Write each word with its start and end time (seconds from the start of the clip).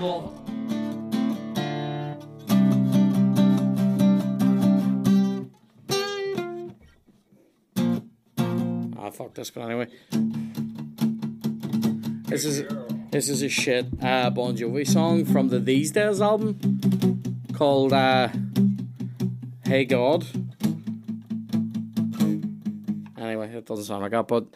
Ah, 0.00 0.06
fuck 9.12 9.34
this, 9.34 9.50
but 9.50 9.60
anyway. 9.60 9.88
This 12.28 12.46
is 12.46 12.64
this 13.10 13.28
is 13.28 13.42
a 13.42 13.50
shit 13.50 13.88
uh, 14.00 14.30
Bon 14.30 14.56
Jovi 14.56 14.86
song 14.86 15.26
from 15.26 15.48
the 15.48 15.58
These 15.58 15.90
Days 15.90 16.22
album 16.22 16.58
called 17.52 17.92
uh, 17.92 18.28
Hey 19.66 19.84
God. 19.84 20.24
Anyway, 23.18 23.52
it 23.52 23.66
doesn't 23.66 23.84
sound 23.84 24.00
like 24.00 24.12
that, 24.12 24.28
but 24.28 24.46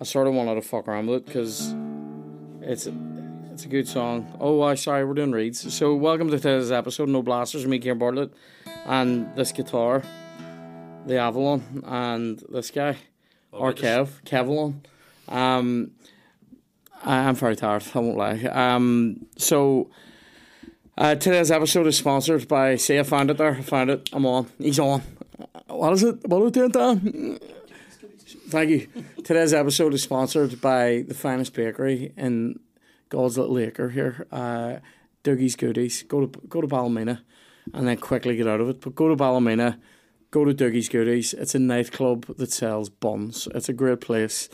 I 0.00 0.04
sort 0.04 0.28
of 0.28 0.32
wanted 0.32 0.54
to 0.54 0.62
fuck 0.62 0.88
around 0.88 1.08
with 1.08 1.24
it 1.24 1.26
because 1.26 1.74
it's 2.62 2.86
it's 3.62 3.66
a 3.68 3.70
good 3.70 3.86
song. 3.86 4.26
Oh, 4.40 4.60
I 4.62 4.74
sorry, 4.74 5.04
we're 5.04 5.14
doing 5.14 5.30
reads. 5.30 5.72
So 5.72 5.94
welcome 5.94 6.28
to 6.30 6.36
today's 6.36 6.72
episode. 6.72 7.08
No 7.08 7.22
blasters, 7.22 7.64
me, 7.64 7.78
Kieran 7.78 7.96
Bartlett, 7.96 8.32
and 8.86 9.32
this 9.36 9.52
guitar, 9.52 10.02
the 11.06 11.18
Avalon, 11.18 11.84
and 11.86 12.42
this 12.48 12.72
guy, 12.72 12.96
or 13.52 13.72
Kev, 13.72 14.08
Kevlon. 14.24 14.80
Um, 15.28 15.92
I- 17.04 17.18
I'm 17.28 17.36
very 17.36 17.54
tired. 17.54 17.84
I 17.94 17.98
won't 18.00 18.16
lie. 18.16 18.42
Um, 18.46 19.26
so. 19.36 19.90
Uh, 20.98 21.14
today's 21.14 21.52
episode 21.52 21.86
is 21.86 21.96
sponsored 21.96 22.48
by. 22.48 22.74
See, 22.74 22.98
I 22.98 23.04
found 23.04 23.30
it 23.30 23.36
there. 23.38 23.54
I 23.54 23.62
found 23.62 23.90
it. 23.90 24.10
I'm 24.12 24.26
on. 24.26 24.48
He's 24.58 24.80
on. 24.80 25.02
Uh, 25.40 25.74
What 25.76 25.92
is 25.92 26.02
it? 26.02 26.26
What 26.26 26.38
are 26.38 26.44
we 26.46 26.50
doing, 26.50 26.70
Dan? 26.70 27.38
Thank 28.48 28.70
you. 28.70 28.88
Today's 29.22 29.54
episode 29.54 29.94
is 29.94 30.02
sponsored 30.02 30.60
by 30.60 31.04
the 31.06 31.14
finest 31.14 31.54
bakery 31.54 32.12
in 32.16 32.58
God's 33.12 33.36
Little 33.36 33.58
Acre 33.58 33.90
here, 33.90 34.26
uh, 34.32 34.76
Dougie's 35.22 35.54
Goodies. 35.54 36.02
Go 36.04 36.26
to 36.26 36.40
go 36.48 36.62
to 36.62 36.66
Ballymena, 36.66 37.20
and 37.74 37.86
then 37.86 37.98
quickly 37.98 38.36
get 38.36 38.48
out 38.48 38.62
of 38.62 38.70
it. 38.70 38.80
But 38.80 38.94
go 38.94 39.10
to 39.10 39.16
Ballymena, 39.16 39.78
go 40.30 40.46
to 40.46 40.54
Dougie's 40.54 40.88
Goodies. 40.88 41.34
It's 41.34 41.54
a 41.54 41.58
nightclub 41.58 42.24
that 42.38 42.50
sells 42.50 42.88
buns. 42.88 43.48
It's 43.54 43.68
a 43.68 43.74
great 43.74 44.00
place. 44.00 44.48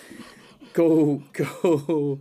Go 0.72 1.22
go. 1.32 2.18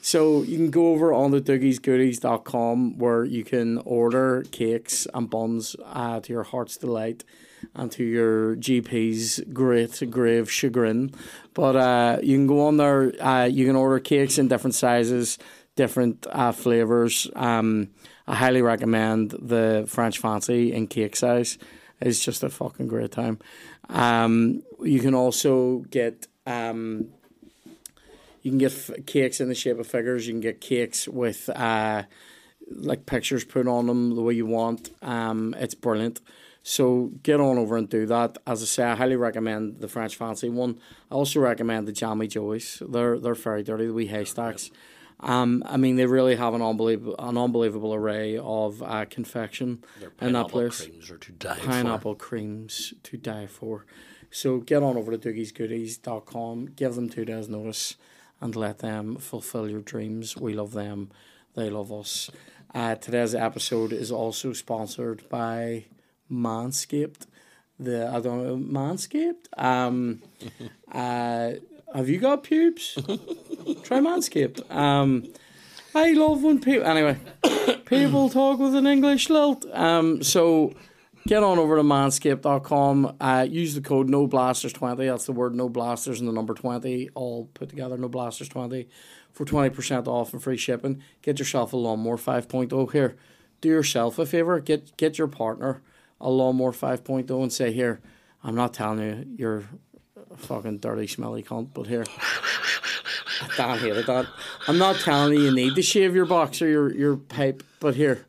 So 0.00 0.42
you 0.42 0.56
can 0.56 0.70
go 0.70 0.92
over 0.92 1.12
on 1.12 1.32
the 1.32 1.40
dougiesgoodies.com 1.40 2.98
where 2.98 3.24
you 3.24 3.42
can 3.42 3.78
order 3.78 4.44
cakes 4.52 5.08
and 5.12 5.28
buns 5.28 5.74
uh, 5.84 6.20
to 6.20 6.32
your 6.32 6.44
heart's 6.44 6.76
delight 6.76 7.24
and 7.74 7.90
to 7.92 8.04
your 8.04 8.56
GP's 8.56 9.40
great 9.52 10.10
grave 10.10 10.50
chagrin. 10.50 11.12
But 11.54 11.76
uh, 11.76 12.18
you 12.22 12.36
can 12.36 12.46
go 12.46 12.66
on 12.66 12.76
there, 12.76 13.12
uh, 13.24 13.44
you 13.44 13.66
can 13.66 13.76
order 13.76 13.98
cakes 14.00 14.38
in 14.38 14.48
different 14.48 14.74
sizes, 14.74 15.38
different 15.76 16.26
uh, 16.30 16.52
flavours. 16.52 17.30
Um, 17.34 17.88
I 18.26 18.34
highly 18.34 18.62
recommend 18.62 19.30
the 19.30 19.84
French 19.88 20.18
Fancy 20.18 20.72
in 20.72 20.86
cake 20.86 21.16
size. 21.16 21.58
It's 22.00 22.22
just 22.24 22.42
a 22.42 22.50
fucking 22.50 22.88
great 22.88 23.12
time. 23.12 23.38
Um, 23.88 24.62
you 24.82 25.00
can 25.00 25.14
also 25.14 25.78
get 25.90 26.26
um, 26.46 27.08
you 28.42 28.50
can 28.50 28.58
get 28.58 28.72
f- 28.72 29.06
cakes 29.06 29.40
in 29.40 29.48
the 29.48 29.54
shape 29.54 29.78
of 29.78 29.86
figures. 29.86 30.26
You 30.26 30.34
can 30.34 30.40
get 30.40 30.60
cakes 30.60 31.06
with 31.06 31.48
uh, 31.48 32.02
like 32.68 33.06
pictures 33.06 33.44
put 33.44 33.68
on 33.68 33.86
them 33.86 34.16
the 34.16 34.22
way 34.22 34.34
you 34.34 34.46
want. 34.46 34.90
Um, 35.00 35.54
it's 35.58 35.74
brilliant. 35.74 36.20
So 36.64 37.10
get 37.22 37.40
on 37.40 37.58
over 37.58 37.76
and 37.76 37.88
do 37.88 38.06
that. 38.06 38.38
As 38.46 38.62
I 38.62 38.66
say, 38.66 38.84
I 38.84 38.94
highly 38.94 39.16
recommend 39.16 39.80
the 39.80 39.88
French 39.88 40.16
Fancy 40.16 40.48
one. 40.48 40.78
I 41.10 41.14
also 41.14 41.40
recommend 41.40 41.88
the 41.88 41.92
Jammy 41.92 42.28
Joys. 42.28 42.82
They're 42.88 43.18
they're 43.18 43.34
very 43.34 43.62
dirty. 43.62 43.86
The 43.86 43.94
wee 43.94 44.06
haystacks. 44.06 44.70
Um, 45.22 45.62
I 45.66 45.76
mean, 45.76 45.96
they 45.96 46.06
really 46.06 46.34
have 46.34 46.52
an 46.54 46.62
unbelievable 46.62 47.14
an 47.18 47.38
unbelievable 47.38 47.94
array 47.94 48.36
of 48.36 48.82
uh, 48.82 49.04
confection 49.04 49.84
in 50.00 50.00
that 50.00 50.16
Pineapple 50.18 50.50
place 50.50 50.80
creams 50.80 51.10
are 51.10 51.18
to 51.18 51.32
die 51.32 51.58
pineapple 51.58 52.14
creams 52.16 52.94
to 53.04 53.16
die 53.16 53.46
for. 53.46 53.86
So 54.30 54.58
get 54.58 54.82
on 54.82 54.96
over 54.96 55.16
to 55.16 55.18
dougiesgoodies.com, 55.18 56.70
give 56.74 56.94
them 56.94 57.08
two 57.08 57.24
days' 57.24 57.48
notice, 57.48 57.96
and 58.40 58.56
let 58.56 58.78
them 58.78 59.16
fulfill 59.16 59.68
your 59.68 59.82
dreams. 59.82 60.36
We 60.36 60.54
love 60.54 60.72
them, 60.72 61.10
they 61.54 61.70
love 61.70 61.92
us. 61.92 62.30
Uh, 62.74 62.94
today's 62.94 63.34
episode 63.34 63.92
is 63.92 64.10
also 64.10 64.54
sponsored 64.54 65.28
by 65.28 65.84
Manscaped. 66.30 67.26
The 67.78 68.08
I 68.08 68.20
don't 68.20 68.44
know 68.44 68.56
Manscaped. 68.56 69.46
Um, 69.56 70.22
uh, 70.92 71.52
have 71.94 72.08
you 72.08 72.18
got 72.18 72.42
pubes? 72.42 72.94
Try 73.82 73.98
Manscaped. 73.98 74.70
Um, 74.74 75.32
I 75.94 76.12
love 76.12 76.42
when 76.42 76.60
people 76.60 76.86
anyway. 76.86 77.18
People 77.86 78.30
talk 78.30 78.58
with 78.58 78.74
an 78.74 78.86
English 78.86 79.28
lilt. 79.28 79.66
Um, 79.72 80.22
so 80.22 80.72
get 81.26 81.42
on 81.42 81.58
over 81.58 81.76
to 81.76 81.82
manscaped.com. 81.82 83.16
Uh, 83.20 83.46
use 83.48 83.74
the 83.74 83.82
code 83.82 84.08
no 84.08 84.26
blasters 84.26 84.72
twenty. 84.72 85.06
That's 85.06 85.26
the 85.26 85.32
word 85.32 85.54
no 85.54 85.68
blasters 85.68 86.18
and 86.18 86.28
the 86.28 86.32
number 86.32 86.54
twenty 86.54 87.10
all 87.14 87.50
put 87.52 87.68
together. 87.68 87.98
No 87.98 88.08
blasters 88.08 88.48
twenty 88.48 88.88
for 89.32 89.44
twenty 89.44 89.68
percent 89.68 90.08
off 90.08 90.32
and 90.32 90.42
free 90.42 90.56
shipping. 90.56 91.02
Get 91.20 91.38
yourself 91.38 91.74
a 91.74 91.76
lawnmower 91.76 92.16
5.0 92.16 92.92
here. 92.92 93.16
Do 93.60 93.68
yourself 93.68 94.18
a 94.18 94.24
favor. 94.24 94.58
Get 94.60 94.96
get 94.96 95.18
your 95.18 95.28
partner 95.28 95.82
a 96.22 96.30
lawnmower 96.30 96.72
5.0 96.72 97.42
and 97.42 97.52
say 97.52 97.72
here. 97.72 98.00
I'm 98.42 98.54
not 98.54 98.72
telling 98.72 99.00
you 99.00 99.26
you're 99.36 99.64
fucking 100.36 100.78
dirty 100.78 101.06
smelly 101.06 101.42
cunt, 101.42 101.68
but 101.74 101.86
here. 101.86 102.04
Dan 103.56 103.78
hated 103.78 104.06
that. 104.06 104.26
I'm 104.68 104.78
not 104.78 104.96
telling 105.00 105.34
you 105.34 105.44
you 105.44 105.54
need 105.54 105.74
to 105.74 105.82
shave 105.82 106.14
your 106.14 106.26
box 106.26 106.62
or 106.62 106.68
your, 106.68 106.94
your 106.94 107.16
pipe, 107.16 107.62
but 107.80 107.94
here, 107.94 108.24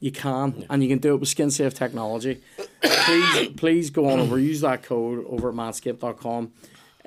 you 0.00 0.10
can, 0.10 0.66
and 0.70 0.82
you 0.82 0.88
can 0.88 0.98
do 0.98 1.14
it 1.14 1.20
with 1.20 1.28
skin 1.28 1.50
safe 1.50 1.74
technology. 1.74 2.40
Please, 2.82 3.48
please 3.56 3.90
go 3.90 4.08
on 4.08 4.18
over, 4.18 4.38
use 4.38 4.62
that 4.62 4.82
code 4.82 5.24
over 5.28 5.50
at 5.50 5.54
manscaped.com. 5.54 6.52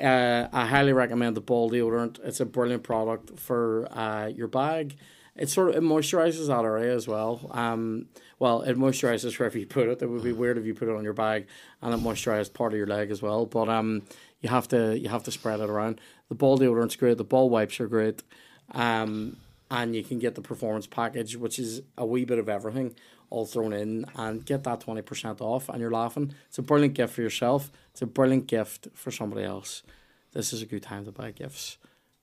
Uh, 0.02 0.48
I 0.54 0.66
highly 0.66 0.94
recommend 0.94 1.36
the 1.36 1.42
ball 1.42 1.70
deodorant. 1.70 2.20
It's 2.24 2.40
a 2.40 2.46
brilliant 2.46 2.84
product 2.84 3.38
for 3.40 3.90
uh, 3.92 4.28
your 4.28 4.48
bag. 4.48 4.96
It 5.36 5.50
sort 5.50 5.70
of 5.70 5.76
it 5.76 5.84
moisturizes 5.84 6.48
that 6.48 6.66
area 6.66 6.94
as 6.94 7.08
well. 7.08 7.50
Um, 7.52 8.08
well, 8.40 8.62
it 8.62 8.78
moisturizes 8.78 9.38
wherever 9.40 9.58
you 9.58 9.66
put 9.66 9.88
it. 9.88 10.02
It 10.02 10.08
would 10.08 10.24
be 10.24 10.34
weird 10.34 10.58
if 10.58 10.66
you 10.66 10.74
put 10.74 10.90
it 10.90 10.96
on 10.96 11.04
your 11.04 11.14
bag 11.14 11.48
and 11.82 11.94
it 11.94 12.00
moisturizes 12.02 12.54
part 12.54 12.74
of 12.74 12.78
your 12.78 12.88
leg 12.88 13.10
as 13.10 13.22
well. 13.22 13.46
But 13.46 13.70
um, 13.70 14.04
you 14.42 14.50
have 14.50 14.68
to 14.70 14.98
you 14.98 15.10
have 15.10 15.24
to 15.24 15.32
spread 15.32 15.60
it 15.60 15.70
around. 15.70 16.00
The 16.30 16.36
ball 16.36 16.58
deodorant's 16.58 16.96
great. 16.96 17.18
The 17.18 17.24
ball 17.24 17.50
wipes 17.50 17.80
are 17.80 17.88
great. 17.88 18.24
Um, 18.72 19.38
and 19.72 19.96
you 19.96 20.04
can 20.04 20.20
get 20.20 20.36
the 20.36 20.42
performance 20.42 20.88
package, 20.88 21.36
which 21.36 21.60
is 21.60 21.82
a 21.98 22.06
wee 22.06 22.26
bit 22.26 22.40
of 22.40 22.50
everything 22.50 22.96
all 23.30 23.46
thrown 23.46 23.74
in, 23.74 24.06
and 24.16 24.44
get 24.46 24.64
that 24.64 24.82
twenty 24.82 25.02
percent 25.02 25.42
off. 25.42 25.70
And 25.70 25.80
you're 25.80 25.92
laughing. 25.92 26.34
It's 26.48 26.58
a 26.58 26.64
brilliant 26.64 26.96
gift 26.96 27.14
for 27.14 27.22
yourself. 27.22 27.72
It's 27.92 28.02
a 28.02 28.08
brilliant 28.08 28.48
gift 28.48 28.88
for 28.94 29.12
somebody 29.12 29.44
else. 29.44 29.84
This 30.32 30.54
is 30.54 30.62
a 30.62 30.66
good 30.66 30.84
time 30.84 31.06
to 31.06 31.12
buy 31.12 31.32
gifts. 31.32 31.78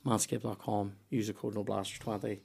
Manscaped.com. 0.04 0.92
Use 1.10 1.26
the 1.26 1.32
code 1.32 1.54
NoBlasters20. 1.54 2.38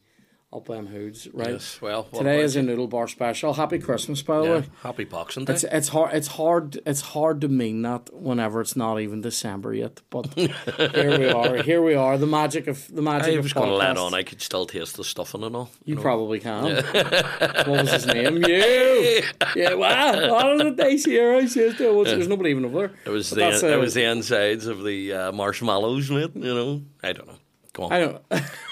Up 0.54 0.68
them 0.68 0.88
hoods, 0.88 1.30
right? 1.32 1.52
Yes, 1.52 1.80
well, 1.82 2.04
today 2.04 2.42
is 2.42 2.58
a 2.58 2.62
noodle 2.62 2.88
bar 2.90 3.08
special. 3.08 3.54
Happy 3.54 3.80
Christmas, 3.80 4.22
by 4.22 4.40
the 4.40 4.44
Yeah, 4.44 4.56
way. 4.56 4.64
happy 4.84 5.06
Boxing 5.06 5.46
Day. 5.46 5.54
It's 5.54 5.64
it's 5.64 5.88
hard 5.88 6.14
it's 6.14 6.28
hard 6.28 6.78
it's 6.86 7.00
hard 7.00 7.40
to 7.40 7.48
mean 7.48 7.84
that 7.84 8.10
whenever 8.14 8.60
it's 8.60 8.76
not 8.76 9.00
even 9.00 9.22
December 9.22 9.74
yet. 9.74 10.02
But 10.10 10.34
here 10.34 11.18
we 11.18 11.30
are. 11.30 11.64
Here 11.64 11.82
we 11.82 11.96
are. 11.96 12.18
The 12.18 12.28
magic 12.28 12.68
of 12.68 12.86
the 12.94 13.02
magic 13.02 13.34
I 13.34 13.40
was 13.40 13.54
going 13.54 13.70
to 13.70 13.76
let 13.76 13.96
on. 13.96 14.14
I 14.14 14.24
could 14.24 14.42
still 14.42 14.66
taste 14.66 14.98
the 14.98 15.06
stuffing 15.06 15.42
and 15.44 15.56
all. 15.56 15.70
You 15.86 15.96
probably 15.96 16.42
can. 16.42 16.64
what 16.84 17.68
was 17.68 17.92
his 17.94 18.06
name? 18.08 18.44
You. 18.46 19.22
Yeah. 19.56 19.74
Wow. 19.82 20.34
All 20.34 20.52
of 20.52 20.58
the 20.76 20.84
days 20.84 21.06
here, 21.06 21.34
I 21.34 21.46
says 21.46 21.78
there 21.78 21.94
was 21.94 22.10
there's 22.10 22.28
nobody 22.28 22.50
even 22.50 22.66
over 22.66 22.88
there. 22.88 22.92
It 23.06 23.10
was 23.10 23.30
But 23.30 23.36
the 23.36 23.42
that's, 23.42 23.64
it 23.64 23.74
uh, 23.74 23.80
was 23.80 23.94
the 23.94 24.04
insides 24.04 24.68
of 24.68 24.84
the 24.84 25.14
uh, 25.14 25.32
marshmallows, 25.32 26.12
mate. 26.12 26.32
You 26.36 26.54
know, 26.54 26.82
I 27.02 27.14
don't 27.14 27.28
know. 27.28 27.38
Go 27.72 27.84
on. 27.84 27.94
I 27.94 28.00
don't 28.00 28.14
know. 28.32 28.40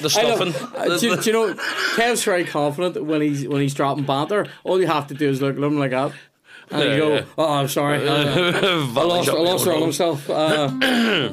the 0.00 0.10
stuffing. 0.10 0.54
Uh, 0.76 0.98
do, 0.98 1.16
do 1.16 1.30
you 1.30 1.32
know? 1.32 1.54
Kev's 1.96 2.24
very 2.24 2.44
confident 2.44 3.04
when 3.04 3.20
he's 3.20 3.46
when 3.46 3.60
he's 3.60 3.74
dropping 3.74 4.04
banter. 4.04 4.46
All 4.64 4.80
you 4.80 4.86
have 4.86 5.06
to 5.08 5.14
do 5.14 5.28
is 5.28 5.40
look 5.42 5.56
at 5.56 5.62
him 5.62 5.78
like 5.78 5.90
that, 5.90 6.12
and 6.70 6.82
you 6.90 6.96
go, 6.98 7.14
yeah. 7.14 7.24
"Oh, 7.36 7.52
I'm 7.52 7.68
sorry, 7.68 8.06
uh, 8.06 8.14
I 8.14 8.84
lost, 9.04 9.28
I 9.28 9.32
lost 9.32 9.66
on 9.66 9.82
himself." 9.82 10.30
Uh, 10.30 10.68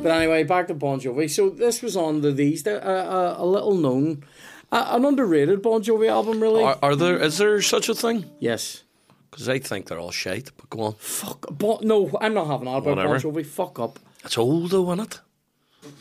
but 0.02 0.10
anyway, 0.12 0.44
back 0.44 0.68
to 0.68 0.74
Bon 0.74 1.00
Jovi. 1.00 1.30
So 1.30 1.50
this 1.50 1.82
was 1.82 1.96
on 1.96 2.22
the 2.22 2.32
these 2.32 2.66
uh, 2.66 2.72
uh, 2.72 3.36
a 3.38 3.46
little 3.46 3.76
known, 3.76 4.24
uh, 4.72 4.88
an 4.92 5.06
underrated 5.06 5.62
Bon 5.62 5.82
Jovi 5.84 6.10
album, 6.10 6.42
really. 6.42 6.64
Are, 6.64 6.80
are 6.82 6.96
there? 6.96 7.18
Is 7.18 7.38
there 7.38 7.62
such 7.62 7.90
a 7.90 7.96
thing? 7.96 8.30
yes. 8.40 8.84
Because 9.32 9.48
I 9.48 9.60
think 9.60 9.86
they're 9.86 10.00
all 10.00 10.10
shite. 10.10 10.50
But 10.58 10.72
go 10.72 10.82
on. 10.82 10.94
Fuck. 10.96 11.46
Bon, 11.52 11.78
no, 11.84 12.10
I'm 12.20 12.34
not 12.34 12.48
having 12.48 12.66
that 12.66 12.78
about 12.78 12.96
Bon 12.96 13.20
Jovi. 13.20 13.46
Fuck 13.46 13.78
up. 13.80 14.00
It's 14.26 14.40
old 14.40 14.72
though, 14.72 14.92
isn't 14.92 15.06
it? 15.06 15.22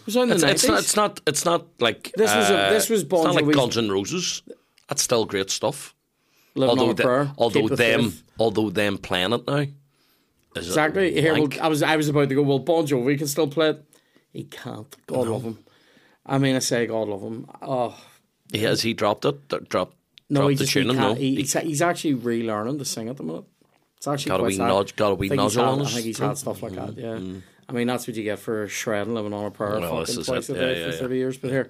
Was 0.06 0.16
in 0.16 0.28
the 0.28 0.34
It's, 0.34 0.42
it's 0.44 0.66
not. 0.66 0.78
It's 0.80 0.96
not. 0.96 1.20
It's 1.26 1.44
not 1.44 1.66
like 1.80 2.12
This 2.16 2.34
was 2.34 2.50
a- 2.50 2.58
uh, 2.58 2.70
this 2.70 2.88
was 2.90 3.04
Bon 3.04 3.26
It's 3.26 3.34
not 3.36 3.44
like 3.44 3.54
Guns 3.54 3.76
N' 3.78 3.90
Roses. 3.90 4.42
That's 4.88 5.02
still 5.02 5.24
great 5.24 5.50
stuff. 5.50 5.94
Living 6.54 6.70
although 6.78 6.92
the- 6.92 7.30
although 7.38 7.68
the 7.68 7.76
them 7.76 8.10
faith. 8.10 8.22
although 8.38 8.70
them 8.70 8.98
playing 8.98 9.32
it 9.32 9.46
now. 9.46 9.66
Exactly. 10.56 11.12
Here, 11.20 11.34
well. 11.34 11.48
I 11.60 11.68
was 11.68 11.82
I 11.82 11.96
was 11.96 12.08
about 12.08 12.28
to 12.30 12.34
go. 12.34 12.42
Well, 12.42 12.58
Bon 12.58 12.86
Jovi 12.86 13.16
can 13.18 13.26
still 13.28 13.48
play 13.48 13.70
it. 13.70 13.84
He 14.32 14.44
can't. 14.44 14.94
God 15.06 15.28
love 15.28 15.42
him. 15.44 15.58
I 16.26 16.38
mean, 16.38 16.56
I 16.56 16.58
say 16.60 16.86
God 16.86 17.08
love 17.08 17.22
him. 17.22 17.46
Oh, 17.62 17.94
He 18.52 18.58
has 18.60 18.82
he 18.82 18.92
dropped 18.94 19.24
it? 19.24 19.48
Dropped, 19.68 19.94
No, 20.28 20.40
dropped 20.40 20.50
he 20.50 20.56
the 20.56 20.64
just 20.64 20.74
he 20.74 20.84
No, 20.84 21.14
he, 21.14 21.30
He- 21.30 21.36
he's, 21.42 21.52
he's 21.54 21.82
actually 21.82 22.14
relearning 22.14 22.78
to 22.78 22.84
sing 22.84 23.08
at 23.08 23.16
the 23.16 23.22
minute. 23.22 23.44
It's 23.98 24.06
actually 24.08 24.30
Got 24.30 24.40
a 24.40 24.44
wee 24.44 24.56
nudge- 24.58 24.96
got 24.96 25.12
a 25.12 25.14
wee 25.14 25.26
I 25.26 25.30
think 25.30 25.40
he's 25.42 25.56
nozzle 25.56 25.64
had- 25.64 25.72
on 25.72 25.80
I 25.80 25.84
his 25.84 25.94
think 25.94 26.06
he's 26.06 26.18
had 26.18 26.38
stuff 26.38 26.62
like 26.62 26.72
that. 26.74 26.96
Yeah, 26.96 27.18
I 27.68 27.72
mean 27.72 27.86
that's 27.86 28.06
what 28.06 28.16
you 28.16 28.22
get 28.24 28.38
for 28.38 28.66
shredding, 28.68 29.14
living 29.14 29.32
on 29.34 29.44
a 29.44 29.50
prayer 29.50 29.78
Well, 29.78 30.04
fucking 30.04 30.24
twice 30.24 30.48
it. 30.48 30.56
a 30.56 30.60
day 30.60 30.68
Yeah, 30.68 30.74
for 30.74 30.80
yeah, 30.80 30.86
yeah. 30.94 31.00
thirty 31.00 31.16
years. 31.16 31.36
But 31.36 31.50
here, 31.50 31.68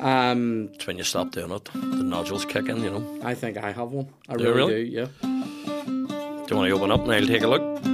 um, 0.00 0.70
it's 0.74 0.86
when 0.86 0.96
you 0.96 1.04
stop 1.04 1.32
doing 1.32 1.50
it, 1.50 1.64
the 1.72 1.78
nodules 2.04 2.44
kick 2.44 2.68
in. 2.68 2.82
You 2.82 2.90
know. 2.90 3.18
I 3.24 3.34
think 3.34 3.56
I 3.56 3.72
have 3.72 3.90
one. 3.90 4.08
I 4.28 4.34
you 4.34 4.38
really, 4.38 4.56
really? 4.56 4.84
do. 4.84 4.90
Yeah. 4.90 5.06
Do 5.22 6.50
you 6.50 6.56
want 6.56 6.68
to 6.68 6.70
open 6.72 6.92
up 6.92 7.00
and 7.02 7.12
I'll 7.12 7.26
take 7.26 7.42
a 7.42 7.48
look? 7.48 7.84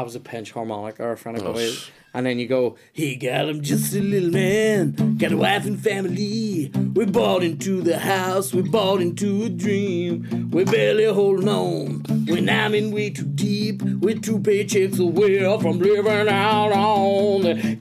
I 0.00 0.02
was 0.02 0.14
a 0.14 0.20
pinch 0.20 0.52
harmonica 0.52 1.02
or 1.04 1.12
a 1.12 1.16
friend 1.18 1.36
of 1.36 1.46
Oh, 1.46 1.52
mine. 1.52 1.62
s- 1.62 1.90
And 2.14 2.24
then 2.24 2.38
you 2.38 2.46
go, 2.48 2.76
he 2.90 3.16
got 3.16 3.50
him 3.50 3.60
just 3.60 3.94
a 3.94 4.00
little 4.00 4.30
man, 4.30 5.16
got 5.18 5.30
a 5.30 5.36
wife 5.36 5.66
and 5.66 5.78
family. 5.78 6.72
We 6.94 7.04
bought 7.04 7.42
into 7.44 7.82
the 7.82 7.98
house, 7.98 8.54
we 8.54 8.62
bought 8.62 9.02
into 9.02 9.44
a 9.44 9.50
dream. 9.50 10.48
We 10.50 10.64
barely 10.64 11.04
holding 11.04 11.48
on 11.50 12.02
when 12.26 12.48
I'm 12.48 12.74
in 12.74 12.92
way 12.92 13.10
too 13.10 13.24
deep. 13.26 13.82
With 13.82 14.22
two 14.24 14.38
paychecks 14.38 14.98
away 14.98 15.38
from 15.60 15.78
living 15.78 16.28
out 16.30 16.72
on 16.72 17.42
the. 17.42 17.76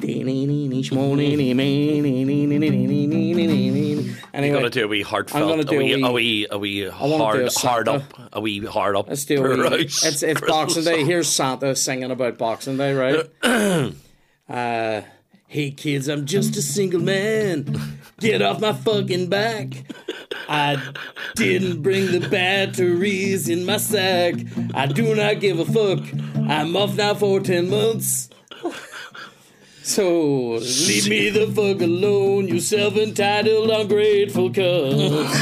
You're 3.19 4.28
Anyway, 4.33 4.53
gonna 4.57 4.69
do 4.69 4.85
a 4.85 4.87
wee 4.87 5.01
heartfelt, 5.01 5.43
I'm 5.43 5.49
gonna 5.49 5.63
do 5.63 5.79
a, 5.79 5.83
wee, 5.83 5.93
a 5.93 6.05
a 6.05 6.11
wee- 6.11 6.13
wee, 6.13 6.47
a 6.51 6.57
wee 6.57 6.89
wanna 6.89 7.15
a 7.15 7.17
hard, 7.17 7.49
hard 7.55 7.87
up, 7.89 8.03
a 8.33 8.39
wee 8.41 8.65
hard 8.65 8.95
up. 8.95 9.07
Let's 9.09 9.25
do 9.25 9.43
it. 9.45 9.57
Christmas 9.57 10.03
It's 10.03 10.23
it's 10.23 10.41
Boxing 10.41 10.83
Day. 10.83 10.97
song. 10.97 11.05
Here's 11.05 11.27
Santa 11.27 11.75
singing 11.75 12.11
about 12.11 12.37
Boxing 12.37 12.77
Day, 12.77 12.93
right? 12.93 13.25
uh, 14.49 15.01
hey 15.47 15.71
kids, 15.71 16.07
I'm 16.07 16.25
just 16.25 16.55
a 16.57 16.61
single 16.61 17.01
man. 17.01 17.97
Get 18.19 18.41
off 18.41 18.59
my 18.59 18.73
fucking 18.73 19.27
back. 19.29 19.67
I 20.47 20.93
didn't 21.35 21.81
bring 21.81 22.07
the 22.11 22.27
batteries 22.27 23.47
in 23.49 23.65
my 23.65 23.77
sack. 23.77 24.35
I 24.73 24.87
do 24.87 25.15
not 25.15 25.39
give 25.39 25.59
a 25.59 25.65
fuck. 25.65 26.05
I'm 26.49 26.75
off 26.75 26.95
now 26.95 27.13
for 27.13 27.39
ten 27.39 27.69
months. 27.69 28.28
So 29.89 30.59
leave 30.59 31.09
me 31.09 31.29
the 31.31 31.47
fuck 31.47 31.81
alone, 31.81 32.47
you 32.47 32.59
self-entitled, 32.59 33.71
ungrateful 33.71 34.53
cuss. 34.53 35.33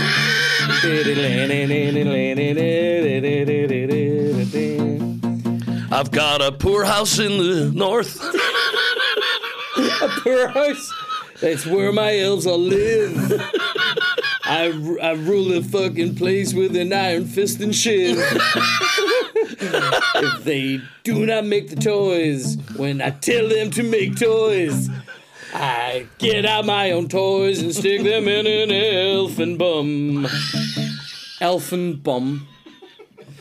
I've 5.91 6.11
got 6.11 6.41
a 6.41 6.53
poor 6.53 6.85
house 6.85 7.19
in 7.19 7.38
the 7.38 7.71
north. 7.75 8.21
A 9.77 10.07
poor 10.21 10.47
house. 10.47 10.94
That's 11.41 11.65
where 11.65 11.91
my 11.91 12.17
elves 12.17 12.47
all 12.47 12.57
live. 12.57 13.33
I, 14.44 14.67
I 15.01 15.11
rule 15.11 15.49
the 15.49 15.61
fucking 15.61 16.15
place 16.15 16.53
with 16.53 16.75
an 16.77 16.94
iron 16.94 17.25
fist 17.25 17.59
and 17.59 17.75
shiv. 17.75 18.17
If 19.59 20.44
they 20.44 20.81
do 21.04 21.25
not 21.25 21.45
make 21.45 21.69
the 21.69 21.75
toys 21.75 22.57
when 22.75 23.01
I 23.01 23.09
tell 23.12 23.48
them 23.50 23.71
to 23.71 23.83
make 23.83 24.15
toys, 24.18 24.89
I 25.54 26.07
get 26.18 26.45
out 26.45 26.65
my 26.65 26.92
own 26.92 27.07
toys 27.07 27.62
and 27.62 27.74
stick 27.74 28.04
them 28.04 28.27
in 28.27 28.45
an 28.48 28.71
elfin 28.71 29.57
bum. 29.57 30.27
Elfin 31.42 31.95
bum. 31.98 32.48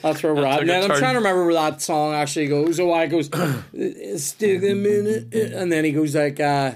That's 0.02 0.22
where 0.22 0.34
we're 0.34 0.44
at. 0.44 0.60
took 0.60 0.60
And 0.62 0.70
a 0.70 0.72
then 0.72 0.82
I'm 0.84 0.88
turn. 0.90 0.98
trying 0.98 1.12
to 1.14 1.18
remember 1.18 1.44
where 1.46 1.54
that 1.54 1.82
song 1.82 2.14
actually 2.14 2.46
goes. 2.48 2.76
So 2.76 2.92
I 2.92 3.06
goes, 3.06 3.26
stick 4.22 4.60
them 4.60 4.86
in 4.86 5.06
it, 5.06 5.52
and 5.52 5.72
then 5.72 5.84
he 5.84 5.92
goes 5.92 6.14
like, 6.14 6.38
uh, 6.38 6.74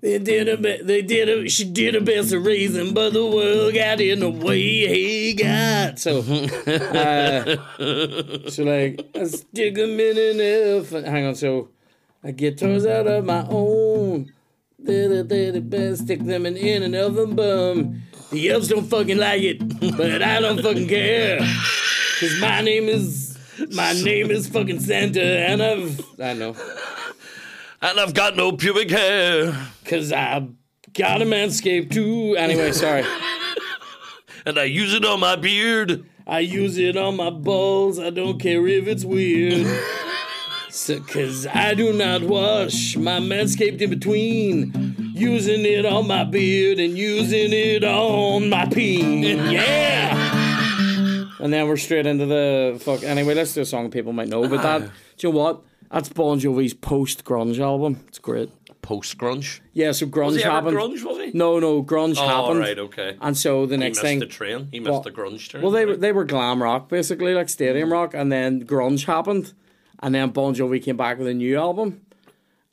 they 0.00 0.18
did 0.18 0.48
a 0.48 0.56
bit, 0.56 0.86
they 0.86 1.02
did 1.02 1.28
a, 1.28 1.48
she 1.48 1.64
did 1.64 1.94
her 1.94 2.00
best 2.00 2.32
raise 2.32 2.76
him, 2.76 2.94
but 2.94 3.12
the 3.12 3.26
world 3.26 3.74
got 3.74 4.00
in 4.00 4.20
the 4.20 4.30
way 4.30 4.60
he 4.60 5.34
got. 5.34 5.98
So, 5.98 6.18
uh, 6.66 7.56
so 8.48 8.62
like, 8.62 9.08
I 9.14 9.24
stick 9.24 9.76
in 9.76 9.98
an 10.00 10.40
elf. 10.40 10.90
Hang 10.90 11.26
on, 11.26 11.34
so 11.34 11.70
I 12.22 12.30
get 12.30 12.58
toys 12.58 12.86
out 12.86 13.08
of 13.08 13.24
my 13.24 13.44
own. 13.48 14.32
They 14.78 15.22
they 15.22 15.50
the 15.50 15.60
best, 15.60 16.04
stick 16.04 16.24
them 16.24 16.46
in, 16.46 16.56
in 16.56 16.84
an 16.84 16.94
elfin 16.94 17.34
bum. 17.34 18.02
The 18.30 18.50
elves 18.50 18.68
don't 18.68 18.84
fucking 18.84 19.18
like 19.18 19.42
it, 19.42 19.96
but 19.96 20.22
I 20.22 20.40
don't 20.40 20.62
fucking 20.62 20.86
care. 20.86 21.38
Cause 22.20 22.38
my 22.40 22.60
name 22.60 22.84
is, 22.84 23.36
my 23.74 23.92
name 23.94 24.30
is 24.30 24.46
fucking 24.48 24.78
Santa, 24.78 25.20
and 25.22 25.60
I've, 25.60 26.20
I 26.20 26.34
know. 26.34 26.54
And 27.80 28.00
I've 28.00 28.14
got 28.14 28.36
no 28.36 28.52
pubic 28.52 28.90
hair, 28.90 29.56
Cause 29.84 30.12
I've 30.12 30.48
got 30.92 31.22
a 31.22 31.24
manscape 31.24 31.92
too. 31.92 32.36
Anyway, 32.36 32.72
sorry. 32.72 33.04
and 34.46 34.58
I 34.58 34.64
use 34.64 34.94
it 34.94 35.04
on 35.04 35.20
my 35.20 35.36
beard. 35.36 36.04
I 36.26 36.40
use 36.40 36.76
it 36.76 36.96
on 36.96 37.16
my 37.16 37.30
balls. 37.30 37.98
I 37.98 38.10
don't 38.10 38.38
care 38.38 38.66
if 38.66 38.86
it's 38.86 39.04
weird. 39.04 39.66
So, 40.70 41.00
Cause 41.00 41.46
I 41.46 41.74
do 41.74 41.92
not 41.92 42.22
wash 42.22 42.96
my 42.96 43.18
manscaped 43.18 43.80
in 43.80 43.90
between. 43.90 44.94
Using 45.14 45.64
it 45.64 45.84
on 45.84 46.06
my 46.06 46.24
beard 46.24 46.78
and 46.78 46.96
using 46.96 47.52
it 47.52 47.82
on 47.82 48.50
my 48.50 48.66
peen. 48.66 49.22
Yeah! 49.22 50.14
And 51.40 51.52
then 51.52 51.68
we're 51.68 51.76
straight 51.76 52.04
into 52.04 52.26
the 52.26 52.80
fuck. 52.80 53.02
Anyway, 53.04 53.32
let's 53.34 53.54
do 53.54 53.60
a 53.60 53.64
song 53.64 53.90
people 53.90 54.12
might 54.12 54.28
know. 54.28 54.48
But 54.48 54.62
that, 54.62 54.80
do 55.16 55.26
you 55.26 55.32
know 55.32 55.38
what? 55.38 55.62
That's 55.90 56.08
Bon 56.10 56.38
Jovi's 56.38 56.74
post 56.74 57.24
grunge 57.24 57.58
album. 57.58 58.04
It's 58.08 58.18
great. 58.18 58.50
Post 58.82 59.18
grunge. 59.18 59.60
Yeah, 59.72 59.92
so 59.92 60.06
grunge 60.06 60.26
Was 60.26 60.36
he 60.36 60.42
happened. 60.42 60.76
grunge? 60.76 61.02
Was 61.02 61.18
he? 61.18 61.30
No, 61.36 61.58
no, 61.58 61.82
grunge 61.82 62.16
Oh, 62.18 62.26
happened. 62.26 62.60
right, 62.60 62.78
okay. 62.78 63.16
And 63.20 63.36
so 63.36 63.66
the 63.66 63.74
He 63.74 63.78
next 63.80 63.96
missed 63.98 64.02
thing, 64.02 64.18
the 64.20 64.26
train. 64.26 64.68
He 64.70 64.80
missed 64.80 64.90
Well- 64.90 65.00
the 65.02 65.10
grunge 65.10 65.48
train. 65.48 65.62
well, 65.62 65.72
they 65.72 65.84
were 65.84 65.92
right? 65.92 66.00
they 66.00 66.12
were 66.12 66.24
glam 66.24 66.62
rock 66.62 66.88
basically, 66.88 67.34
like 67.34 67.48
stadium 67.48 67.92
rock, 67.92 68.14
and 68.14 68.30
then 68.32 68.64
grunge 68.64 69.04
happened, 69.06 69.52
and 70.00 70.14
then 70.14 70.30
Bon 70.30 70.54
Jovi 70.54 70.82
came 70.82 70.96
back 70.96 71.18
with 71.18 71.26
a 71.26 71.34
new 71.34 71.56
album. 71.58 72.02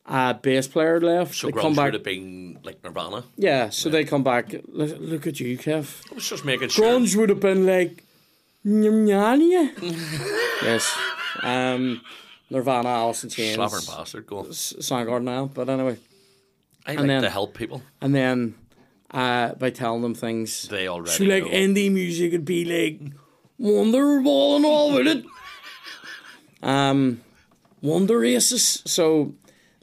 Uh, 0.08 0.34
bass 0.34 0.68
player 0.68 1.02
left. 1.02 1.34
so 1.34 1.48
they 1.48 1.54
grunge 1.54 1.62
come 1.62 1.74
back. 1.76 1.86
would 1.86 1.94
have 1.96 2.04
been 2.04 2.60
like 2.64 2.84
Nirvana. 2.84 3.24
Yeah, 3.38 3.70
so 3.72 3.90
they 3.90 4.04
come 4.04 4.22
back. 4.24 4.54
Look, 4.68 4.96
look 5.00 5.26
at 5.28 5.40
you, 5.40 5.58
Kev. 5.58 6.02
I 6.12 6.16
was 6.16 6.30
just 6.30 6.46
making 6.46 6.70
sure. 6.70 6.86
Grunge 6.86 7.16
would 7.16 7.30
have 7.30 7.40
been 7.40 7.66
like, 7.66 8.04
"Nyam 8.64 9.08
yes. 10.62 10.96
Um, 11.42 12.02
Nirvana, 12.50 12.90
Alice 12.90 13.24
in 13.24 13.30
Chains, 13.30 13.58
Slapper 13.58 13.86
bastard. 13.88 14.28
Go. 14.28 14.44
Soundgarden 14.44 15.24
now. 15.24 15.46
But 15.54 15.70
anyway, 15.70 15.98
I 16.86 16.96
like 16.96 17.08
then- 17.08 17.24
to 17.24 17.30
help 17.30 17.54
people. 17.56 17.82
and 18.02 18.14
then 18.14 18.56
uh, 19.12 19.54
by 19.56 19.70
telling 19.72 20.02
them 20.02 20.14
things, 20.16 20.68
They 20.68 20.88
already 20.88 21.12
So 21.12 21.24
like 21.26 21.44
know. 21.44 21.50
indie 21.50 21.92
music 21.92 22.32
would 22.34 22.46
be 22.46 22.66
like 22.66 23.12
Wonderwall 23.60 24.58
and 24.58 24.66
all 24.66 24.94
with 24.94 25.08
it. 25.08 25.26
Um, 26.62 27.22
Wonder 27.82 28.24
Aces. 28.24 28.82
So 28.86 29.34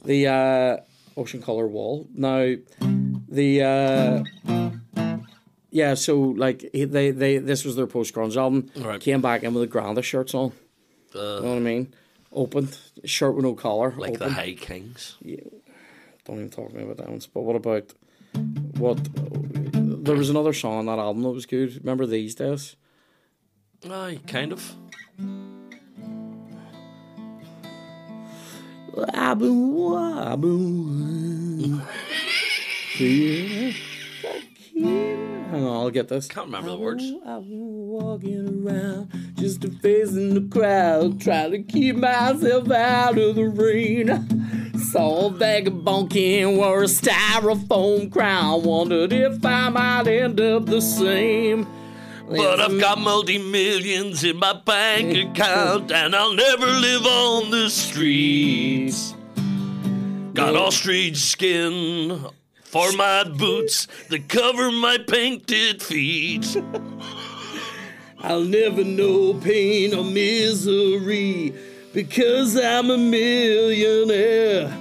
the 0.03 0.27
uh, 0.27 0.77
Ocean 1.17 1.41
Color 1.41 1.67
Wall. 1.67 2.07
Now 2.13 2.55
the 3.29 3.61
uh, 3.63 4.23
yeah. 5.71 5.93
So 5.95 6.19
like 6.19 6.69
they 6.73 7.11
they 7.11 7.37
this 7.37 7.63
was 7.65 7.75
their 7.75 7.87
post 7.87 8.13
grunge 8.13 8.35
album. 8.37 8.69
Right. 8.75 8.99
Came 8.99 9.21
back 9.21 9.43
in 9.43 9.53
with 9.53 9.61
the 9.63 9.67
grandest 9.67 10.07
shirts 10.09 10.33
on. 10.33 10.51
you 11.13 11.19
know 11.21 11.41
what 11.41 11.55
I 11.55 11.59
mean? 11.59 11.93
Opened 12.33 12.77
shirt 13.05 13.35
with 13.35 13.45
no 13.45 13.53
collar. 13.53 13.93
like 13.97 14.17
the 14.17 14.25
open. 14.25 14.33
High 14.33 14.53
Kings. 14.53 15.15
Don't 16.25 16.37
even 16.37 16.49
talk 16.49 16.69
to 16.69 16.75
me 16.75 16.83
about 16.83 16.97
that 16.97 17.09
one. 17.09 17.21
But 17.33 17.41
what 17.41 17.55
about 17.55 17.93
what? 18.77 18.99
There 20.03 20.15
was 20.15 20.29
another 20.29 20.53
song 20.53 20.79
on 20.79 20.85
that 20.87 20.99
album 20.99 21.23
that 21.23 21.29
was 21.29 21.45
good. 21.45 21.77
Remember 21.77 22.05
these 22.05 22.35
days? 22.35 22.75
Aye, 23.89 24.19
kind 24.27 24.51
of. 24.51 24.75
I've 29.13 29.39
been. 29.39 29.73
Hang 31.63 31.81
on, 31.81 32.97
I'll 32.97 33.52
get 35.93 36.09
this. 36.09 36.27
Can't 36.27 36.47
remember 36.47 36.71
the 36.71 36.77
words. 36.77 37.03
I've 37.25 37.47
been 37.47 37.87
walking 37.87 38.67
around 38.67 39.11
just 39.35 39.63
a 39.63 39.69
facing 39.69 40.33
the 40.33 40.41
crowd, 40.41 41.21
trying 41.21 41.51
to 41.51 41.63
keep 41.63 41.95
myself 41.97 42.69
out 42.71 43.17
of 43.17 43.35
the 43.35 43.45
rain. 43.45 44.79
Saw 44.91 45.27
a 45.27 45.29
vagabond 45.31 46.09
king 46.09 46.57
wear 46.57 46.81
a 46.81 46.85
styrofoam 46.85 48.11
crown, 48.11 48.63
wondered 48.63 49.13
if 49.13 49.45
I 49.45 49.69
might 49.69 50.07
end 50.07 50.41
up 50.41 50.65
the 50.65 50.81
same. 50.81 51.67
But 52.27 52.59
I've 52.59 52.79
got 52.79 52.99
multi 52.99 53.37
millions 53.37 54.23
in 54.23 54.37
my 54.37 54.53
bank 54.53 55.15
account, 55.15 55.91
and 55.91 56.15
I'll 56.15 56.33
never 56.33 56.65
live 56.65 57.05
on 57.05 57.51
the 57.51 57.69
streets. 57.69 59.13
Got 60.33 60.55
ostrich 60.55 61.17
skin 61.17 62.25
for 62.73 62.91
my 62.93 63.23
boots 63.23 63.87
that 64.09 64.27
cover 64.27 64.71
my 64.71 64.97
painted 64.97 65.79
feet. 65.79 66.57
I'll 68.19 68.43
never 68.43 68.83
know 68.83 69.35
pain 69.35 69.93
or 69.93 70.03
misery 70.03 71.53
because 71.93 72.57
I'm 72.57 72.89
a 72.89 72.97
millionaire. 72.97 74.75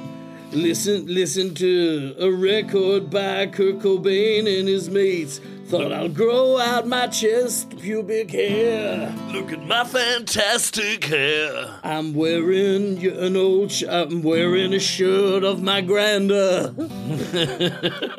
Listen, 0.53 1.07
listen 1.07 1.55
to 1.55 2.15
a 2.19 2.31
record 2.31 3.09
by 3.09 3.47
Kurt 3.47 3.79
Cobain 3.79 4.41
and 4.41 4.69
his 4.69 4.91
mates. 4.91 5.41
Thought 5.69 5.93
I'll 5.93 6.11
grow 6.11 6.59
out 6.59 6.87
my 6.87 7.07
chest 7.07 7.79
pubic 7.79 8.31
hair. 8.31 9.15
Look 9.33 9.51
at 9.51 9.67
my 9.67 9.85
fantastic 9.85 11.05
hair. 11.05 11.81
I'm 11.83 12.13
wearing 12.13 13.03
an 13.07 13.35
old. 13.35 13.73
Sh- 13.73 13.85
I'm 13.89 14.23
wearing 14.23 14.75
a 14.75 14.79
shirt 14.79 15.43
of 15.43 15.63
my 15.63 15.81
granda. 15.81 16.75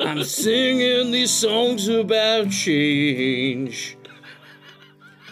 I'm 0.00 0.24
singing 0.24 1.12
these 1.12 1.30
songs 1.30 1.86
about 1.86 2.50
change. 2.50 3.96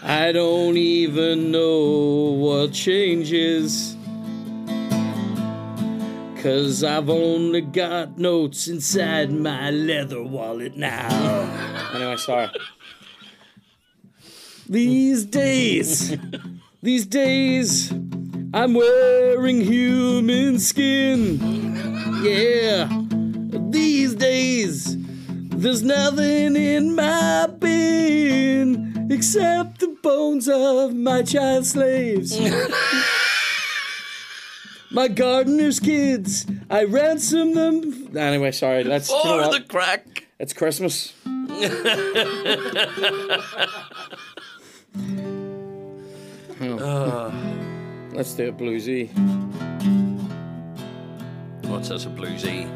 I 0.04 0.30
don't 0.30 0.76
even 0.76 1.50
know 1.50 2.36
what 2.38 2.72
change 2.72 3.32
is. 3.32 3.96
Cause 6.42 6.82
I've 6.82 7.08
only 7.08 7.60
got 7.60 8.18
notes 8.18 8.66
inside 8.66 9.30
my 9.30 9.70
leather 9.70 10.20
wallet 10.20 10.76
now. 10.76 11.08
anyway, 11.94 12.16
sorry. 12.16 12.50
These 14.68 15.26
days, 15.26 16.16
these 16.82 17.06
days, 17.06 17.92
I'm 18.52 18.74
wearing 18.74 19.60
human 19.60 20.58
skin. 20.58 21.38
Yeah, 22.24 22.88
these 23.70 24.16
days, 24.16 24.96
there's 25.28 25.84
nothing 25.84 26.56
in 26.56 26.96
my 26.96 27.46
bin 27.60 29.06
except 29.12 29.78
the 29.78 29.96
bones 30.02 30.48
of 30.48 30.92
my 30.92 31.22
child 31.22 31.66
slaves. 31.66 32.36
My 34.92 35.08
gardener's 35.08 35.80
kids, 35.80 36.46
I 36.70 36.84
ransom 36.84 37.54
them. 37.54 38.16
Anyway, 38.16 38.52
sorry, 38.52 38.82
you 38.82 38.88
know 38.88 39.00
For 39.00 39.52
the 39.52 39.64
crack. 39.68 40.26
It's 40.38 40.52
Christmas. 40.52 41.14
Let's 48.14 48.34
do 48.34 48.48
a 48.48 48.52
bluesy. 48.52 49.08
What's 51.66 51.88
this, 51.88 52.04
a 52.04 52.08
bluesy? 52.08 52.68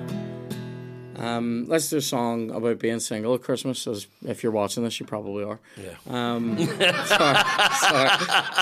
Um, 1.18 1.66
let's 1.68 1.88
do 1.88 1.96
a 1.96 2.00
song 2.00 2.50
about 2.50 2.78
being 2.78 3.00
single 3.00 3.34
at 3.34 3.42
Christmas. 3.42 3.86
As 3.86 4.06
if 4.26 4.42
you're 4.42 4.52
watching 4.52 4.84
this, 4.84 4.98
you 5.00 5.06
probably 5.06 5.44
are. 5.44 5.60
Yeah. 5.76 5.94
Um, 6.08 6.58
sorry, 7.06 7.44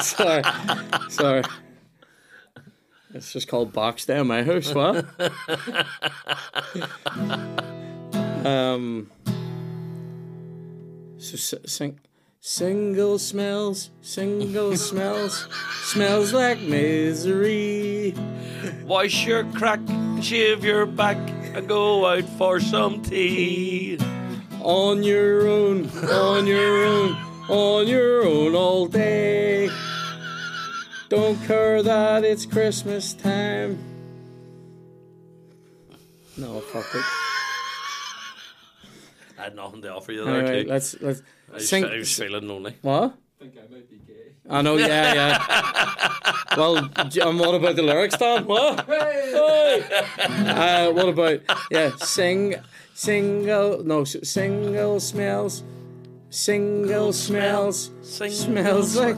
sorry, 0.03 0.43
sorry, 0.43 0.43
sorry. 1.11 1.43
It's 3.15 3.33
just 3.33 3.47
called 3.47 3.73
Box 3.73 4.07
Down 4.07 4.27
My 4.27 4.43
House. 4.43 4.75
What? 4.75 5.07
um. 8.45 9.09
So 11.19 11.59
sing. 11.65 12.01
Single 12.41 13.21
smells, 13.21 13.91
single 14.03 14.77
smells, 14.77 15.49
smells 15.85 16.33
like 16.33 16.61
misery. 16.61 18.17
Wash 18.85 19.25
your 19.25 19.45
crack, 19.45 19.79
shave 20.21 20.65
your 20.65 20.85
back, 20.85 21.17
and 21.55 21.69
go 21.69 22.07
out 22.07 22.25
for 22.37 22.59
some 22.59 23.01
tea. 23.01 23.97
On 24.61 25.05
your 25.05 25.47
own, 25.47 25.89
on 26.11 26.49
your 26.49 26.85
own, 26.85 27.13
on 27.49 27.87
your 27.87 28.27
own 28.27 28.57
all 28.57 28.87
day. 28.87 29.71
Don't 31.15 31.41
care 31.47 31.81
that 31.81 32.25
it's 32.25 32.45
Christmas 32.45 33.15
time. 33.15 33.79
No, 36.37 36.59
fuck 36.59 36.85
it. 36.93 37.05
I 39.39 39.43
had 39.45 39.55
nothing 39.55 39.81
to 39.83 39.95
offer 39.95 40.11
you 40.11 40.25
there, 40.25 40.41
Anyway, 40.41 40.65
too. 40.65 40.69
let's 40.71 41.01
let's 41.01 41.23
I 41.53 41.55
was, 41.55 41.69
sing. 41.69 41.85
I 41.85 41.99
was 41.99 42.13
feeling 42.19 42.49
lonely. 42.49 42.75
What? 42.83 43.15
I 43.15 43.45
think 43.45 43.55
I 43.57 43.73
might 43.73 43.89
be 43.89 43.99
gay. 43.99 44.33
I 44.51 44.61
know, 44.63 44.77
yeah, 44.77 45.15
yeah. 45.15 46.35
well, 46.57 46.89
j- 47.09 47.21
and 47.21 47.39
what 47.39 47.55
about 47.55 47.77
the 47.77 47.83
lyrics, 47.83 48.17
Dan? 48.17 48.45
What? 48.47 48.85
Hey! 48.87 49.85
Uh, 50.19 50.91
what 50.91 51.09
about 51.11 51.41
yeah? 51.71 51.93
Sing, 51.99 52.57
single, 52.95 53.85
no, 53.85 54.01
s- 54.03 54.17
single 54.25 54.99
smells, 54.99 55.63
single 56.31 57.13
smells, 57.13 57.93
Single 58.03 58.37
smells 58.37 58.97
like, 58.97 59.17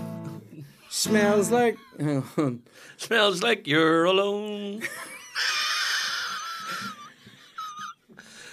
smells 0.97 1.51
like. 1.51 1.79
Smells 2.99 3.43
like 3.43 3.67
you're 3.67 4.05
alone. 4.07 4.83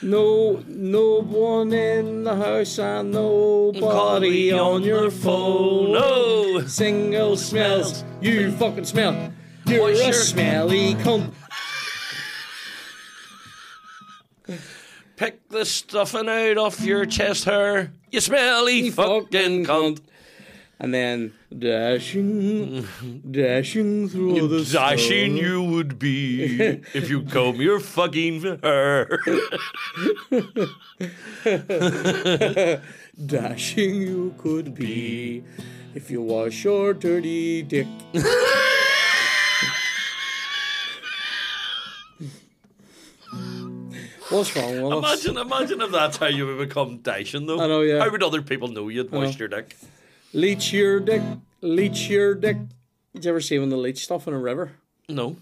No, 0.02 0.62
no 0.68 1.22
one 1.22 1.72
in 1.72 2.26
the 2.26 2.36
house 2.36 2.78
and 2.78 3.12
nobody 3.14 4.52
on 4.52 4.84
your 4.84 5.10
phone. 5.10 5.94
No. 5.94 6.02
Oh. 6.04 6.64
Single 6.68 7.38
smells, 7.38 8.04
you 8.22 8.52
fucking 8.52 8.84
smell. 8.86 9.32
You're 9.66 9.82
What's 9.82 10.02
a 10.02 10.04
your- 10.06 10.14
smelly 10.14 10.96
cunt. 10.96 11.32
Pick 15.16 15.48
the 15.50 15.64
stuffing 15.66 16.28
out 16.28 16.58
of 16.58 16.84
your 16.84 17.06
chest 17.06 17.46
hair. 17.46 17.94
You 18.12 18.20
smelly 18.20 18.90
fucking 18.90 19.66
cunt. 19.66 20.02
And 20.80 20.94
then 20.94 21.34
dashing, 21.58 22.86
dashing 23.32 24.10
through 24.10 24.48
the 24.48 24.64
Dashing 24.72 25.36
snow. 25.38 25.42
you 25.42 25.64
would 25.64 26.00
be 26.00 26.58
if 26.94 27.10
you 27.10 27.24
comb 27.24 27.62
your 27.62 27.80
fucking 27.80 28.60
hair. 28.62 29.20
Dashing 33.26 33.96
you 33.96 34.34
could 34.38 34.74
be 34.74 35.44
if 35.94 36.10
you 36.10 36.22
wash 36.22 36.64
your 36.64 36.94
dirty 36.94 37.62
dick. 37.62 37.88
What's 44.30 44.56
wrong 44.56 44.82
with 44.82 45.04
us? 45.04 45.26
Imagine, 45.26 45.38
imagine 45.38 45.82
if 45.82 45.92
that's 45.92 46.18
how 46.18 46.26
you 46.26 46.48
would 46.48 46.58
become 46.58 46.98
dashing, 47.00 47.46
though. 47.46 47.60
I 47.60 47.68
know, 47.68 47.82
yeah. 47.82 48.00
How 48.00 48.10
would 48.10 48.24
other 48.24 48.42
people 48.42 48.68
know 48.68 48.90
you'd 48.90 49.12
washed 49.12 49.38
your 49.38 49.48
dick? 49.48 49.76
Leech 50.34 50.74
your 50.74 51.00
dick, 51.00 51.22
leech 51.62 52.10
your 52.10 52.34
dick. 52.36 52.58
Did 53.14 53.26
you 53.26 53.30
ever 53.32 53.42
see 53.42 53.60
when 53.60 53.70
they 53.70 53.76
leech 53.76 54.04
stuff 54.04 54.28
in 54.28 54.34
a 54.34 54.40
river? 54.40 54.72
No. 55.10 55.36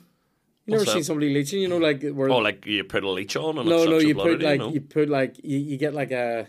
You 0.66 0.74
never 0.74 0.82
What's 0.82 0.92
seen 0.92 1.00
that? 1.02 1.06
somebody 1.06 1.34
leeching? 1.34 1.62
You 1.62 1.70
know, 1.70 1.78
like 1.78 2.04
where 2.12 2.30
Oh, 2.30 2.38
like 2.38 2.66
you 2.66 2.84
put 2.84 3.04
a 3.04 3.10
leech 3.10 3.36
on 3.36 3.58
and 3.58 3.68
no, 3.70 3.86
no, 3.86 3.98
you 3.98 4.14
put 4.16 4.42
like 4.42 4.60
no? 4.60 4.70
you 4.70 4.82
put 4.82 5.10
like 5.10 5.38
you, 5.44 5.58
you 5.58 5.78
get 5.78 5.94
like 5.94 6.12
a 6.12 6.48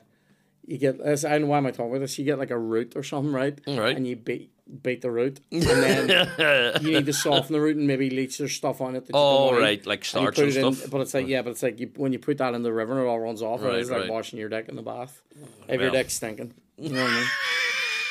you 0.66 0.78
get. 0.78 1.00
I 1.00 1.14
don't 1.14 1.42
know 1.42 1.46
why 1.48 1.58
am 1.58 1.66
I 1.66 1.70
talking 1.70 1.90
about 1.90 2.00
this? 2.00 2.18
You 2.18 2.24
get 2.24 2.38
like 2.38 2.50
a 2.50 2.58
root 2.58 2.92
or 2.96 3.02
something, 3.02 3.32
right? 3.32 3.58
Right. 3.66 3.96
And 3.96 4.06
you 4.06 4.16
beat 4.16 4.50
beat 4.82 5.00
the 5.02 5.10
root, 5.10 5.40
and 5.52 5.62
then 5.62 6.78
you 6.82 6.92
need 6.92 7.06
to 7.06 7.12
soften 7.24 7.52
the 7.52 7.60
root 7.60 7.76
and 7.76 7.86
maybe 7.86 8.10
leach 8.10 8.38
their 8.38 8.48
stuff 8.48 8.80
on 8.80 8.94
it. 8.96 9.06
That 9.06 9.12
you 9.14 9.18
Oh, 9.18 9.58
right, 9.58 9.84
like 9.86 10.00
And 10.14 10.22
you 10.22 10.32
starch 10.32 10.34
put 10.36 10.44
and 10.44 10.52
it 10.56 10.64
in- 10.66 10.72
stuff. 10.74 10.90
but 10.90 11.00
it's 11.00 11.14
like 11.14 11.26
yeah, 11.26 11.42
but 11.42 11.50
it's 11.50 11.62
like 11.62 11.80
you, 11.80 11.90
when 11.96 12.12
you 12.12 12.18
put 12.18 12.38
that 12.38 12.54
in 12.54 12.62
the 12.62 12.72
river 12.72 12.92
and 12.92 13.02
it 13.02 13.08
all 13.08 13.18
runs 13.20 13.40
off. 13.42 13.62
Right, 13.62 13.74
it 13.74 13.80
is 13.80 13.90
like 13.90 14.02
right. 14.02 14.10
washing 14.10 14.38
your 14.38 14.48
dick 14.48 14.68
in 14.68 14.76
the 14.76 14.82
bath. 14.82 15.20
Oh, 15.36 15.46
if 15.68 15.80
your 15.80 15.90
Well. 15.90 16.02
dick's 16.02 16.14
stinking, 16.14 16.54
you 16.76 16.90
know 16.90 17.02
what 17.02 17.10
I 17.12 17.14
mean? 17.20 17.26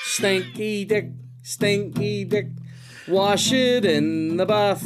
Stinky 0.04 0.86
dick, 0.86 1.10
stinky 1.44 2.26
dick. 2.26 2.48
Wash 3.08 3.52
it 3.52 3.86
in 3.86 4.38
the 4.38 4.46
bath. 4.46 4.84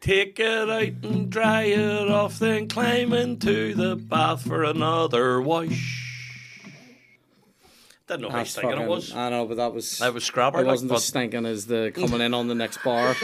Take 0.00 0.40
it 0.40 0.68
out 0.70 1.04
and 1.10 1.30
dry 1.30 1.62
it 1.62 2.08
off, 2.10 2.38
then 2.38 2.68
climb 2.68 3.12
into 3.12 3.74
the 3.74 3.94
bath 3.96 4.42
for 4.46 4.64
another 4.64 5.40
wash. 5.40 6.00
Didn't 8.08 8.22
know 8.22 8.30
how 8.30 8.38
That's 8.38 8.50
stinking 8.50 8.70
fucking- 8.72 8.84
it 8.86 8.88
was. 8.90 9.14
I 9.14 9.30
know, 9.30 9.46
but 9.46 9.56
that 9.58 9.72
was 9.72 10.02
I 10.02 10.08
was 10.10 10.24
scrapper. 10.24 10.58
It 10.58 10.62
like, 10.62 10.72
wasn't 10.72 10.92
as 10.92 11.04
stinking 11.04 11.46
as 11.46 11.66
the 11.66 11.92
coming 11.94 12.20
in 12.20 12.34
on 12.34 12.48
the 12.48 12.54
next 12.54 12.82
bar. 12.82 13.14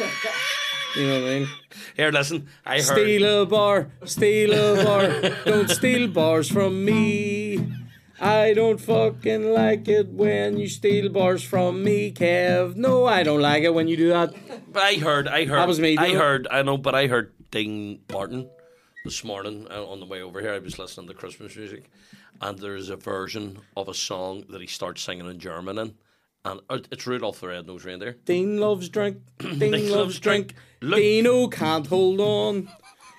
You 0.96 1.06
know 1.06 1.20
what 1.20 1.30
I 1.30 1.38
mean? 1.40 1.48
here, 1.96 2.10
listen. 2.10 2.48
I 2.64 2.76
heard. 2.76 2.82
Steal 2.84 3.42
a 3.42 3.46
bar, 3.46 3.90
steal 4.04 4.52
a 4.52 4.84
bar. 4.84 5.30
Don't 5.44 5.68
steal 5.68 6.08
bars 6.08 6.48
from 6.48 6.84
me. 6.84 7.37
I 8.20 8.52
don't 8.52 8.78
fucking 8.78 9.52
like 9.52 9.86
it 9.86 10.08
when 10.08 10.58
you 10.58 10.68
steal 10.68 11.08
bars 11.08 11.42
from 11.42 11.84
me, 11.84 12.10
Kev. 12.12 12.74
No, 12.74 13.06
I 13.06 13.22
don't 13.22 13.40
like 13.40 13.62
it 13.62 13.72
when 13.72 13.86
you 13.86 13.96
do 13.96 14.08
that. 14.08 14.34
But 14.72 14.82
I 14.82 14.94
heard. 14.94 15.28
I 15.28 15.44
heard. 15.44 15.58
That 15.58 15.68
was 15.68 15.78
me 15.78 15.96
I 15.96 16.14
heard. 16.14 16.48
I 16.50 16.62
know, 16.62 16.76
but 16.76 16.94
I 16.94 17.06
heard 17.06 17.32
Dean 17.50 18.00
Martin 18.12 18.50
this 19.04 19.22
morning 19.22 19.68
uh, 19.70 19.84
on 19.86 20.00
the 20.00 20.06
way 20.06 20.20
over 20.20 20.40
here. 20.40 20.52
I 20.52 20.58
was 20.58 20.78
listening 20.78 21.06
to 21.08 21.14
Christmas 21.14 21.56
music, 21.56 21.90
and 22.40 22.58
there's 22.58 22.90
a 22.90 22.96
version 22.96 23.60
of 23.76 23.88
a 23.88 23.94
song 23.94 24.44
that 24.50 24.60
he 24.60 24.66
starts 24.66 25.02
singing 25.02 25.30
in 25.30 25.38
German 25.38 25.78
in, 25.78 25.94
and 26.44 26.60
uh, 26.68 26.78
it's 26.90 27.06
Rudolph 27.06 27.40
the 27.40 27.48
Red-Nosed 27.48 27.84
Reindeer. 27.84 28.16
Dean 28.24 28.58
loves 28.58 28.88
drink. 28.88 29.18
Dean 29.38 29.90
loves 29.90 30.18
drink. 30.18 30.48
drink. 30.48 30.54
Look. 30.80 30.98
Dino 30.98 31.46
can't 31.48 31.86
hold 31.86 32.20
on. 32.20 32.68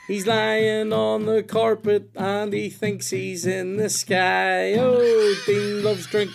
He's 0.09 0.25
lying 0.27 0.91
on 0.91 1.25
the 1.27 1.43
carpet 1.43 2.09
and 2.15 2.51
he 2.51 2.69
thinks 2.69 3.11
he's 3.11 3.45
in 3.45 3.77
the 3.77 3.89
sky. 3.89 4.73
Oh, 4.73 5.35
Dean 5.45 5.83
loves 5.83 6.07
drink. 6.07 6.31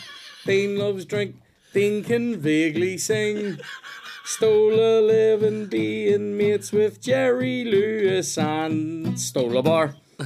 Dean 0.47 0.79
loves 0.79 1.05
drink. 1.05 1.35
Dean 1.73 2.05
can 2.05 2.37
vaguely 2.41 2.97
sing. 2.99 3.59
Stole 4.25 4.75
a 4.81 5.01
living 5.03 5.67
being 5.67 6.39
mates 6.39 6.71
with 6.73 7.01
Jerry 7.03 7.65
Lewis 7.65 8.39
and 8.39 9.19
stole 9.21 9.59
a 9.59 9.63
bar. 9.63 9.97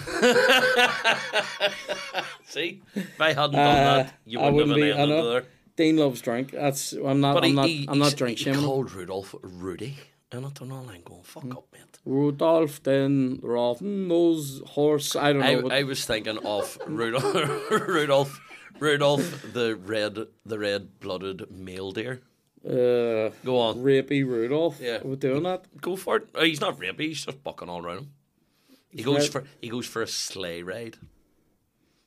See, 2.45 2.83
if 2.95 3.21
I 3.21 3.28
hadn't 3.33 3.52
done 3.52 3.76
Uh, 3.76 3.97
that, 4.02 4.14
you 4.26 4.38
wouldn't, 4.38 4.57
wouldn't 4.57 4.76
be. 4.76 4.88
have 4.93 5.09
know. 5.09 5.31
there. 5.31 5.45
Dean 5.76 5.97
loves 5.97 6.21
drink. 6.21 6.50
That's 6.52 6.93
I'm 6.93 7.21
not. 7.21 7.35
But 7.35 7.45
I'm 7.45 7.50
he, 7.50 7.55
not. 7.57 7.67
he, 7.69 7.87
I'm 7.88 7.99
not 7.99 8.14
drink 8.17 8.38
shaming. 8.38 8.61
called 8.61 8.93
Rudolph 8.93 9.35
Rudy, 9.43 9.97
and 10.32 10.47
I 10.47 10.50
don't 10.50 10.68
know. 10.68 10.76
I'm 10.76 11.00
going 11.02 11.23
fuck 11.23 11.42
Hmm. 11.44 11.52
up, 11.52 11.66
mate. 11.73 11.99
Rudolph 12.04 12.82
then 12.82 13.40
Rotten 13.42 14.08
nose 14.08 14.62
horse. 14.66 15.16
I 15.16 15.32
don't 15.32 15.42
I, 15.42 15.54
know. 15.54 15.62
but- 15.62 15.73
I 15.73 15.82
was 15.85 16.04
thinking 16.04 16.38
of 16.38 16.78
Rudolph, 16.87 17.70
Rudolph, 17.88 18.40
Rudolph, 18.78 19.52
the 19.52 19.76
red, 19.76 20.18
the 20.47 20.58
red-blooded 20.58 21.50
male 21.50 21.92
deer. 21.92 22.20
uh, 22.64 23.30
Go 23.44 23.58
on, 23.58 23.76
rapey 23.78 24.25
Rudolph. 24.26 24.80
Yeah. 24.80 24.99
We're 25.02 25.16
doing 25.16 25.42
that. 25.44 25.66
go 25.80 25.97
for 25.97 26.16
it. 26.16 26.28
Oh, 26.35 26.44
he's 26.44 26.61
not 26.61 26.78
rapey. 26.78 27.00
He's 27.08 27.25
just 27.25 27.42
bucking 27.42 27.68
all 27.68 27.85
around 27.85 27.99
him. 27.99 28.11
He 28.90 29.02
goes 29.02 29.23
red. 29.25 29.32
for 29.32 29.44
he 29.61 29.68
goes 29.68 29.87
for 29.87 30.02
a 30.02 30.06
sleigh 30.06 30.62
ride. 30.62 30.97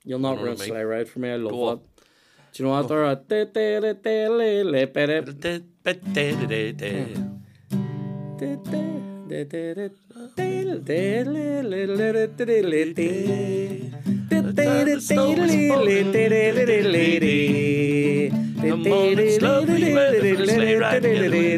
You'll 0.03 0.19
not 0.19 0.37
know 0.37 0.43
run 0.45 0.53
what 0.53 0.61
I 0.61 0.63
mean? 0.65 0.69
sleigh 0.69 0.83
ride 0.83 1.07
for 1.09 1.19
me. 1.19 1.29
I 1.29 1.35
love 1.35 1.51
Go 1.51 1.63
on. 1.67 1.75
that. 1.77 2.03
Do 2.53 2.63
you 2.63 2.65
know 2.65 2.71
what 2.75 2.79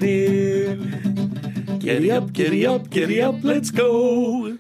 at? 0.04 1.80
Giddy 1.80 2.12
up, 2.12 2.32
giddy 2.34 2.66
up, 2.66 2.90
giddy 2.90 3.22
up, 3.22 3.36
let's 3.44 3.72
go. 3.72 4.58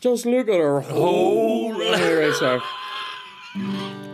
Just 0.00 0.26
look 0.26 0.48
at 0.48 0.54
her 0.58 0.80
whole. 0.80 1.72
Whole- 1.72 1.82
Anyway, 1.82 2.32
sorry. 2.32 2.60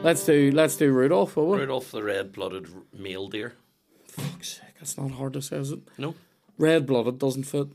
Let's 0.03 0.25
do 0.25 0.51
let's 0.53 0.77
do 0.77 0.93
Rudolph. 0.93 1.37
Will 1.37 1.51
we? 1.51 1.59
Rudolph, 1.59 1.91
the 1.91 2.03
red-blooded 2.03 2.67
male 2.97 3.29
deer. 3.29 3.55
Fuck's 4.07 4.55
sake, 4.59 4.75
That's 4.79 4.97
not 4.99 5.13
hard 5.13 5.33
to 5.35 5.43
say, 5.43 5.57
is 5.57 5.73
it? 5.73 5.81
No, 5.99 6.15
Red 6.59 6.87
blooded 6.87 7.19
doesn't 7.19 7.45
fit. 7.45 7.69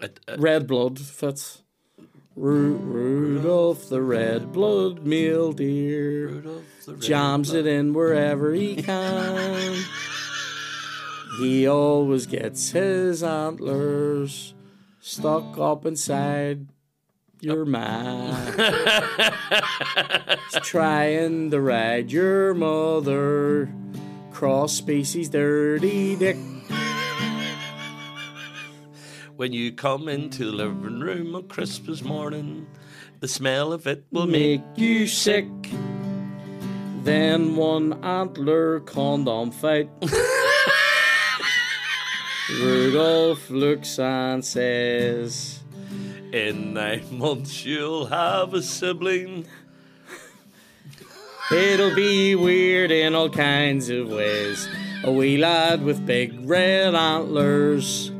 it, 0.00 0.20
it, 0.28 0.38
Red 0.38 0.66
blood 0.66 0.98
fits. 0.98 1.62
Ru- 2.34 2.76
Rudolph 2.76 3.88
the 3.88 4.02
red 4.02 4.52
blood 4.52 5.06
male 5.06 5.52
deer 5.52 6.28
Rudolph, 6.28 6.84
the 6.84 6.92
red 6.92 7.00
jams 7.00 7.54
it 7.54 7.66
in 7.66 7.94
wherever 7.94 8.52
he 8.52 8.76
can. 8.76 9.74
He 11.38 11.66
always 11.66 12.26
gets 12.26 12.70
his 12.70 13.22
antlers 13.22 14.52
stuck 15.00 15.56
up 15.58 15.86
inside 15.86 16.66
your 17.40 17.62
uh. 17.62 17.66
man. 17.66 18.54
He's 20.52 20.62
trying 20.62 21.50
to 21.50 21.60
ride 21.60 22.10
your 22.10 22.54
mother. 22.54 23.72
Cross 24.30 24.74
species 24.74 25.28
dirty 25.30 26.16
dick. 26.16 26.36
When 29.36 29.52
you 29.52 29.70
come 29.70 30.08
into 30.08 30.46
the 30.46 30.52
living 30.52 30.98
room 30.98 31.34
on 31.34 31.46
Christmas 31.48 32.02
morning, 32.02 32.66
the 33.20 33.28
smell 33.28 33.70
of 33.74 33.86
it 33.86 34.06
will 34.10 34.26
make 34.26 34.62
you 34.76 35.06
sick. 35.06 35.44
Then 37.02 37.54
one 37.54 38.02
antler 38.02 38.80
condom 38.80 39.50
fight. 39.50 39.90
Rudolph 42.50 43.50
looks 43.50 43.98
and 43.98 44.42
says, 44.42 45.62
in 46.32 46.72
nine 46.72 47.18
months 47.18 47.62
you'll 47.62 48.06
have 48.06 48.54
a 48.54 48.62
sibling. 48.62 49.46
It'll 51.52 51.94
be 51.94 52.34
weird 52.34 52.90
in 52.90 53.14
all 53.14 53.28
kinds 53.28 53.90
of 53.90 54.08
ways. 54.08 54.66
A 55.04 55.12
wee 55.12 55.36
lad 55.36 55.84
with 55.84 56.06
big 56.06 56.48
red 56.48 56.94
antlers 56.94 58.12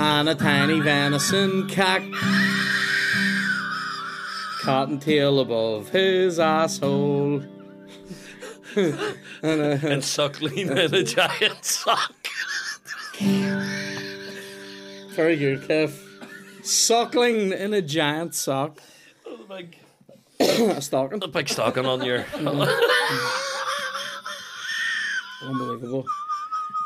and 0.00 0.30
a 0.30 0.34
tiny 0.34 0.80
venison 0.80 1.68
cack. 1.68 2.02
Cottontail 4.62 5.40
above 5.40 5.90
his 5.90 6.38
asshole. 6.38 7.42
and 8.76 8.94
a, 9.42 9.78
And 9.82 10.02
suckling 10.02 10.70
in 10.70 10.78
a 10.78 11.02
giant 11.04 11.62
sock. 11.64 12.14
Very 15.10 15.36
good, 15.36 15.60
Kev. 15.68 15.92
Suckling 16.64 17.52
in 17.52 17.74
a 17.74 17.82
giant 17.82 18.34
sock. 18.34 18.80
A 19.26 19.36
big, 19.54 19.76
a 20.40 20.80
stocking. 20.80 21.22
a 21.22 21.28
big 21.28 21.46
stocking 21.50 21.84
on 21.84 22.02
your. 22.02 22.24
Unbelievable. 25.42 26.06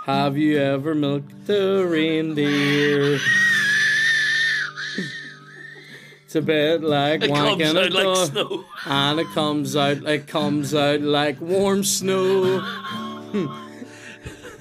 Have 0.04 0.36
you 0.36 0.58
ever 0.58 0.94
milked 0.94 1.48
a 1.48 1.84
reindeer? 1.86 3.18
It's 6.24 6.34
a 6.34 6.42
bit 6.42 6.82
like 6.82 7.22
It 7.22 7.32
comes 7.32 7.62
out 7.74 7.92
like 7.92 8.16
snow. 8.28 8.64
and 8.86 9.20
it 9.20 9.26
comes 9.28 9.76
out. 9.76 9.98
It 10.06 10.26
comes 10.26 10.74
out 10.74 11.00
like 11.00 11.40
warm 11.40 11.84
snow. 11.84 12.62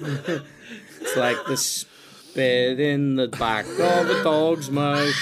it's 0.00 1.16
like 1.16 1.36
the 1.46 1.56
spit 1.56 2.80
in 2.80 3.16
the 3.16 3.28
back 3.28 3.66
of 3.66 4.08
a 4.08 4.22
dog's 4.22 4.70
mouth 4.70 5.14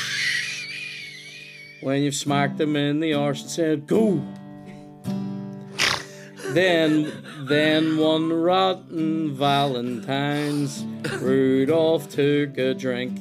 when 1.81 2.03
you've 2.03 2.15
smacked 2.15 2.61
him 2.61 2.77
in 2.77 3.01
the 3.01 3.15
arse 3.15 3.43
and 3.43 3.51
said, 3.51 3.87
"Go." 3.89 4.23
Then, 6.51 7.11
then 7.49 7.97
one 7.99 8.33
rotten 8.33 9.35
Valentine's, 9.35 10.85
Rudolph 11.21 12.09
took 12.09 12.57
a 12.59 12.75
drink. 12.75 13.19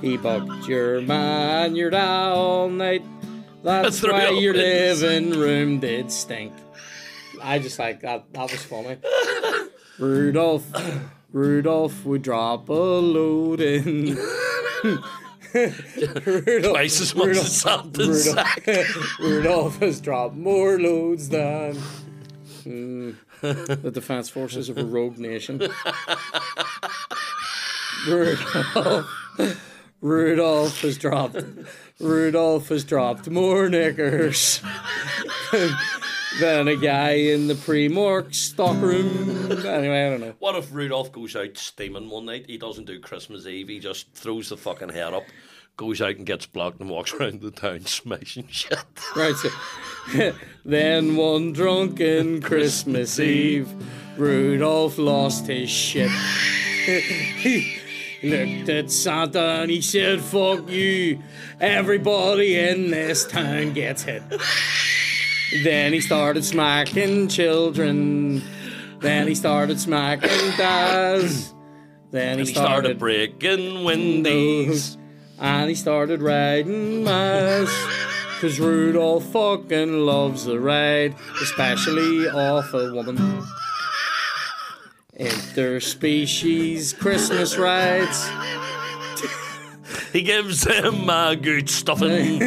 He 0.00 0.16
bucked 0.16 0.68
your 0.68 1.00
man, 1.00 1.74
your 1.74 1.90
dad 1.90 2.30
all 2.32 2.68
night. 2.68 3.02
That's, 3.64 4.00
That's 4.00 4.00
the 4.00 4.12
why 4.12 4.28
real 4.28 4.40
your 4.40 4.54
business. 4.54 5.02
living 5.02 5.38
room 5.40 5.80
did 5.80 6.12
stink. 6.12 6.52
I 7.42 7.58
just 7.58 7.78
like 7.78 8.00
that. 8.02 8.32
That 8.32 8.50
was 8.50 8.62
funny. 8.64 8.96
Rudolph, 9.98 10.64
Rudolph 11.32 12.04
would 12.04 12.22
drop 12.22 12.68
a 12.68 12.72
load 12.72 13.60
in. 13.60 14.16
Rudolph, 15.54 16.72
Twice 16.72 17.00
as 17.00 17.14
much 17.14 17.28
as 17.30 17.60
Santa's 17.60 18.30
sack. 18.32 18.64
Rudolph, 18.66 19.18
Rudolph 19.18 19.78
has 19.80 20.00
dropped 20.00 20.36
more 20.36 20.78
loads 20.78 21.28
than 21.30 21.76
mm, 22.68 23.16
the 23.82 23.90
defense 23.90 24.28
forces 24.28 24.68
of 24.68 24.78
a 24.78 24.84
rogue 24.96 25.18
nation. 25.18 25.62
Rudolph, 28.06 29.06
Rudolph 30.00 30.80
has 30.82 30.98
dropped. 30.98 31.42
Rudolph 32.00 32.68
has 32.68 32.84
dropped 32.84 33.28
more 33.28 33.68
knickers 33.68 34.60
than 36.40 36.68
a 36.68 36.76
guy 36.76 37.12
in 37.12 37.48
the 37.48 37.54
Primark 37.54 38.34
stockroom. 38.34 39.50
Anyway, 39.50 40.06
I 40.06 40.10
don't 40.10 40.20
know. 40.20 40.34
What 40.38 40.54
if 40.56 40.72
Rudolph 40.72 41.10
goes 41.10 41.34
out 41.34 41.56
steaming 41.56 42.08
one 42.08 42.26
night? 42.26 42.46
He 42.46 42.58
doesn't 42.58 42.84
do 42.84 43.00
Christmas 43.00 43.46
Eve. 43.46 43.68
He 43.68 43.80
just 43.80 44.12
throws 44.12 44.50
the 44.50 44.56
fucking 44.56 44.90
head 44.90 45.14
up, 45.14 45.24
goes 45.76 46.00
out 46.00 46.16
and 46.16 46.26
gets 46.26 46.46
blocked 46.46 46.80
and 46.80 46.88
walks 46.88 47.12
around 47.14 47.40
the 47.40 47.50
town 47.50 47.80
smashing 47.86 48.46
shit. 48.48 48.78
Right. 49.16 49.34
So, 49.34 49.48
then 50.68 51.16
one 51.16 51.54
drunken 51.54 52.42
Christmas 52.42 53.18
Eve, 53.18 53.72
Rudolph 54.18 54.98
lost 54.98 55.46
his 55.46 55.70
shit. 55.70 56.10
he 57.40 57.80
looked 58.22 58.68
at 58.68 58.90
Santa 58.90 59.62
and 59.62 59.70
he 59.70 59.80
said, 59.80 60.20
Fuck 60.20 60.68
you. 60.68 61.22
Everybody 61.58 62.58
in 62.58 62.90
this 62.90 63.26
town 63.26 63.72
gets 63.72 64.02
hit. 64.02 64.22
Then 65.64 65.94
he 65.94 66.02
started 66.02 66.44
smacking 66.44 67.28
children. 67.28 68.42
Then 69.00 69.26
he 69.26 69.34
started 69.34 69.80
smacking 69.80 70.50
dads. 70.58 71.54
Then 72.10 72.40
he, 72.40 72.44
he 72.44 72.52
started 72.52 72.68
started 72.68 72.98
breaking 72.98 73.84
windows. 73.84 74.98
and 75.38 75.70
he 75.70 75.74
started 75.74 76.20
riding 76.20 77.04
mice. 77.04 78.07
Cause 78.40 78.60
Rudolph 78.60 79.24
fucking 79.32 80.06
loves 80.06 80.44
the 80.44 80.60
ride, 80.60 81.16
especially 81.42 82.28
off 82.28 82.72
a 82.72 82.92
woman. 82.92 83.16
Interspecies 85.18 86.96
Christmas 86.96 87.56
rides. 87.58 88.30
He 90.12 90.22
gives 90.22 90.64
him 90.64 91.10
a 91.10 91.12
uh, 91.12 91.34
good 91.34 91.68
stuffing. 91.68 92.38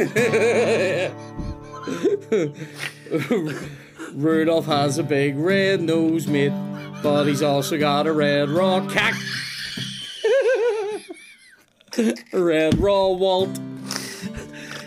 Rudolph 4.14 4.66
has 4.68 4.98
a 4.98 5.04
big 5.04 5.38
red 5.38 5.82
nose, 5.82 6.26
mate, 6.26 6.54
but 7.04 7.26
he's 7.26 7.44
also 7.44 7.78
got 7.78 8.08
a 8.08 8.14
red 8.14 8.50
rock 8.50 8.90
cack. 8.90 9.16
Red 12.32 12.80
raw 12.80 13.10
Walt. 13.10 13.60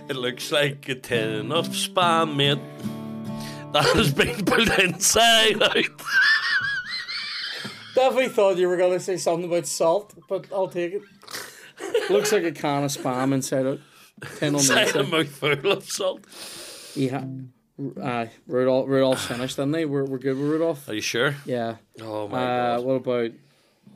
It 0.08 0.16
looks 0.16 0.52
like 0.52 0.88
a 0.88 0.94
tin 0.94 1.50
of 1.52 1.68
spam, 1.68 2.36
mate. 2.36 2.58
That 3.72 3.84
has 3.94 4.12
been 4.12 4.44
put 4.44 4.78
inside 4.78 5.62
out. 5.62 5.76
Definitely 7.94 8.28
thought 8.28 8.56
you 8.58 8.68
were 8.68 8.76
gonna 8.76 9.00
say 9.00 9.16
something 9.16 9.48
about 9.48 9.66
salt, 9.66 10.14
but 10.28 10.46
I'll 10.52 10.68
take 10.68 10.94
it. 10.94 11.02
Looks 12.10 12.32
like 12.32 12.44
a 12.44 12.52
can 12.52 12.84
of 12.84 12.90
spam 12.90 13.32
inside 13.32 13.66
out. 13.66 13.78
Tin 14.36 14.54
on 14.54 14.60
Inside 14.60 14.94
a 14.96 15.02
mouthful 15.04 15.70
of 15.72 15.84
salt. 15.88 16.20
Yeah. 16.94 17.24
Uh, 18.00 18.26
Rudolph, 18.46 18.88
Rudolph's 18.88 19.26
finished, 19.26 19.56
didn't 19.56 19.72
they? 19.72 19.84
We're, 19.84 20.04
we're 20.04 20.18
good 20.18 20.36
with 20.38 20.46
Rudolph. 20.48 20.88
Are 20.88 20.94
you 20.94 21.00
sure? 21.00 21.34
Yeah. 21.44 21.76
Oh 22.00 22.28
my 22.28 22.38
Uh, 22.44 22.76
god. 22.76 22.84
what 22.84 22.92
about 22.94 23.30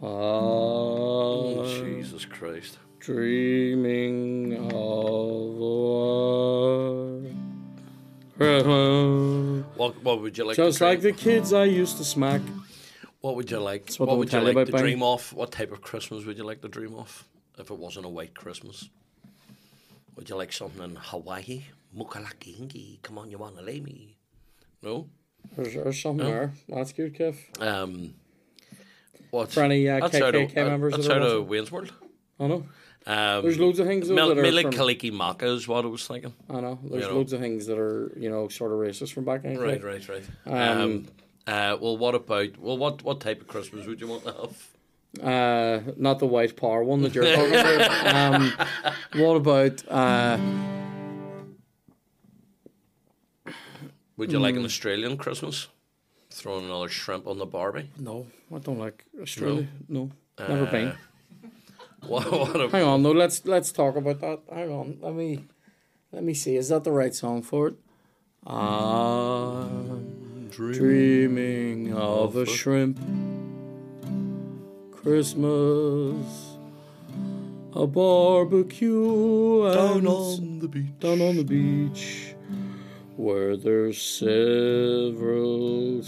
uh, 0.03 0.07
Oh, 0.07 1.65
Jesus 1.85 2.25
Christ. 2.25 2.79
Dreaming 2.99 4.55
of 4.73 5.61
a? 8.41 9.63
What, 9.77 10.03
what 10.03 10.21
would 10.23 10.37
you 10.39 10.45
like 10.45 10.57
Just 10.57 10.79
to 10.79 10.85
dream? 10.85 10.91
like 10.91 11.01
the 11.03 11.13
kids 11.13 11.53
I 11.53 11.65
used 11.65 11.97
to 11.99 12.05
smack. 12.05 12.41
What 13.21 13.37
would 13.37 13.51
you 13.51 13.59
like? 13.59 13.93
what 13.97 14.09
what 14.09 14.19
would 14.19 14.33
you 14.33 14.41
like 14.41 14.67
to 14.67 14.73
buying. 14.73 14.85
dream 14.85 15.03
of? 15.03 15.33
What 15.33 15.51
type 15.53 15.73
of 15.73 15.81
Christmas 15.83 16.25
would 16.25 16.39
you 16.39 16.45
like 16.45 16.61
to 16.63 16.69
dream 16.69 16.95
of? 16.95 17.25
If 17.59 17.71
it 17.71 17.79
wasn't 17.79 18.07
a 18.07 18.09
white 18.09 18.35
Christmas, 18.35 18.89
would 20.15 20.29
you 20.29 20.37
like 20.37 20.53
something 20.53 20.83
in 20.83 20.97
Hawaii? 20.97 21.65
Mukalakingi, 21.97 23.03
come 23.03 23.19
on, 23.19 23.31
you 23.31 23.39
wanna 23.39 23.63
lay 23.63 23.81
me? 23.81 24.17
No. 24.83 25.09
There's, 25.57 25.75
there's 25.75 26.01
something 26.01 26.27
there. 26.27 26.53
That's 26.69 26.93
good, 26.93 27.15
Kev. 27.17 27.37
Um. 27.61 28.15
What? 29.31 29.51
For 29.51 29.63
any, 29.63 29.89
uh, 29.89 30.01
that's 30.01 30.15
out 30.17 30.35
of, 30.35 30.43
KKK 30.43 30.55
members 30.55 30.95
That's 30.95 31.09
out 31.09 31.23
of. 31.23 31.49
Wayne's 31.49 31.71
World. 31.73 31.93
I 32.41 32.47
know. 32.47 32.65
Um, 33.09 33.43
There's 33.43 33.59
loads 33.59 33.79
of 33.79 33.87
things 33.87 34.07
though, 34.09 34.15
Mil- 34.15 34.35
that 34.35 34.43
Mila 34.43 34.65
Kaliki 34.65 35.11
Maka 35.11 35.47
is 35.47 35.67
what 35.67 35.83
I 35.85 35.89
was 35.89 36.07
thinking. 36.07 36.35
I 36.51 36.61
know. 36.61 36.79
There's 36.83 37.05
you 37.05 37.09
know. 37.09 37.17
loads 37.17 37.33
of 37.33 37.41
things 37.41 37.67
that 37.67 37.79
are 37.79 38.13
you 38.17 38.29
know 38.29 38.49
sort 38.49 38.71
of 38.71 38.79
racist 38.79 39.15
from 39.15 39.25
back 39.25 39.45
in 39.45 39.55
the 39.55 39.61
Right, 39.61 39.83
right, 39.83 40.07
right. 40.09 40.25
Um, 40.47 40.81
Um, 40.83 41.07
uh, 41.47 41.77
well, 41.81 41.97
what 41.97 42.15
about 42.15 42.59
well, 42.59 42.77
what 42.77 43.03
what 43.03 43.21
type 43.21 43.41
of 43.41 43.47
Christmas 43.49 43.87
would 43.87 44.01
you 44.03 44.09
want 44.09 44.25
to 44.25 44.33
have? 44.33 44.69
Uh, 45.27 45.93
not 45.97 46.19
the 46.19 46.27
white 46.27 46.55
power 46.55 46.85
one 46.85 47.01
that 47.01 47.15
you're 47.15 47.25
talking 47.35 47.55
about. 47.55 48.15
Um, 48.15 48.53
what 49.23 49.37
about 49.37 49.83
uh, 49.89 50.37
Would 54.19 54.33
you 54.33 54.39
like 54.39 54.55
Hmm. 54.55 54.61
an 54.61 54.65
Australian 54.67 55.17
Christmas? 55.17 55.69
Throwing 56.31 56.67
another 56.67 56.89
shrimp 56.89 57.27
on 57.27 57.39
the 57.39 57.47
Barbie? 57.47 57.91
no? 57.99 58.27
I 58.55 58.59
don't 58.59 58.79
like 58.79 59.05
Australia. 59.23 59.67
No, 59.89 60.11
never 60.39 60.67
been. 60.67 60.93
What, 62.07 62.31
what 62.31 62.57
about, 62.57 62.71
Hang 62.71 62.85
on, 62.85 63.03
no. 63.03 63.13
Let's 63.13 63.45
let's 63.45 63.73
talk 63.73 63.97
about 63.97 64.21
that. 64.21 64.41
Hang 64.53 64.71
on. 64.71 64.99
Let 65.01 65.15
me 65.15 65.45
let 66.13 66.23
me 66.23 66.33
see. 66.33 66.57
Is 66.57 66.69
that 66.69 66.85
the 66.85 66.93
right 66.93 67.15
song 67.15 67.43
for 67.43 67.69
it? 67.69 67.75
I'm 68.47 70.49
dreaming 70.49 71.93
of 71.93 72.37
a 72.37 72.47
shrimp 72.47 72.99
Christmas, 74.93 76.57
a 77.75 77.87
barbecue, 77.87 79.65
and 79.65 80.61
the 80.61 80.69
beach? 80.69 80.99
down 81.01 81.21
on 81.21 81.37
the 81.37 81.45
beach 81.45 82.35
where 83.17 83.57
there's 83.57 84.01
several 84.01 86.01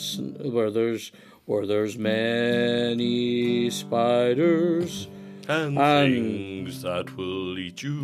where 0.52 0.70
there's 0.70 1.10
where 1.46 1.66
there's 1.66 1.98
many 1.98 3.68
spiders 3.68 5.08
And 5.50 5.76
Um, 5.76 6.04
things 6.12 6.82
that 6.82 7.16
will 7.16 7.58
eat 7.58 7.82
you. 7.82 7.98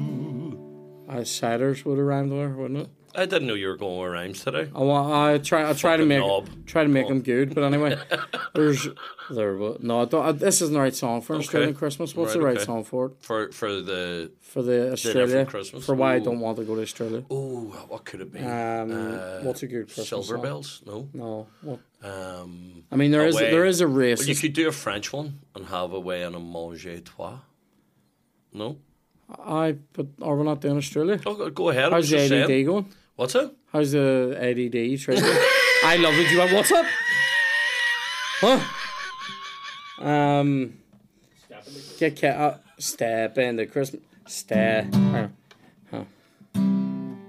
uh, 1.08 1.18
ciders 1.18 1.84
would 1.84 1.98
have 1.98 2.06
rhymed 2.06 2.32
there 2.32 2.48
wouldn't 2.50 2.80
it 2.80 2.88
I 3.16 3.24
didn't 3.26 3.46
know 3.48 3.54
you 3.54 3.68
were 3.68 3.76
going 3.76 3.98
with 4.00 4.12
rhymes 4.12 4.44
today. 4.44 4.70
I 4.74 4.80
want 4.80 5.12
I 5.12 5.38
try 5.38 5.68
I 5.70 5.72
try 5.72 5.96
to 5.96 6.04
make 6.04 6.18
knob. 6.20 6.48
try 6.66 6.82
to 6.82 6.88
make 6.88 7.08
them 7.08 7.22
good 7.22 7.54
but 7.54 7.64
anyway 7.64 7.96
there's 8.54 8.86
there 9.30 9.56
no 9.80 10.02
I 10.02 10.04
don't, 10.04 10.24
I, 10.26 10.32
this 10.32 10.60
isn't 10.62 10.74
the 10.74 10.80
right 10.80 10.94
song 10.94 11.22
for 11.22 11.34
Australian 11.36 11.74
Christmas 11.74 12.14
what's 12.14 12.34
Right, 12.34 12.38
the 12.40 12.44
right 12.44 12.56
okay. 12.56 12.64
song 12.66 12.84
for 12.84 13.06
it 13.06 13.12
For 13.20 13.50
for 13.52 13.80
the 13.80 14.30
for 14.40 14.62
the 14.62 14.92
Australia 14.92 15.44
Christmas? 15.46 15.86
for 15.86 15.94
why 15.94 16.14
I 16.14 16.18
don't 16.18 16.40
want 16.40 16.58
to 16.58 16.64
go 16.64 16.74
to 16.76 16.82
Australia 16.82 17.24
oh, 17.30 17.64
what 17.88 18.04
could 18.04 18.20
it 18.20 18.32
be? 18.32 18.40
um 18.40 18.90
Uh, 18.92 19.40
what's 19.46 19.62
a 19.62 19.66
good 19.66 19.86
Christmas 19.86 20.08
Silver 20.08 20.34
song? 20.36 20.42
bells? 20.42 20.82
No. 20.86 21.08
no 21.14 21.46
what 21.62 21.80
Um, 22.02 22.84
I 22.92 22.96
mean 22.96 23.10
there 23.10 23.26
is 23.26 23.34
Away. 23.36 23.50
there 23.50 23.64
is 23.72 23.80
a 23.80 23.88
well, 23.88 24.28
you 24.32 24.34
could 24.42 24.52
do 24.52 24.68
a 24.68 24.72
French 24.72 25.06
one 25.12 25.28
and 25.54 25.62
have 25.66 25.92
a 26.00 26.00
way 26.08 26.22
on 26.28 26.34
a 26.34 26.40
manger 26.40 27.00
toi. 27.00 27.34
No. 28.52 28.76
I 29.28 29.76
but 29.94 30.06
are 30.22 30.36
we 30.36 30.44
not 30.44 30.60
doing 30.60 30.76
Australia 30.76 31.18
Oh, 31.26 31.34
go- 31.34 31.50
go 31.50 31.68
ahead. 31.70 31.92
How's 31.92 32.10
the 32.10 32.18
ADD 32.18 32.64
going? 32.70 32.86
What's 33.16 33.34
up? 33.34 33.54
How's 33.72 33.92
the 33.92 34.36
ADD 34.38 35.00
treatment? 35.00 35.34
I 35.82 35.96
love 35.98 36.12
it. 36.12 36.28
Do 36.28 36.34
you 36.34 36.38
want 36.38 36.52
what's 36.52 36.70
up? 36.70 36.84
Huh? 38.42 38.60
Um, 40.04 40.74
get 41.98 42.14
cat 42.14 42.36
uh, 42.38 42.58
step 42.78 43.38
in 43.38 43.56
the 43.56 43.64
Christmas 43.64 44.02
step. 44.26 44.94
Uh, 44.94 45.28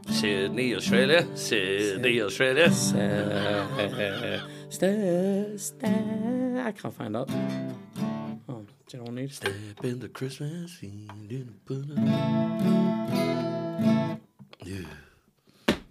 Sydney, 0.10 0.76
Australia. 0.76 1.26
Sydney, 1.38 2.22
Australia. 2.22 2.70
step, 2.70 4.42
step, 4.70 5.58
step. 5.58 6.66
I 6.66 6.74
can't 6.74 6.94
find 6.94 7.16
that. 7.16 7.30
Oh, 8.50 8.66
do 8.88 8.98
you 8.98 8.98
know 8.98 9.04
what 9.04 9.12
I 9.12 9.16
need? 9.16 9.34
Step 9.34 9.54
in 9.84 10.00
the 10.00 10.10
Christmas 10.10 10.74
field 10.74 11.32
in 11.32 11.46
the 11.46 11.54
pudding. 11.66 12.08
Yeah. 14.66 15.07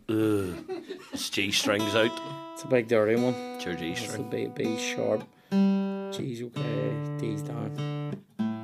It's 0.09 1.31
G 1.31 1.51
strings 1.51 1.95
out. 1.95 2.11
It's 2.55 2.62
a 2.62 2.69
big 2.69 2.88
dirty 2.88 3.21
one. 3.21 3.35
It's 3.35 3.64
your 3.64 3.75
G 3.75 3.90
It's 3.92 4.03
a 4.03 4.09
string. 4.09 4.31
B, 4.31 4.47
B 4.55 4.79
sharp. 4.79 5.23
G's 5.51 6.42
okay. 6.42 6.95
D's 7.19 7.42
down. 7.42 8.16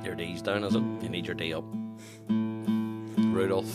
Your 0.03 0.15
D's 0.15 0.41
down, 0.41 0.63
is 0.63 0.75
it? 0.75 0.81
You 1.01 1.09
need 1.09 1.25
your 1.25 1.35
D 1.35 1.53
up. 1.53 1.63
Rudolph. 2.29 3.73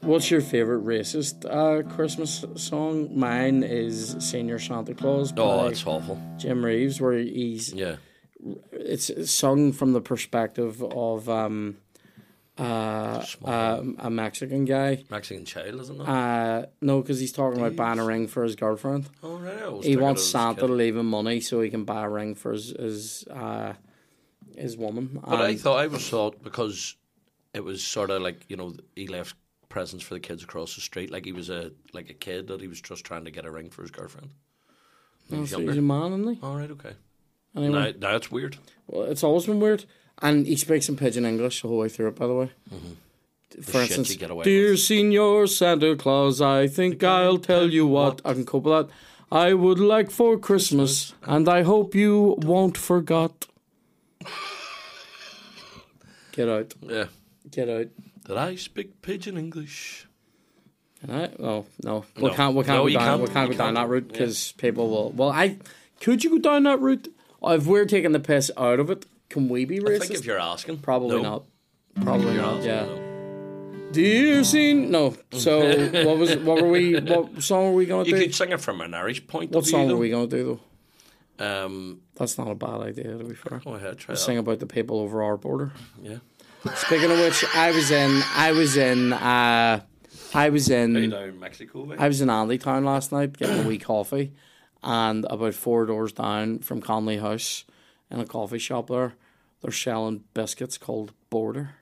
What's 0.00 0.30
your 0.30 0.40
favorite 0.40 0.84
racist 0.84 1.44
uh, 1.44 1.82
Christmas 1.94 2.44
song? 2.56 3.18
Mine 3.18 3.62
is 3.62 4.14
"Señor 4.16 4.64
Santa 4.66 4.94
Claus" 4.94 5.32
by 5.32 5.42
Oh, 5.42 5.66
it's 5.66 5.86
awful. 5.86 6.20
Jim 6.36 6.64
Reeves, 6.64 7.00
where 7.00 7.18
he's 7.18 7.72
Yeah. 7.72 7.96
it's 8.72 9.10
sung 9.30 9.72
from 9.72 9.92
the 9.92 10.00
perspective 10.00 10.82
of 10.82 11.28
um, 11.28 11.78
uh, 12.58 13.24
uh, 13.44 13.82
a 13.98 14.10
Mexican 14.10 14.64
guy. 14.64 15.04
Mexican 15.10 15.44
child, 15.44 15.80
isn't 15.80 16.00
it? 16.00 16.08
Uh, 16.08 16.66
no, 16.80 17.00
because 17.00 17.20
he's 17.20 17.32
talking 17.32 17.60
about 17.60 17.76
buying 17.76 17.98
a 17.98 18.04
ring 18.04 18.26
for 18.26 18.42
his 18.42 18.56
girlfriend. 18.56 19.08
oh, 19.22 19.36
right. 19.36 19.84
He 19.84 19.96
wants 19.96 20.24
Santa 20.24 20.66
to 20.66 20.72
leave 20.72 20.96
him 20.96 21.06
money 21.10 21.40
so 21.40 21.60
he 21.60 21.70
can 21.70 21.84
buy 21.84 22.04
a 22.04 22.08
ring 22.08 22.34
for 22.34 22.52
his 22.52 22.70
his 22.70 23.24
uh, 23.28 23.74
his 24.56 24.76
woman. 24.76 25.20
But 25.24 25.40
I 25.40 25.54
thought 25.56 25.78
I 25.78 25.86
was 25.86 26.08
thought 26.08 26.42
because 26.42 26.96
it 27.54 27.64
was 27.64 27.82
sort 27.82 28.10
of 28.10 28.22
like 28.22 28.44
you 28.48 28.56
know 28.56 28.74
he 28.96 29.06
left 29.06 29.36
presents 29.68 30.02
for 30.04 30.14
the 30.14 30.20
kids 30.20 30.42
across 30.42 30.74
the 30.74 30.80
street, 30.80 31.10
like 31.10 31.24
he 31.24 31.32
was 31.32 31.50
a 31.50 31.72
like 31.92 32.10
a 32.10 32.14
kid 32.14 32.48
that 32.48 32.60
he 32.60 32.68
was 32.68 32.80
just 32.80 33.04
trying 33.04 33.24
to 33.24 33.30
get 33.30 33.44
a 33.44 33.50
ring 33.50 33.70
for 33.70 33.82
his 33.82 33.90
girlfriend. 33.90 34.30
He 35.28 35.36
Oh, 35.36 35.44
so 35.44 35.60
he's 35.60 35.76
a 35.76 35.82
man, 35.82 36.12
isn't 36.14 36.34
he? 36.36 36.40
All 36.42 36.56
right, 36.56 36.70
okay. 36.70 36.92
Anyway, 37.56 37.94
Now, 38.00 38.08
now 38.10 38.16
it's 38.16 38.30
weird. 38.30 38.56
well, 38.86 39.04
it's 39.10 39.22
always 39.22 39.46
been 39.46 39.60
weird. 39.60 39.84
And 40.20 40.46
he 40.46 40.56
speaks 40.56 40.88
in 40.88 40.96
pidgin 40.96 41.24
English 41.24 41.62
the 41.62 41.68
whole 41.68 41.78
way 41.78 41.88
through 41.88 42.08
it, 42.08 42.16
by 42.16 42.26
the 42.26 42.34
way. 42.34 42.50
For 42.68 42.74
Mm-hmm. 42.76 43.70
shit 43.72 43.80
instance, 43.98 44.16
get 44.16 44.30
away 44.30 44.44
dear 44.44 44.70
with. 44.72 44.80
Señor 44.80 45.48
Santa 45.48 45.96
Claus, 45.96 46.40
I 46.40 46.66
think 46.66 47.02
I'll 47.04 47.38
tell 47.38 47.70
you 47.70 47.86
what. 47.86 48.20
I 48.24 48.32
can 48.34 48.44
cope 48.44 48.64
with 48.64 48.88
that. 48.88 48.94
I 49.30 49.52
would 49.54 49.78
like 49.78 50.10
for 50.10 50.38
Christmas, 50.38 51.14
and 51.22 51.48
I 51.48 51.62
hope 51.62 51.94
you 51.94 52.36
won't 52.40 52.76
forget. 52.76 53.46
Get 56.32 56.48
out. 56.48 56.74
Yeah. 56.82 57.06
Get 57.50 57.68
out. 57.68 57.86
Did 58.26 58.36
I 58.36 58.54
speak 58.56 59.00
pigeon 59.02 59.36
English? 59.38 60.06
Can 61.00 61.10
I? 61.10 61.30
Oh 61.40 61.64
no, 61.82 62.04
we 62.16 62.22
No. 62.28 62.34
can't. 62.34 62.54
We 62.56 62.64
can't 62.64 62.78
No, 62.78 62.84
go 62.84 62.88
down. 62.90 63.00
can't. 63.02 63.20
We 63.22 63.28
can't 63.28 63.48
You 63.50 63.54
go 63.54 63.58
down 63.58 63.74
can't. 63.74 63.88
that 63.88 63.92
route 63.92 64.08
because 64.08 64.52
people 64.58 64.90
will. 64.90 65.10
Well, 65.10 65.30
I 65.30 65.58
could 66.00 66.24
you 66.24 66.30
go 66.30 66.38
down 66.38 66.64
that 66.64 66.80
route? 66.80 67.08
If 67.42 67.66
we're 67.66 67.84
taking 67.86 68.12
the 68.12 68.20
piss 68.20 68.50
out 68.56 68.80
of 68.80 68.90
it, 68.90 69.06
can 69.28 69.48
we 69.48 69.64
be 69.64 69.78
racist? 69.80 69.96
I 69.96 69.98
think 70.06 70.14
if 70.20 70.24
you're 70.26 70.38
asking, 70.40 70.78
Probably 70.78 71.16
No. 71.16 71.22
not. 71.22 71.44
Probably 72.04 72.34
not. 72.36 72.56
asking, 72.58 72.66
Yeah. 72.70 72.84
no. 72.86 74.00
you 74.00 74.44
scene. 74.44 74.90
No. 74.90 75.16
So 75.32 75.60
what 76.06 76.18
was? 76.18 76.36
What 76.36 76.62
were 76.62 76.68
we? 76.68 76.98
What 77.00 77.42
song 77.42 77.66
were 77.66 77.72
we 77.72 77.86
gonna 77.86 78.04
do? 78.04 78.10
You 78.10 78.16
do? 78.16 78.22
could 78.24 78.34
sing 78.34 78.50
it 78.50 78.60
from 78.60 78.80
an 78.80 78.94
Irish 78.94 79.26
point 79.26 79.50
What 79.52 79.58
of 79.60 79.64
view. 79.64 79.70
song 79.72 79.88
were 79.88 79.96
we 79.96 80.10
gonna 80.10 80.26
do 80.26 80.44
though? 80.44 80.60
Um, 81.40 82.00
That's 82.16 82.36
not 82.38 82.48
a 82.50 82.54
bad 82.54 82.80
idea. 82.80 83.16
To 83.16 83.24
be 83.24 83.34
fair. 83.34 83.60
go 83.64 83.74
ahead, 83.74 83.98
try. 83.98 84.14
Sing 84.16 84.38
about 84.38 84.58
the 84.58 84.66
people 84.66 84.98
over 85.00 85.22
our 85.22 85.36
border. 85.36 85.72
Yeah. 86.02 86.18
Speaking 86.74 87.10
of 87.12 87.18
which, 87.20 87.44
I 87.54 87.70
was 87.70 87.90
in. 87.90 88.22
I 88.34 88.52
was 88.52 88.76
in. 88.76 89.12
uh 89.12 89.80
I 90.34 90.50
was 90.50 90.68
in. 90.68 91.10
down 91.10 91.38
Mexico. 91.40 91.94
I 91.98 92.08
was 92.08 92.20
in 92.20 92.28
Andy 92.28 92.58
Town 92.58 92.84
last 92.84 93.12
night 93.12 93.36
getting 93.38 93.64
a 93.64 93.68
wee 93.68 93.78
coffee, 93.78 94.32
and 94.82 95.24
about 95.30 95.54
four 95.54 95.86
doors 95.86 96.12
down 96.12 96.58
from 96.58 96.80
Connolly 96.82 97.16
House, 97.18 97.64
in 98.10 98.20
a 98.20 98.26
coffee 98.26 98.58
shop 98.58 98.88
there, 98.88 99.14
they're 99.62 99.72
selling 99.72 100.24
biscuits 100.34 100.78
called 100.78 101.12
Border. 101.30 101.76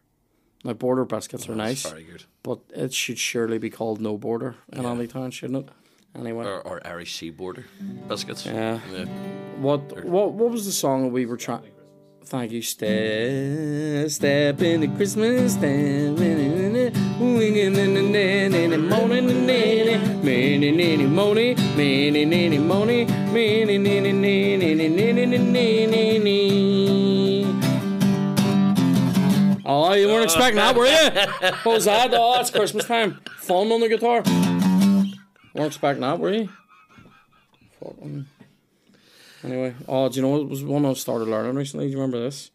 Now, 0.65 0.73
border 0.73 1.05
biscuits 1.05 1.49
are 1.49 1.53
oh, 1.53 1.57
nice, 1.57 1.87
but 2.43 2.59
it 2.71 2.93
should 2.93 3.19
surely 3.19 3.59
be 3.59 3.71
called 3.71 4.01
no 4.01 4.17
border 4.17 4.57
in 4.73 4.85
Andy 4.85 5.07
Town, 5.07 5.31
shouldn't 5.31 5.69
it? 5.69 5.73
Anyway, 6.19 6.45
Or, 6.45 6.61
or 6.63 6.87
Irish 6.87 7.15
Sea 7.15 7.31
Border 7.31 7.67
biscuits. 8.09 8.47
Yeah. 8.47 8.81
yeah. 8.93 9.05
what 9.59 10.05
what 10.05 10.33
what 10.33 10.51
was 10.51 10.65
the 10.65 10.73
song 10.73 11.03
that 11.05 11.13
we 11.13 11.27
were 11.27 11.37
trying? 11.37 11.71
Thank 12.25 12.51
you. 12.51 12.63
Step, 12.63 14.11
step 14.11 14.61
into 14.61 14.89
Christmas. 14.97 15.53
Step 15.53 16.97
in 17.41 18.71
the 18.71 18.79
morning, 18.79 19.27
many, 19.47 19.87
many, 20.73 21.07
morning, 21.07 21.57
many, 21.77 22.25
many, 22.25 22.59
morning, 22.59 23.07
many, 23.33 23.79
many, 23.79 24.13
many. 24.13 24.87
Oh, 29.69 29.93
you 29.95 30.07
weren't 30.09 30.25
expecting 30.25 30.57
that, 30.57 30.77
were 30.77 30.87
you? 30.87 31.11
What 31.63 31.75
was 31.75 31.85
that? 31.87 32.15
Oh, 32.15 32.41
it's 32.41 32.51
Christmas 32.51 32.85
time. 32.85 33.21
Fun 33.37 33.73
on 33.73 33.81
the 33.81 33.89
guitar. 33.89 34.23
Weren't 35.55 35.67
expecting 35.67 36.03
that, 36.03 36.19
were 36.19 36.33
you? 36.33 36.49
Fucking. 37.81 38.27
Anyway, 39.45 39.75
oh, 39.87 40.09
do 40.09 40.17
you 40.17 40.23
know 40.23 40.29
what 40.31 40.49
was 40.49 40.65
one 40.65 40.87
I 40.87 40.93
started 40.95 41.29
learning 41.29 41.55
recently? 41.57 41.87
Do 41.87 41.93
you 41.93 41.99
remember 41.99 42.21
this? 42.21 42.51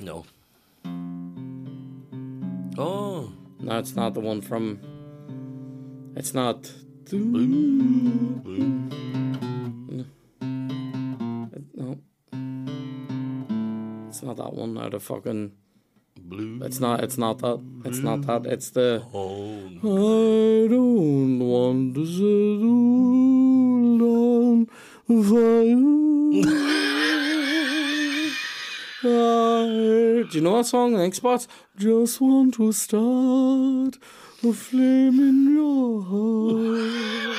No. 0.00 0.24
Oh. 2.76 3.32
No, 3.60 3.78
it's 3.78 3.94
not 3.94 4.14
the 4.14 4.20
one 4.20 4.40
from. 4.40 4.80
It's 6.16 6.34
not. 6.34 6.72
No. 7.12 7.24
It's 14.08 14.22
not 14.22 14.36
that 14.36 14.52
one. 14.54 14.78
Out 14.78 14.94
of 14.94 15.02
fucking. 15.02 15.52
Blue. 16.20 16.60
It's 16.62 16.80
not. 16.80 17.04
It's 17.04 17.18
not 17.18 17.38
that. 17.38 17.62
It's 17.84 17.98
not 17.98 18.22
that. 18.22 18.46
It's 18.46 18.70
the. 18.70 19.04
Oh. 19.12 19.66
I 19.82 20.66
don't 20.68 21.38
want 21.38 21.94
to 21.94 22.06
settle 22.06 23.98
down 23.98 24.66
fire. 25.06 25.76
I, 26.46 26.80
do 30.30 30.38
you 30.38 30.40
know 30.44 30.56
that 30.58 30.64
song, 30.66 30.98
Ink 30.98 31.14
Spots? 31.14 31.48
Just 31.76 32.20
want 32.20 32.54
to 32.54 32.72
start 32.72 33.98
a 34.42 34.52
flame 34.52 35.18
in 35.18 35.54
your 35.54 36.02
heart. 36.02 37.38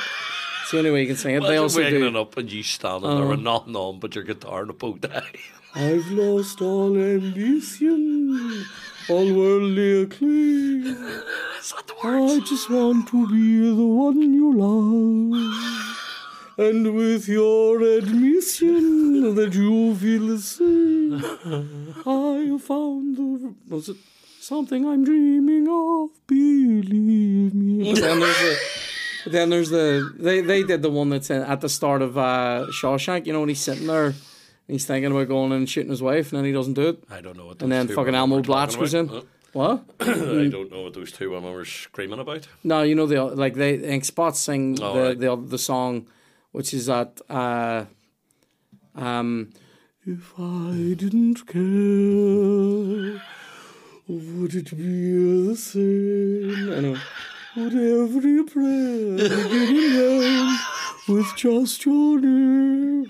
It's 0.62 0.70
the 0.72 0.78
only 0.78 0.90
way 0.90 1.00
you 1.02 1.06
can 1.08 1.16
sing 1.16 1.34
it. 1.36 1.40
They 1.40 1.46
Imagine 1.56 1.62
also 1.62 1.80
waking 1.80 2.12
do. 2.12 2.18
up 2.18 2.36
and 2.36 2.50
you 2.50 2.62
standing 2.62 3.16
there 3.16 3.32
and 3.32 3.44
nothing 3.44 3.76
on 3.76 4.00
but 4.00 4.14
your 4.14 4.24
guitar 4.24 4.62
and 4.62 4.70
a 4.70 4.72
bow 4.72 4.96
tie. 4.96 5.22
I've 5.74 6.10
lost 6.10 6.60
all 6.62 6.96
ambition, 6.96 8.64
all 9.08 9.32
worldly 9.32 10.02
acclaim. 10.02 10.86
Is 11.60 11.72
that 11.72 11.86
the 11.86 11.94
words? 12.02 12.32
I 12.32 12.40
just 12.46 12.70
want 12.70 13.08
to 13.08 13.26
be 13.28 13.60
the 13.60 13.84
one 13.86 14.20
you 14.34 14.52
love. 14.56 15.95
And 16.58 16.94
with 16.94 17.28
your 17.28 17.82
admission 17.82 19.34
that 19.34 19.52
you 19.54 19.94
feel 19.94 20.26
the 20.28 20.38
same, 20.38 21.94
I 22.06 22.58
found 22.58 23.16
the. 23.16 23.54
Was 23.68 23.90
it 23.90 23.96
something 24.40 24.86
I'm 24.86 25.04
dreaming 25.04 25.68
of? 25.68 26.10
Believe 26.26 27.52
me. 27.54 27.92
But 27.92 28.00
then 28.00 28.20
there's 28.20 28.38
the. 28.38 28.58
Then 29.28 29.50
there's 29.50 29.70
the 29.70 30.14
they 30.18 30.40
they 30.40 30.62
did 30.62 30.82
the 30.82 30.88
one 30.90 31.10
that's 31.10 31.30
in, 31.30 31.42
at 31.42 31.60
the 31.60 31.68
start 31.68 32.00
of 32.00 32.16
uh, 32.16 32.66
Shawshank. 32.70 33.26
You 33.26 33.32
know 33.34 33.40
when 33.40 33.48
he's 33.50 33.60
sitting 33.60 33.86
there, 33.88 34.06
and 34.06 34.14
he's 34.68 34.86
thinking 34.86 35.10
about 35.10 35.28
going 35.28 35.50
in 35.50 35.58
and 35.58 35.68
shooting 35.68 35.90
his 35.90 36.00
wife, 36.00 36.30
and 36.32 36.38
then 36.38 36.44
he 36.46 36.52
doesn't 36.52 36.74
do 36.74 36.88
it. 36.90 37.02
I 37.10 37.20
don't 37.20 37.36
know 37.36 37.46
what 37.46 37.60
And 37.60 37.70
then 37.72 37.88
fucking 37.88 38.14
Elmo 38.14 38.40
Blatch 38.40 38.76
was 38.76 38.94
in. 38.94 39.08
What? 39.52 39.82
I 40.00 40.48
don't 40.48 40.70
know 40.70 40.82
what 40.82 40.94
those 40.94 41.10
two 41.12 41.30
women 41.30 41.52
were 41.52 41.64
screaming 41.64 42.20
about. 42.20 42.46
No, 42.62 42.82
you 42.82 42.94
know 42.94 43.06
the 43.06 43.24
like 43.24 43.54
they 43.54 43.74
Ink 43.74 44.04
Spots 44.04 44.38
sing 44.38 44.78
Oh, 44.80 44.94
the, 44.94 45.02
right. 45.02 45.18
the 45.18 45.36
the 45.36 45.58
song, 45.58 46.06
which 46.56 46.72
is 46.72 46.86
that 46.86 47.20
uh, 47.28 47.84
um, 48.94 49.50
if 50.06 50.32
I 50.38 50.94
didn't 50.96 51.46
care, 51.46 53.20
would 54.08 54.54
it 54.54 54.74
be 54.74 55.48
the 55.48 55.54
same? 55.54 56.72
Anyway, 56.72 56.98
would 57.58 57.74
every 57.74 58.42
prayer 58.44 59.18
end 59.20 60.58
with 61.06 61.30
just 61.36 61.84
your 61.84 62.20
name? 62.20 63.04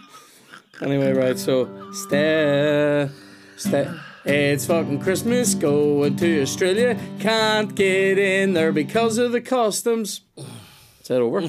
Anyway, 0.83 1.13
right. 1.13 1.39
So 1.39 1.93
stay, 1.93 3.09
stay. 3.57 3.89
It's 4.25 4.67
fucking 4.67 4.99
Christmas, 4.99 5.55
going 5.55 6.17
to 6.17 6.43
Australia. 6.43 6.99
Can't 7.21 7.73
get 7.77 8.19
in 8.19 8.55
there 8.55 8.73
because 8.73 9.19
of 9.19 9.31
the 9.31 9.41
customs. 9.41 10.23
Is 11.07 11.11
that 11.11 11.21
over? 11.21 11.41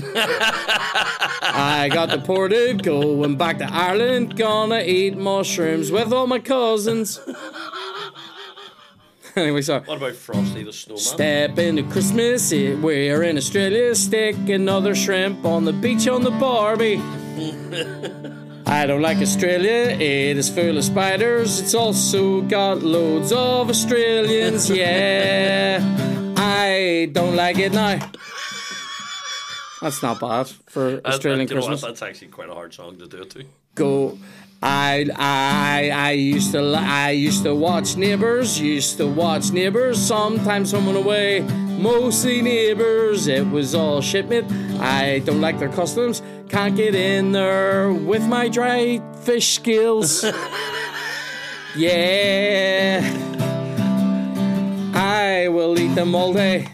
I 1.41 1.89
got 1.91 2.11
deported, 2.11 2.83
going 2.83 3.37
back 3.37 3.57
to 3.57 3.65
Ireland. 3.65 4.37
Gonna 4.37 4.81
eat 4.81 5.17
mushrooms 5.17 5.91
with 5.91 6.13
all 6.13 6.27
my 6.27 6.37
cousins. 6.37 7.19
anyway, 9.35 9.63
sorry. 9.63 9.81
What 9.85 9.97
about 9.97 10.13
Frosty 10.13 10.61
the 10.61 10.71
Snowman? 10.71 11.01
Step 11.01 11.57
into 11.57 11.81
Christmas, 11.89 12.53
eh, 12.53 12.75
we're 12.75 13.23
in 13.23 13.35
Australia. 13.35 13.95
Stick 13.95 14.35
another 14.47 14.93
shrimp 14.93 15.43
on 15.43 15.65
the 15.65 15.73
beach 15.73 16.07
on 16.07 16.21
the 16.21 16.29
Barbie. 16.29 17.01
I 18.67 18.85
don't 18.85 19.01
like 19.01 19.17
Australia, 19.17 19.97
it 19.97 20.37
is 20.37 20.51
full 20.51 20.77
of 20.77 20.83
spiders. 20.83 21.59
It's 21.59 21.73
also 21.73 22.41
got 22.41 22.83
loads 22.83 23.31
of 23.31 23.71
Australians, 23.71 24.69
yeah. 24.69 25.79
I 26.37 27.09
don't 27.11 27.35
like 27.35 27.57
it 27.57 27.73
now. 27.73 28.11
That's 29.81 30.01
not 30.01 30.19
bad 30.19 30.47
for 30.47 31.01
Australian 31.05 31.47
you 31.47 31.55
know 31.55 31.61
what? 31.61 31.67
Christmas. 31.69 31.81
That's 31.81 32.01
actually 32.01 32.29
quite 32.29 32.49
a 32.49 32.53
hard 32.53 32.73
song 32.73 32.97
to 32.97 33.07
do 33.07 33.21
it 33.21 33.29
to. 33.31 33.45
Go. 33.75 34.17
I 34.61 35.05
I 35.15 35.91
I 35.93 36.11
used 36.11 36.51
to 36.53 36.59
I 36.75 37.11
used 37.11 37.43
to 37.43 37.53
watch 37.53 37.95
neighbors, 37.95 38.59
used 38.59 38.97
to 38.97 39.05
watch 39.05 39.51
neighbors. 39.51 39.99
Sometimes 39.99 40.71
home 40.71 40.87
and 40.87 40.97
away, 40.97 41.41
mostly 41.79 42.41
neighbors. 42.41 43.27
It 43.27 43.47
was 43.47 43.75
all 43.75 44.01
shit, 44.01 44.27
mate. 44.27 44.45
I 44.79 45.19
don't 45.19 45.41
like 45.41 45.59
their 45.59 45.69
customs. 45.69 46.23
Can't 46.49 46.75
get 46.75 46.95
in 46.95 47.33
there 47.33 47.91
with 47.91 48.23
my 48.23 48.49
dry 48.49 48.99
fish 49.21 49.53
skills. 49.55 50.23
yeah, 51.75 53.01
I 54.95 55.49
will 55.49 55.77
eat 55.77 55.93
them 55.93 56.15
all 56.15 56.33
day. 56.33 56.67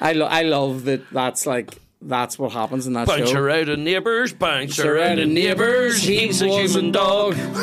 I 0.00 0.12
lo- 0.12 0.26
I 0.26 0.42
love 0.42 0.84
that. 0.84 1.10
That's 1.10 1.46
like 1.46 1.74
that's 2.02 2.38
what 2.38 2.52
happens 2.52 2.86
in 2.86 2.94
that 2.94 3.06
Bounce 3.06 3.30
show. 3.30 3.38
around 3.38 3.66
the 3.68 3.76
neighbours, 3.76 4.32
bounce 4.32 4.78
around 4.78 5.16
the 5.18 5.26
neighbours. 5.26 6.02
He's 6.02 6.40
a 6.40 6.48
human 6.48 6.90
dog. 6.92 7.34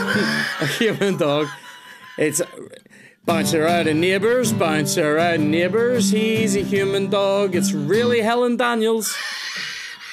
a 0.61 0.67
human 0.67 1.17
dog. 1.17 1.47
It's 2.17 2.41
bounce 3.25 3.53
around 3.55 3.87
the 3.87 3.93
neighbours, 3.95 4.53
bounce 4.53 4.97
around 4.97 5.49
neighbours. 5.49 6.11
He's 6.11 6.55
a 6.55 6.61
human 6.61 7.09
dog. 7.09 7.55
It's 7.55 7.73
really 7.73 8.21
Helen 8.21 8.57
Daniels. 8.57 9.15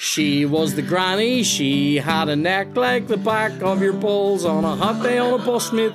She 0.00 0.44
was 0.46 0.74
the 0.74 0.82
granny. 0.82 1.42
She 1.42 1.96
had 1.96 2.28
a 2.28 2.36
neck 2.36 2.76
like 2.76 3.06
the 3.06 3.16
back 3.16 3.62
of 3.62 3.80
your 3.82 3.94
balls 3.94 4.44
on 4.44 4.64
a 4.64 4.76
hot 4.76 5.02
day 5.02 5.18
on 5.18 5.40
a 5.40 5.44
bus, 5.44 5.72
mate. 5.72 5.92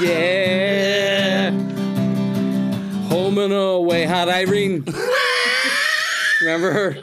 Yeah. 0.00 1.50
Home 3.08 3.38
and 3.38 3.52
away 3.52 4.02
had 4.02 4.28
Irene. 4.28 4.84
Remember 6.40 6.72
her? 6.72 6.96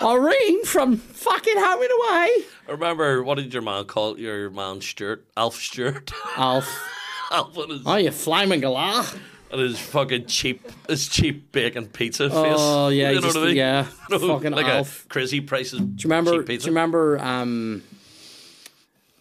Irene 0.00 0.64
from 0.64 0.96
fucking 0.96 1.54
Home 1.56 1.82
and 1.82 1.90
Away. 1.90 2.44
Remember, 2.68 3.22
what 3.24 3.36
did 3.36 3.52
your 3.52 3.62
man 3.62 3.84
call 3.86 4.18
your 4.18 4.48
man 4.50 4.80
Stewart? 4.80 5.24
Alf 5.36 5.56
Stewart. 5.56 6.12
Alf. 6.36 6.68
Alf 7.32 7.56
and 7.58 7.72
his, 7.72 7.82
Oh, 7.84 7.96
you 7.96 8.10
flaming 8.12 8.60
galah. 8.62 9.18
and 9.50 9.60
his 9.60 9.78
fucking 9.78 10.26
cheap, 10.26 10.66
his 10.88 11.08
cheap 11.08 11.50
bacon 11.52 11.86
pizza 11.86 12.30
face. 12.30 12.56
Oh, 12.58 12.88
yeah, 12.88 13.08
you 13.10 13.16
know 13.16 13.20
just- 13.22 13.36
what 13.36 13.44
I 13.44 13.46
mean? 13.48 13.56
yeah, 13.56 13.86
No, 14.10 14.18
fucking 14.18 14.52
like 14.52 14.66
Alf. 14.66 15.04
a 15.04 15.08
crazy 15.08 15.40
prices. 15.40 15.80
Do 15.80 15.84
you 15.86 15.96
remember? 16.04 16.38
Cheap 16.38 16.46
Do 16.46 16.52
you 16.54 16.60
remember? 16.70 17.18
Um, 17.18 17.82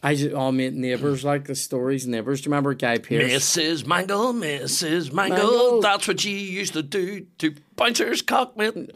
I 0.04 0.14
just 0.16 0.34
all 0.36 0.52
mate 0.52 0.74
neighbours 0.74 1.26
like 1.26 1.46
the 1.46 1.56
stories. 1.56 2.06
Neighbours. 2.08 2.42
Do 2.42 2.46
you 2.46 2.52
remember 2.52 2.76
Guy 2.76 3.00
Pearce? 3.00 3.32
Mrs. 3.58 3.84
Mangel, 3.86 4.32
Mrs. 4.34 5.12
Mangel, 5.12 5.38
Mangle. 5.38 5.82
that's 5.82 6.08
what 6.08 6.24
you 6.24 6.36
used 6.36 6.74
to 6.74 6.84
do 6.84 7.26
to 7.40 7.56
bouncers 7.76 8.22
cock, 8.22 8.56
mate. 8.56 8.92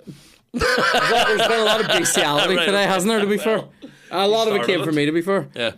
There's 0.53 1.47
been 1.47 1.59
a 1.59 1.63
lot 1.63 1.81
of 1.81 1.87
bestiality 1.87 2.55
Right, 2.57 2.65
today, 2.65 2.83
hasn't 2.83 3.09
there? 3.09 3.19
To 3.21 3.27
be 3.27 3.37
fair, 3.37 3.63
a 4.11 4.27
lot 4.27 4.47
of 4.47 4.55
it 4.55 4.65
came 4.65 4.83
from 4.83 4.95
me. 4.95 5.05
To 5.05 5.11
be 5.11 5.21
fair, 5.21 5.47
Yeah, 5.55 5.71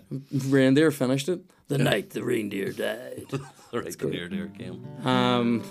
reindeer 0.47 0.91
finished 0.91 1.29
it 1.29 1.41
the 1.67 1.77
night 1.77 2.09
the 2.12 2.23
reindeer 2.23 2.71
died. 2.71 3.25
right 3.71 3.97
the 3.97 4.07
near 4.07 4.27
there 4.29 4.47
came. 4.47 4.86
Um, 5.05 5.63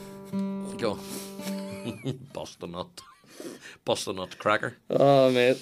Go. 0.78 0.98
Bust 2.32 2.62
a 2.62 2.66
nut. 2.66 3.00
Bust 3.84 4.06
a 4.06 4.12
nut 4.12 4.38
cracker. 4.38 4.76
oh 4.90 5.30
mate, 5.32 5.60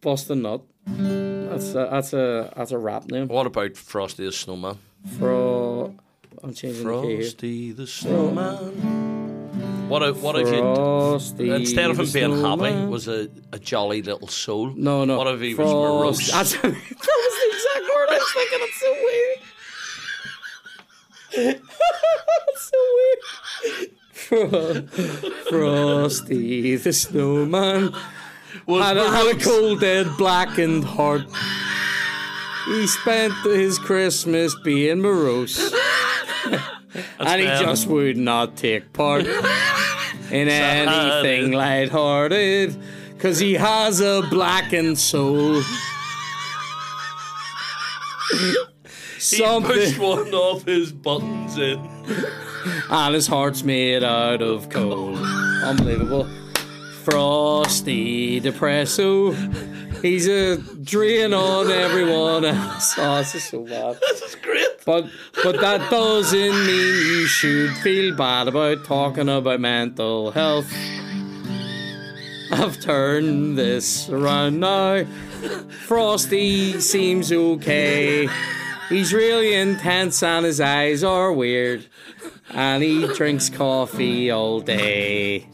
Boston 0.00 0.42
Nut. 0.42 0.62
That's 0.86 1.70
a, 1.70 1.88
that's 1.90 2.12
a 2.12 2.52
that's 2.56 2.70
a 2.72 2.78
rap 2.78 3.10
name 3.10 3.28
What 3.28 3.46
about 3.46 3.76
Frosty 3.76 4.24
the 4.26 4.32
Snowman? 4.32 4.78
for 5.18 5.92
I'm 6.42 6.52
changing 6.54 6.86
the 6.86 7.02
key 7.02 7.08
here. 7.08 7.20
Frosty 7.22 7.72
the 7.72 7.86
snowman. 7.86 9.03
What 9.94 10.02
if, 10.02 10.20
what 10.22 10.34
if 10.34 10.48
you 10.48 11.54
instead 11.54 11.88
of 11.88 12.00
him 12.00 12.10
being 12.12 12.40
happy 12.42 12.74
was 12.86 13.06
a, 13.06 13.28
a 13.52 13.60
jolly 13.60 14.02
little 14.02 14.26
soul? 14.26 14.72
No, 14.74 15.04
no. 15.04 15.16
What 15.16 15.28
if 15.28 15.40
he 15.40 15.54
was 15.54 15.72
morose? 15.72 16.26
That's, 16.32 16.54
that 16.54 16.64
was 16.64 16.74
the 16.74 17.46
exact 17.52 17.84
word 17.94 18.08
I 18.10 18.18
was 18.18 18.32
thinking. 18.34 18.58
It's 18.62 18.80
so 18.80 18.92
weird. 21.46 21.60
it's 22.50 22.64
so 22.72 22.80
weird. 23.70 24.88
Fro- 24.90 26.08
Frosty 26.08 26.74
the 26.74 26.92
snowman 26.92 27.94
Was 28.66 28.82
had, 28.82 28.96
had 28.96 29.36
a 29.36 29.38
cold, 29.38 29.80
dead, 29.80 30.08
blackened 30.18 30.82
heart. 30.82 31.22
He 32.66 32.88
spent 32.88 33.32
his 33.44 33.78
Christmas 33.78 34.56
being 34.64 35.02
morose, 35.02 35.72
and 37.20 37.40
he 37.40 37.46
just 37.46 37.86
would 37.86 38.16
not 38.16 38.56
take 38.56 38.92
part 38.92 39.24
in 40.30 40.48
anything 40.48 41.54
ah, 41.54 41.58
lighthearted, 41.58 42.76
cause 43.18 43.38
he 43.38 43.54
has 43.54 44.00
a 44.00 44.22
blackened 44.30 44.98
soul. 44.98 45.62
He 49.30 49.38
Something, 49.38 49.72
pushed 49.72 49.98
one 49.98 50.34
of 50.34 50.64
his 50.64 50.92
buttons 50.92 51.56
in. 51.56 51.80
and 52.90 53.14
his 53.14 53.26
heart's 53.26 53.62
made 53.62 54.04
out 54.04 54.42
of 54.42 54.68
coal. 54.68 55.16
Unbelievable. 55.64 56.28
Frosty 57.04 58.38
Depresso. 58.38 59.34
He's 60.04 60.28
a 60.28 60.58
drain 60.58 61.32
on 61.32 61.70
everyone 61.70 62.44
else. 62.44 62.94
Oh, 62.98 63.16
this 63.16 63.36
is 63.36 63.44
so 63.44 63.64
bad. 63.64 63.98
This 64.02 64.20
is 64.20 64.34
great. 64.34 64.66
But 64.84 65.06
but 65.42 65.58
that 65.62 65.90
doesn't 65.90 66.66
mean 66.66 66.94
you 67.06 67.26
should 67.26 67.74
feel 67.78 68.14
bad 68.14 68.48
about 68.48 68.84
talking 68.84 69.30
about 69.30 69.60
mental 69.60 70.30
health. 70.30 70.70
I've 72.52 72.78
turned 72.80 73.56
this 73.56 74.10
around 74.10 74.60
now. 74.60 75.06
Frosty 75.86 76.80
seems 76.80 77.32
okay. 77.32 78.28
He's 78.90 79.14
really 79.14 79.54
intense 79.54 80.22
and 80.22 80.44
his 80.44 80.60
eyes 80.60 81.02
are 81.02 81.32
weird. 81.32 81.86
And 82.50 82.82
he 82.82 83.06
drinks 83.14 83.48
coffee 83.48 84.30
all 84.30 84.60
day. 84.60 85.48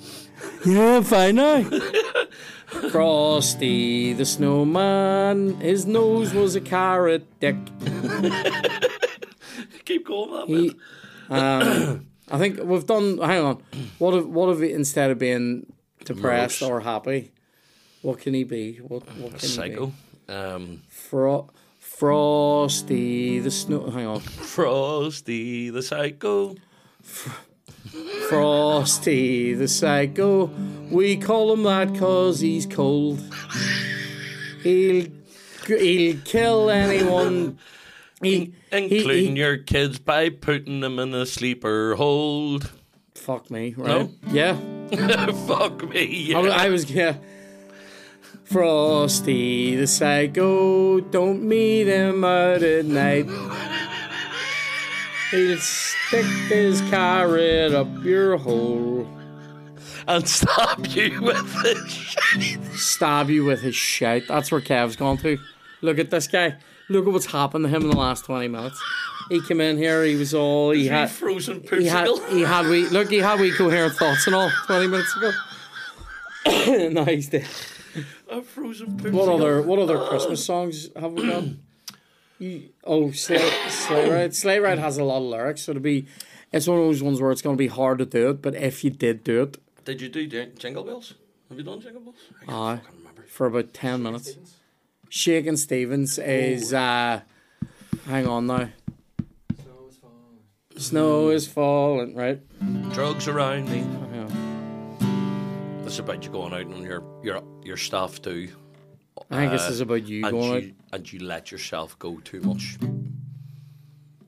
Yeah, 0.66 0.96
I'm 0.96 1.04
fine 1.04 1.36
now. 1.36 1.70
Frosty 2.90 4.12
the 4.12 4.24
snowman, 4.24 5.60
his 5.60 5.86
nose 5.86 6.32
was 6.32 6.54
a 6.54 6.60
carrot 6.60 7.26
dick. 7.40 7.56
Keep 9.84 10.06
going, 10.06 10.30
man. 10.30 10.46
He, 10.46 10.76
um, 11.30 12.06
I 12.30 12.38
think 12.38 12.60
we've 12.62 12.86
done. 12.86 13.18
Hang 13.18 13.44
on. 13.44 13.62
What 13.98 14.14
if 14.14 14.24
what 14.26 14.56
if 14.56 14.62
instead 14.62 15.10
of 15.10 15.18
being 15.18 15.72
depressed 16.04 16.62
Morose. 16.62 16.70
or 16.70 16.80
happy, 16.80 17.32
what 18.02 18.20
can 18.20 18.34
he 18.34 18.44
be? 18.44 18.76
What 18.76 19.02
what 19.18 19.36
can 19.38 19.48
he 19.48 19.76
be? 19.76 19.92
Um, 20.32 20.82
Fro- 20.88 21.50
Frosty 21.80 23.40
the 23.40 23.50
snow. 23.50 23.90
Hang 23.90 24.06
on. 24.06 24.20
Frosty 24.20 25.70
the 25.70 25.82
psycho. 25.82 26.54
Frosty 28.28 29.54
the 29.54 29.68
psycho. 29.68 30.50
We 30.90 31.16
call 31.16 31.52
him 31.52 31.62
that 31.64 31.94
'cause 31.98 32.40
he's 32.40 32.66
cold. 32.66 33.20
He'll 34.62 35.06
he'll 35.66 36.16
kill 36.24 36.70
anyone. 36.70 37.58
He, 38.22 38.36
he, 38.38 38.52
Including 38.72 39.36
he, 39.36 39.40
your 39.42 39.56
kids 39.56 39.98
by 39.98 40.28
putting 40.28 40.80
them 40.80 40.98
in 40.98 41.14
a 41.14 41.24
sleeper 41.26 41.94
hold. 41.96 42.70
fuck 43.14 43.50
me, 43.50 43.74
right? 43.76 43.88
No? 43.88 44.10
Yeah. 44.30 44.56
Fuck 45.46 45.88
me. 45.88 46.34
I, 46.34 46.40
I 46.40 46.68
was 46.68 46.90
yeah. 46.90 47.14
Frosty 48.44 49.76
the 49.76 49.86
psycho, 49.86 50.98
don't 51.00 51.42
meet 51.44 51.86
him 51.86 52.24
out 52.24 52.62
at 52.62 52.84
night. 52.84 53.26
He'll 55.30 55.58
stick 55.58 56.26
his 56.48 56.80
carrot 56.90 57.72
up 57.72 57.88
your 58.02 58.36
hole, 58.36 59.06
and 60.08 60.26
stop 60.28 60.94
you 60.94 61.22
with 61.22 61.52
the 61.62 61.88
shit. 61.88 62.64
stab 62.72 63.30
you 63.30 63.44
with 63.44 63.60
his 63.62 63.76
shite. 63.76 64.26
That's 64.26 64.50
where 64.50 64.60
Kev's 64.60 64.96
gone 64.96 65.18
to. 65.18 65.38
Look 65.82 65.98
at 65.98 66.10
this 66.10 66.26
guy. 66.26 66.56
Look 66.88 67.06
at 67.06 67.12
what's 67.12 67.26
happened 67.26 67.64
to 67.64 67.68
him 67.68 67.82
in 67.82 67.90
the 67.90 67.96
last 67.96 68.24
twenty 68.24 68.48
minutes. 68.48 68.82
He 69.28 69.40
came 69.40 69.60
in 69.60 69.78
here. 69.78 70.04
He 70.04 70.16
was 70.16 70.34
all 70.34 70.72
he 70.72 70.88
had. 70.88 71.10
frozen 71.10 71.62
He 71.62 71.86
had. 71.86 72.08
He 72.30 72.40
had. 72.40 72.66
We 72.66 72.88
look. 72.88 73.08
He 73.10 73.18
had. 73.18 73.38
We 73.38 73.52
coherent 73.52 73.94
thoughts 73.94 74.26
and 74.26 74.34
all. 74.34 74.50
Twenty 74.66 74.88
minutes 74.88 75.16
ago. 75.16 75.30
now 76.88 77.04
he's 77.04 77.28
dead. 77.28 77.46
A 78.28 78.42
frozen 78.42 78.96
popsicle. 78.96 79.12
What 79.12 79.28
other 79.28 79.62
what 79.62 79.78
other 79.78 79.98
Christmas 80.08 80.44
songs 80.44 80.88
have 80.96 81.12
we 81.12 81.28
got? 81.28 81.44
You, 82.40 82.70
oh, 82.84 83.10
Sleigh, 83.12 83.50
Sleigh 83.68 84.08
Ride. 84.10 84.34
Sleigh 84.34 84.58
Ride 84.58 84.78
has 84.78 84.96
a 84.98 85.04
lot 85.04 85.18
of 85.18 85.24
lyrics, 85.24 85.62
so 85.62 85.72
it'll 85.72 85.82
be. 85.82 86.06
It's 86.52 86.66
one 86.66 86.78
of 86.78 86.84
those 86.86 87.02
ones 87.02 87.20
where 87.20 87.30
it's 87.30 87.42
going 87.42 87.54
to 87.54 87.58
be 87.58 87.68
hard 87.68 87.98
to 87.98 88.06
do 88.06 88.30
it, 88.30 88.42
but 88.42 88.54
if 88.56 88.82
you 88.82 88.90
did 88.90 89.22
do 89.22 89.42
it, 89.42 89.58
Did 89.84 90.00
you 90.00 90.08
do 90.08 90.26
Jing- 90.26 90.52
Jingle 90.58 90.82
Bells? 90.82 91.14
Have 91.48 91.58
you 91.58 91.64
done 91.64 91.80
Jingle 91.80 92.00
Bells? 92.00 92.16
I 92.40 92.44
can't 92.46 92.50
Aye. 92.56 92.80
remember. 92.98 93.22
for 93.28 93.46
about 93.46 93.72
ten 93.74 94.02
minutes, 94.02 94.36
Shakin' 95.10 95.56
Stevens 95.56 96.18
is. 96.18 96.72
uh 96.74 97.20
Hang 98.06 98.26
on 98.26 98.46
now. 98.46 98.70
Snow 100.76 101.28
is 101.28 101.46
falling, 101.46 102.14
right? 102.16 102.40
Drugs 102.94 103.28
around 103.28 103.68
me. 103.68 103.84
Yeah. 104.14 105.84
It's 105.84 105.98
about 105.98 106.24
you 106.24 106.30
going 106.30 106.54
out 106.54 106.72
on 106.72 106.82
your 106.82 107.02
your 107.22 107.42
your 107.62 107.76
stuff 107.76 108.22
too. 108.22 108.48
I 109.30 109.36
think 109.40 109.52
this 109.52 109.66
Uh, 109.68 109.70
is 109.70 109.80
about 109.80 110.06
you 110.06 110.24
and 110.24 110.32
going 110.32 110.52
out. 110.54 110.62
you, 110.62 110.74
and 110.92 111.12
you 111.12 111.20
let 111.20 111.50
yourself 111.52 111.98
go 111.98 112.18
too 112.24 112.40
much. 112.42 112.76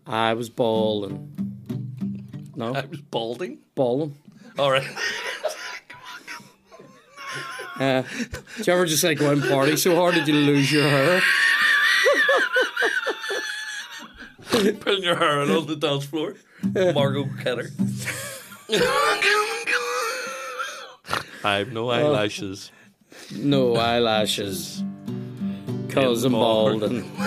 I 0.07 0.35
was 0.35 0.49
balling. 0.51 1.29
No, 2.57 2.75
I 2.75 2.85
was 2.85 3.01
balding. 3.01 3.59
balling. 3.75 4.17
All 4.59 4.71
right. 4.71 4.87
Uh, 7.81 8.03
do 8.59 8.65
you 8.67 8.73
ever 8.75 8.85
just 8.85 9.03
like 9.03 9.19
go 9.19 9.31
and 9.31 9.43
party 9.43 9.77
so 9.79 9.97
hard 9.97 10.15
did 10.15 10.29
you 10.29 10.35
lose 10.35 10.71
your 10.71 10.87
hair? 10.87 11.23
Putting 14.51 15.03
your 15.03 15.17
hair 15.17 15.41
on 15.41 15.67
the 15.67 15.75
dance 15.77 16.05
floor. 16.05 16.35
Margot 16.63 17.25
Ketter. 17.43 17.71
I 21.45 21.57
have 21.57 21.73
no 21.73 21.91
eyelashes. 21.91 22.71
No 23.37 23.75
eyelashes. 23.77 24.83
Cause 25.89 26.25
I'm 26.25 26.33
Bald. 26.33 26.83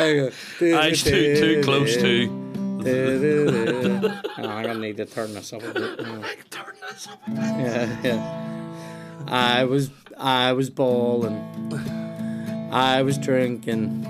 Eyes 0.00 1.02
too 1.02 1.36
too 1.36 1.60
close 1.64 1.96
to. 1.96 2.36
Oh, 2.82 4.48
I'm 4.48 4.64
gonna 4.64 4.78
need 4.78 4.96
to 4.96 5.04
turn 5.04 5.34
this 5.34 5.52
up 5.52 5.62
a 5.62 5.74
bit. 5.74 6.00
Yeah, 6.00 6.22
Turn 6.48 6.74
this 6.88 7.06
up. 7.08 7.20
yeah. 7.28 9.24
I 9.28 9.64
was 9.64 9.90
I 10.16 10.54
was 10.54 10.70
balling. 10.70 11.38
I 12.72 13.02
was 13.02 13.18
drinking. 13.18 14.06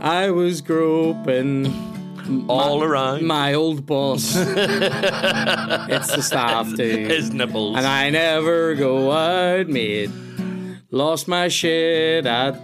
I 0.00 0.30
was 0.30 0.60
groping 0.62 1.66
All 2.48 2.82
around 2.82 3.26
my 3.26 3.54
old 3.54 3.86
boss. 3.86 4.34
it's 4.36 6.14
the 6.14 6.22
staff 6.22 6.74
too. 6.74 7.06
his 7.06 7.32
nipples. 7.32 7.76
And 7.76 7.86
I 7.86 8.10
never 8.10 8.74
go 8.74 9.12
out, 9.12 9.68
mate. 9.68 10.10
Lost 10.90 11.28
my 11.28 11.48
shit 11.48 12.24
at 12.26 12.60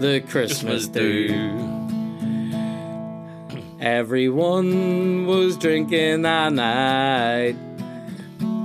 the 0.00 0.20
Christmas 0.20 0.86
Christmas 0.86 0.88
do. 0.88 1.72
Everyone 3.80 5.26
was 5.26 5.56
drinking 5.56 6.22
that 6.22 6.52
night. 6.52 7.56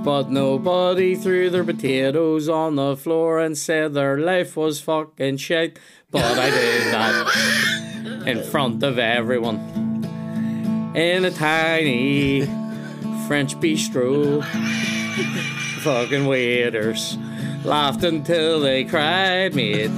But 0.04 0.30
nobody 0.30 1.16
threw 1.16 1.50
their 1.50 1.64
potatoes 1.64 2.48
on 2.48 2.76
the 2.76 2.96
floor 2.96 3.40
and 3.40 3.58
said 3.58 3.94
their 3.94 4.18
life 4.18 4.56
was 4.56 4.80
fucking 4.80 5.38
shit. 5.38 5.78
But 6.10 6.38
I 6.38 6.50
did 6.50 6.92
that 6.94 8.22
in 8.26 8.42
front 8.44 8.82
of 8.82 8.98
everyone. 8.98 9.77
In 10.98 11.24
a 11.24 11.30
tiny 11.30 12.44
French 13.28 13.54
bistro. 13.60 14.42
Fucking 15.82 16.26
waiters 16.26 17.16
laughed 17.64 18.02
until 18.02 18.58
they 18.58 18.82
cried, 18.82 19.54
mate. 19.54 19.92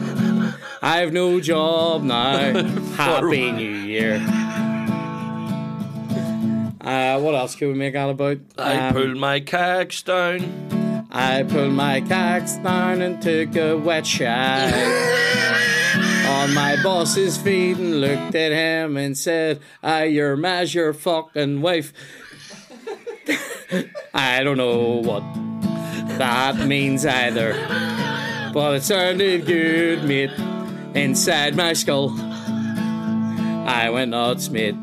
I've 0.82 1.14
no 1.14 1.40
job 1.40 2.02
now. 2.02 2.52
Happy 2.96 3.50
New 3.50 3.70
Year. 3.70 4.16
Uh, 6.82 7.18
what 7.20 7.34
else 7.34 7.54
can 7.54 7.68
we 7.68 7.74
make 7.74 7.94
out 7.94 8.10
about? 8.10 8.36
I 8.58 8.88
Um, 8.88 8.92
pulled 8.94 9.16
my 9.16 9.40
cax 9.40 10.04
down. 10.04 11.06
I 11.10 11.44
pulled 11.44 11.72
my 11.72 12.02
cacks 12.02 12.56
down 12.56 13.00
and 13.00 13.22
took 13.22 13.56
a 13.56 13.74
wet 13.78 14.06
shag 14.14 14.74
on 16.50 16.54
my 16.54 16.82
boss's 16.82 17.36
feet 17.36 17.76
and 17.76 18.00
looked 18.00 18.34
at 18.34 18.52
him 18.52 18.96
and 18.96 19.16
said, 19.16 19.60
"I 19.82 20.04
your 20.04 20.36
mas 20.36 20.74
your 20.74 20.92
fucking 20.92 21.60
wife." 21.60 21.92
I 24.14 24.42
don't 24.42 24.56
know 24.56 25.00
what 25.02 25.22
that 26.18 26.66
means 26.66 27.06
either, 27.06 27.52
but 28.52 28.76
it 28.76 28.82
sounded 28.82 29.46
good, 29.46 30.04
mate, 30.04 30.30
inside 30.94 31.54
my 31.56 31.72
skull. 31.72 32.10
I 32.20 33.90
went 33.90 34.10
nuts, 34.10 34.48
mate. 34.50 34.76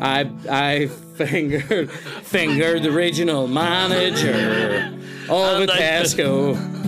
I 0.00 0.30
I 0.48 0.86
fingered 1.16 1.90
fingered 1.90 2.82
the 2.82 2.92
regional 2.92 3.48
manager 3.48 4.92
of 5.28 5.62
a 5.62 5.66
Tesco. 5.66 6.70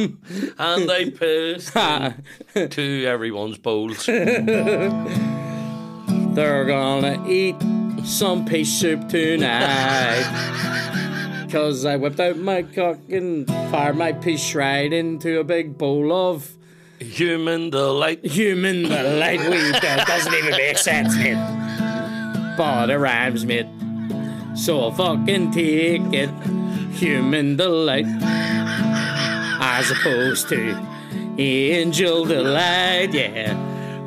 And 0.58 0.90
I 0.90 1.10
pissed 1.10 1.72
to 2.72 3.04
everyone's 3.06 3.58
bowls. 3.58 4.06
They're 6.34 6.64
gonna 6.64 7.24
eat 7.28 7.56
some 8.04 8.44
pea 8.44 8.64
soup 8.64 9.08
tonight. 9.08 10.24
Cause 11.50 11.84
I 11.84 11.96
whipped 11.96 12.20
out 12.20 12.36
my 12.38 12.62
cock 12.62 12.98
and 13.08 13.46
fired 13.70 13.96
my 13.96 14.12
piece 14.12 14.54
right 14.54 14.92
into 14.92 15.40
a 15.40 15.44
big 15.44 15.76
bowl 15.76 16.12
of 16.12 16.52
Human 17.00 17.70
delight. 17.70 18.24
human 18.24 18.82
delight. 18.84 19.40
We 19.40 19.56
that 19.72 20.04
doesn't 20.06 20.34
even 20.34 20.50
make 20.52 20.78
sense, 20.78 21.16
mate. 21.16 21.34
But 22.56 22.90
it 22.90 22.98
rhymes, 22.98 23.44
mate. 23.46 23.66
So 24.54 24.80
I'll 24.82 24.92
fucking 24.92 25.50
take 25.52 26.02
it. 26.12 26.30
Human 26.92 27.56
delight. 27.56 28.04
As 29.62 29.90
opposed 29.90 30.48
to 30.48 30.74
angel 31.38 32.24
delight, 32.24 33.12
yeah. 33.12 33.54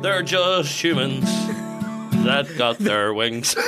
They're 0.02 0.22
just 0.22 0.82
humans 0.82 1.24
that 2.24 2.46
got 2.58 2.78
their 2.78 3.14
wings. 3.14 3.54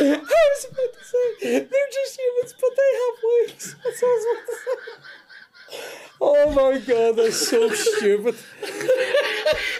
I 0.00 0.16
was 0.16 0.66
about 0.70 0.92
to 0.98 1.04
say, 1.04 1.58
they're 1.60 1.90
just 1.92 2.18
humans, 2.18 2.54
but 2.60 2.70
they 2.76 2.90
have 3.02 3.14
wings. 3.22 3.76
That's 3.84 4.02
what 4.02 4.08
I 4.08 4.14
was 4.14 4.24
about 4.32 4.46
to 4.46 4.54
say. 4.56 5.80
Oh 6.20 6.50
my 6.52 6.78
god, 6.78 7.16
that's 7.16 7.48
so 7.48 7.68
stupid. 7.70 8.36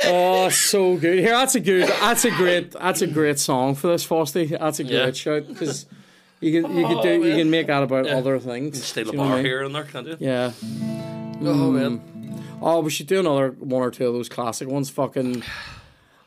Oh, 0.04 0.48
so 0.50 0.96
good. 0.96 1.18
Here, 1.20 1.30
that's 1.30 1.54
a 1.54 1.60
good. 1.60 1.88
That's 1.88 2.24
a 2.24 2.30
great. 2.30 2.72
That's 2.72 3.00
a 3.02 3.06
great 3.06 3.38
song 3.38 3.74
for 3.74 3.86
this, 3.88 4.04
Frosty. 4.04 4.46
That's 4.46 4.78
a 4.80 4.84
great 4.84 4.92
Yeah. 4.92 5.12
shout 5.12 5.48
because 5.48 5.86
you 6.40 6.62
can 6.62 6.76
you 6.76 6.86
can 6.86 6.98
Oh, 6.98 7.02
do 7.02 7.22
you 7.24 7.36
can 7.36 7.50
make 7.50 7.68
out 7.68 7.82
about 7.82 8.06
other 8.06 8.38
things. 8.38 8.82
Steal 8.84 9.08
a 9.08 9.12
Do 9.12 9.16
you 9.16 9.22
I 9.22 9.26
bar 9.26 9.36
mean? 9.36 9.44
here 9.44 9.62
and 9.62 9.74
there, 9.74 9.84
can't 9.84 10.06
you? 10.06 10.16
Yeah. 10.20 10.52
Oh 10.62 11.70
man. 11.70 11.98
Mm. 11.98 12.40
Oh, 12.62 12.80
we 12.80 12.90
should 12.90 13.06
do 13.06 13.20
another 13.20 13.50
one 13.58 13.82
or 13.82 13.90
two 13.90 14.06
of 14.06 14.14
those 14.14 14.28
classic 14.28 14.68
ones. 14.68 14.90
Fucking. 14.90 15.42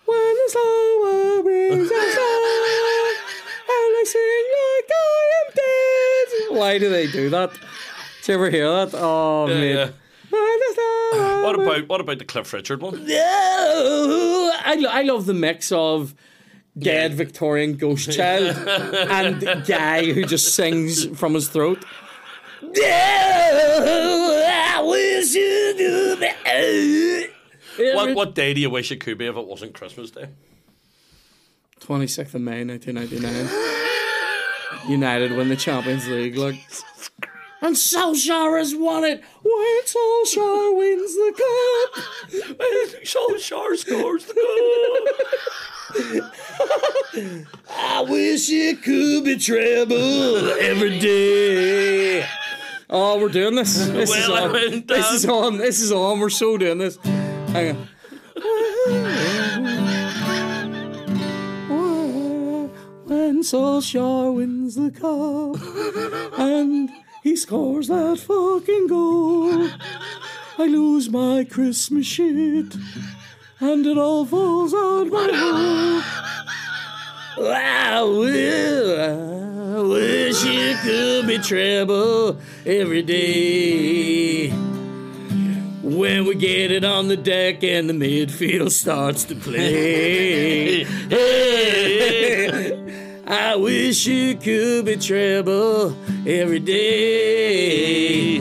When 0.05 0.17
the 0.35 0.49
slow 0.49 1.41
winds 1.43 1.91
are 1.91 2.11
slow, 2.11 3.07
and 3.67 3.93
I 3.99 4.03
sing 4.05 4.45
like 4.57 4.89
I 4.95 5.31
am 5.35 5.53
dead. 6.51 6.57
Why 6.59 6.77
do 6.79 6.89
they 6.89 7.07
do 7.07 7.29
that? 7.31 7.51
Did 7.51 8.27
you 8.29 8.33
ever 8.35 8.49
hear 8.49 8.69
that? 8.85 8.91
Oh, 8.97 9.47
Yeah, 9.49 9.53
man. 9.55 9.75
yeah. 9.75 9.89
When 10.29 10.59
the 10.59 10.73
slow 10.75 11.43
What 11.43 11.55
about 11.59 11.87
what 11.89 11.99
about 12.01 12.19
the 12.19 12.25
Cliff 12.25 12.53
Richard 12.53 12.81
one? 12.81 13.05
No! 13.05 14.51
I, 14.63 14.75
lo- 14.79 14.89
I 14.89 15.01
love 15.03 15.25
the 15.25 15.33
mix 15.33 15.71
of 15.73 16.15
dead 16.77 17.13
Victorian 17.13 17.75
ghost 17.75 18.11
child 18.17 18.55
and 18.67 19.65
guy 19.65 20.11
who 20.11 20.25
just 20.25 20.55
sings 20.55 21.05
from 21.17 21.33
his 21.33 21.49
throat. 21.49 21.83
No, 22.61 22.71
I 22.73 24.81
wish 24.85 25.33
you 25.33 25.73
knew 25.75 26.15
that. 26.17 27.29
What 27.95 28.15
what 28.15 28.35
day 28.35 28.53
do 28.53 28.61
you 28.61 28.69
wish 28.69 28.91
it 28.91 28.99
could 28.99 29.17
be 29.17 29.27
if 29.27 29.35
it 29.35 29.45
wasn't 29.45 29.73
Christmas 29.73 30.11
Day? 30.11 30.29
26th 31.81 32.33
of 32.33 32.41
May 32.41 32.65
1999. 32.65 34.89
United 34.89 35.31
win 35.33 35.49
the 35.49 35.55
Champions 35.55 36.07
League. 36.07 36.35
Look. 36.35 36.55
And 37.59 37.75
Solskjaer 37.75 38.59
has 38.59 38.75
won 38.75 39.03
it 39.03 39.23
when 39.43 39.81
Solskjaer 39.83 40.77
wins 40.77 41.15
the 41.15 41.33
cup. 41.37 42.03
When 42.59 42.87
Solskjaer 43.03 43.75
scores 43.77 44.25
the 44.25 44.33
goal. 44.33 46.29
I 47.69 48.01
wish 48.01 48.49
it 48.51 48.83
could 48.83 49.23
be 49.25 49.37
treble 49.37 50.49
every 50.59 50.99
day. 50.99 52.27
Oh, 52.89 53.19
we're 53.19 53.29
doing 53.29 53.55
this. 53.55 53.87
This 53.87 54.15
is 54.15 54.27
Well, 54.27 54.37
I 54.37 54.65
on. 54.65 54.85
This 54.85 55.11
is 55.11 55.25
uh, 55.25 55.35
on. 55.35 55.57
This 55.57 55.81
is 55.81 55.91
on. 55.91 56.19
We're 56.19 56.29
so 56.29 56.57
doing 56.57 56.77
this. 56.77 56.97
Hang 57.47 57.75
on. 57.75 57.87
When 63.05 63.41
Solskjaer 63.41 64.35
wins 64.35 64.75
the 64.75 64.91
cup 64.91 66.39
and 66.39 66.89
he 67.27 67.35
scores 67.35 67.89
that 67.89 68.17
fucking 68.19 68.87
goal, 68.87 69.69
I 70.57 70.65
lose 70.65 71.09
my 71.09 71.43
Christmas 71.43 72.05
shit 72.05 72.73
and 73.59 73.85
it 73.85 73.97
all 73.97 74.25
falls 74.25 74.73
on 74.73 75.09
my 75.09 75.23
head. 75.23 76.03
I 77.37 78.01
will. 78.01 79.01
I 79.01 79.81
wish 79.81 80.45
it 80.45 80.77
could 80.79 81.27
be 81.27 81.37
treble 81.39 82.39
every 82.65 83.01
day. 83.01 84.47
When 85.81 86.23
we 86.25 86.35
get 86.35 86.71
it 86.71 86.85
on 86.85 87.09
the 87.09 87.17
deck 87.17 87.61
and 87.61 87.89
the 87.89 87.93
midfield 87.93 88.71
starts 88.71 89.25
to 89.25 89.35
play. 89.35 90.85
I 93.29 93.57
wish 93.57 94.07
it 94.07 94.41
could 94.41 94.85
be 94.85 94.95
treble 94.95 95.93
every 96.25 96.59
day. 96.59 98.39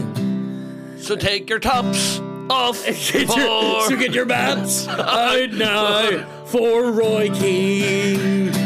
So 0.98 1.16
take 1.16 1.50
your 1.50 1.58
tops 1.58 2.20
off. 2.48 2.86
Get 3.12 3.36
your, 3.36 3.88
so 3.88 3.96
get 3.96 4.14
your 4.14 4.26
bats 4.26 4.86
out 4.88 5.50
now 5.50 6.44
for 6.46 6.92
Roy 6.92 7.30
Keane. 7.30 8.65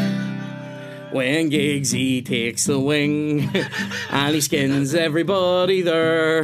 When 1.11 1.51
Giggsy 1.51 2.25
takes 2.25 2.65
the 2.65 2.79
wing 2.79 3.49
and 4.09 4.33
he 4.33 4.39
skins 4.41 4.95
everybody 4.95 5.81
there 5.81 6.43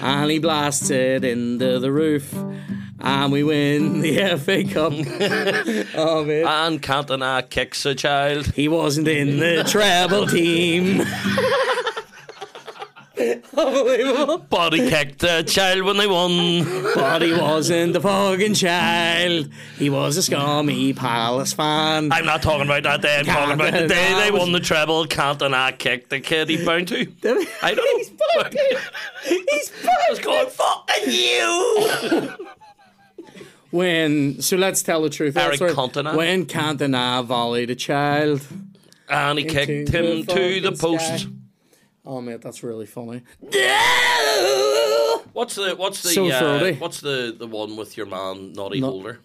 and 0.00 0.30
he 0.30 0.38
blasts 0.38 0.90
it 0.90 1.24
into 1.24 1.78
the 1.78 1.90
roof 1.90 2.34
and 3.00 3.32
we 3.32 3.42
win 3.42 4.00
the 4.00 4.36
FA 4.38 4.64
Cup. 4.64 4.92
oh 5.94 6.24
man. 6.24 6.46
and 6.46 6.82
Cantona 6.82 7.48
kicks 7.48 7.86
a 7.86 7.94
child. 7.94 8.46
He 8.54 8.68
wasn't 8.68 9.08
in 9.08 9.38
the 9.38 9.64
treble 9.64 10.26
team. 10.26 11.02
Unbelievable. 13.56 14.38
Body 14.38 14.88
kicked 14.88 15.22
a 15.22 15.42
child 15.42 15.82
when 15.84 15.96
they 15.96 16.06
won. 16.06 16.64
But 16.94 17.22
he 17.22 17.32
wasn't 17.32 17.92
the 17.92 18.00
fucking 18.00 18.54
child. 18.54 19.48
He 19.78 19.90
was 19.90 20.16
a 20.16 20.22
scummy 20.22 20.92
Palace 20.92 21.52
fan. 21.52 22.12
I'm 22.12 22.24
not 22.26 22.42
talking 22.42 22.66
about 22.66 22.82
that 22.82 23.02
day. 23.02 23.18
I'm 23.18 23.24
talking 23.24 23.54
about 23.54 23.72
the 23.72 23.88
day 23.88 24.14
they 24.14 24.30
won 24.30 24.52
the 24.52 24.60
treble. 24.60 25.06
Cantona 25.06 25.76
kicked 25.76 26.10
the 26.10 26.20
kid 26.20 26.48
he 26.48 26.64
bound 26.64 26.88
to. 26.88 27.00
I 27.62 27.74
don't 27.74 27.76
know. 27.76 27.96
He's 27.96 28.12
fucking. 28.34 28.78
He's 29.50 29.72
I 29.84 30.10
was 30.10 30.18
going, 30.18 30.48
fucking 30.48 31.12
you! 31.12 32.30
When 33.70 34.40
so 34.40 34.56
let's 34.56 34.84
tell 34.84 35.02
the 35.02 35.10
truth. 35.10 35.36
Eric 35.36 35.58
That's 35.58 35.76
right. 35.76 35.90
Cantona. 35.90 36.16
When 36.16 36.46
Cantona 36.46 37.26
volleyed 37.26 37.70
a 37.70 37.74
child. 37.74 38.46
And 39.08 39.36
he 39.36 39.44
kicked 39.46 39.88
him 39.88 40.24
to 40.24 40.60
the 40.60 40.70
fucking 40.70 40.98
post. 40.98 41.22
sky. 41.22 41.30
Oh 42.06 42.20
mate, 42.20 42.40
that's 42.42 42.62
really 42.62 42.86
funny. 42.86 43.22
What's 45.32 45.54
the 45.56 45.74
what's 45.76 46.02
the 46.02 46.10
So 46.10 46.28
uh, 46.30 46.38
throaty. 46.38 46.78
what's 46.78 47.00
the 47.00 47.34
the 47.36 47.46
one 47.46 47.76
with 47.76 47.96
your 47.96 48.06
man 48.06 48.52
Noddy 48.52 48.80
No- 48.80 48.90
Holder? 48.90 49.20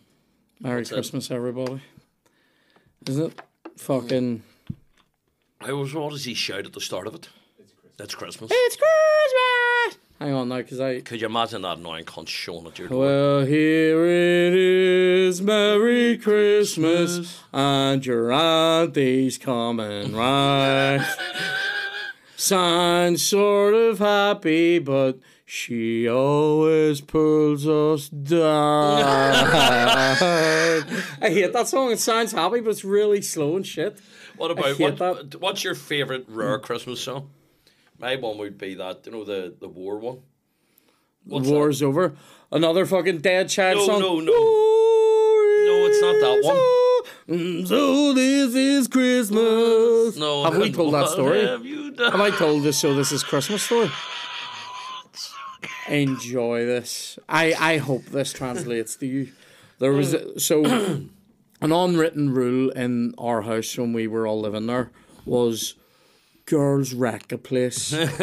Merry 0.60 0.82
it? 0.82 0.90
Christmas, 0.90 1.30
everybody. 1.30 1.82
Isn't 3.08 3.34
it? 3.34 3.42
Fucking. 3.78 4.42
I 5.62 5.72
was 5.74 5.94
what 5.94 6.12
does 6.12 6.26
he 6.26 6.34
shout 6.34 6.66
at 6.66 6.74
the 6.74 6.82
start 6.82 7.06
of 7.06 7.14
it? 7.16 7.30
It's 8.00 8.16
Christmas. 8.16 8.50
It's 8.52 8.76
Christmas. 8.78 10.00
Hang 10.20 10.34
on 10.34 10.50
now, 10.50 10.58
because 10.58 10.80
I. 10.80 11.02
Could 11.02 11.22
you 11.22 11.28
imagine 11.28 11.62
that 11.62 11.78
annoying 11.78 12.06
cunt 12.06 12.28
showing 12.28 12.66
at 12.68 12.80
your 12.80 12.88
door? 12.88 13.00
Well, 13.00 13.46
here 13.46 14.04
it 14.06 14.54
is, 14.56 15.42
Merry 15.42 16.18
Christmas, 16.18 17.42
and 17.54 18.06
your 18.06 18.32
auntie's 18.32 19.38
coming 19.38 20.14
right. 20.16 21.06
Sounds 22.40 23.22
sort 23.22 23.74
of 23.74 24.00
happy, 24.00 24.80
but 24.80 25.20
she 25.44 26.08
always 26.08 27.02
pulls 27.02 27.68
us 27.68 28.08
down. 28.08 28.40
I 29.04 30.86
hate 31.22 31.52
that 31.52 31.68
song. 31.68 31.92
It 31.92 32.00
sounds 32.00 32.32
happy, 32.32 32.62
but 32.62 32.70
it's 32.70 32.86
really 32.86 33.22
slow 33.22 33.58
and 33.58 33.68
shit. 33.68 34.00
What 34.38 34.52
about 34.52 34.80
what, 34.80 35.36
what's 35.42 35.66
your 35.66 35.76
favourite 35.76 36.24
rare 36.30 36.60
Christmas 36.60 37.02
song? 37.02 37.30
My 37.98 38.16
one 38.16 38.38
would 38.38 38.58
be 38.58 38.76
that, 38.76 39.06
you 39.06 39.12
know, 39.12 39.26
the, 39.26 39.54
the 39.60 39.68
war 39.68 39.98
one. 39.98 40.20
the 41.26 41.40
war's 41.40 41.84
over. 41.84 42.16
Another 42.54 42.86
fucking 42.86 43.18
dead 43.18 43.50
child 43.50 43.80
No, 43.80 43.86
song. 43.86 44.00
no, 44.00 44.20
no. 44.22 44.32
War 44.32 45.66
No, 45.66 45.88
it's 45.88 46.02
not 46.02 46.16
that 46.22 46.42
one. 46.46 47.38
Mm, 47.38 47.68
so 47.68 48.14
this 48.14 48.56
is 48.56 48.88
Christmas. 48.88 50.16
No, 50.16 50.46
have 50.46 50.58
we 50.58 50.72
told 50.72 50.94
that 50.94 51.10
story? 51.10 51.42
Have 52.00 52.06
you 52.06 52.12
done? 52.12 52.20
Have 52.20 52.34
I 52.34 52.38
told 52.38 52.64
this 52.64 52.78
so 52.78 52.94
this 52.94 53.12
is 53.12 53.24
Christmas 53.24 53.64
story? 53.64 53.92
Enjoy 55.90 56.66
this. 56.66 57.20
I, 57.28 57.54
I 57.60 57.78
hope 57.78 58.06
this 58.06 58.32
translates 58.32 58.96
to 58.98 59.06
you. 59.06 59.32
There 59.80 59.92
was 59.92 60.16
so 60.38 60.64
an 60.66 61.12
unwritten 61.62 62.34
rule 62.34 62.70
in 62.72 63.14
our 63.18 63.42
house 63.42 63.78
when 63.78 63.92
we 63.94 64.08
were 64.08 64.26
all 64.26 64.40
living 64.40 64.68
there 64.68 64.92
was 65.26 65.76
girls 66.46 66.94
wreck 66.94 67.32
a 67.32 67.38
place 67.38 67.94
if 67.94 68.20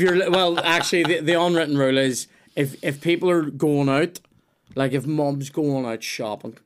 you're 0.00 0.30
well, 0.30 0.58
actually, 0.60 1.04
the, 1.04 1.20
the 1.20 1.40
unwritten 1.40 1.78
rule 1.78 1.96
is 1.96 2.26
if 2.56 2.76
if 2.82 3.00
people 3.00 3.30
are 3.30 3.50
going 3.50 3.88
out, 3.88 4.20
like 4.74 4.92
if 4.92 5.06
mom's 5.06 5.48
going 5.50 5.86
out 5.86 6.02
shopping, 6.02 6.58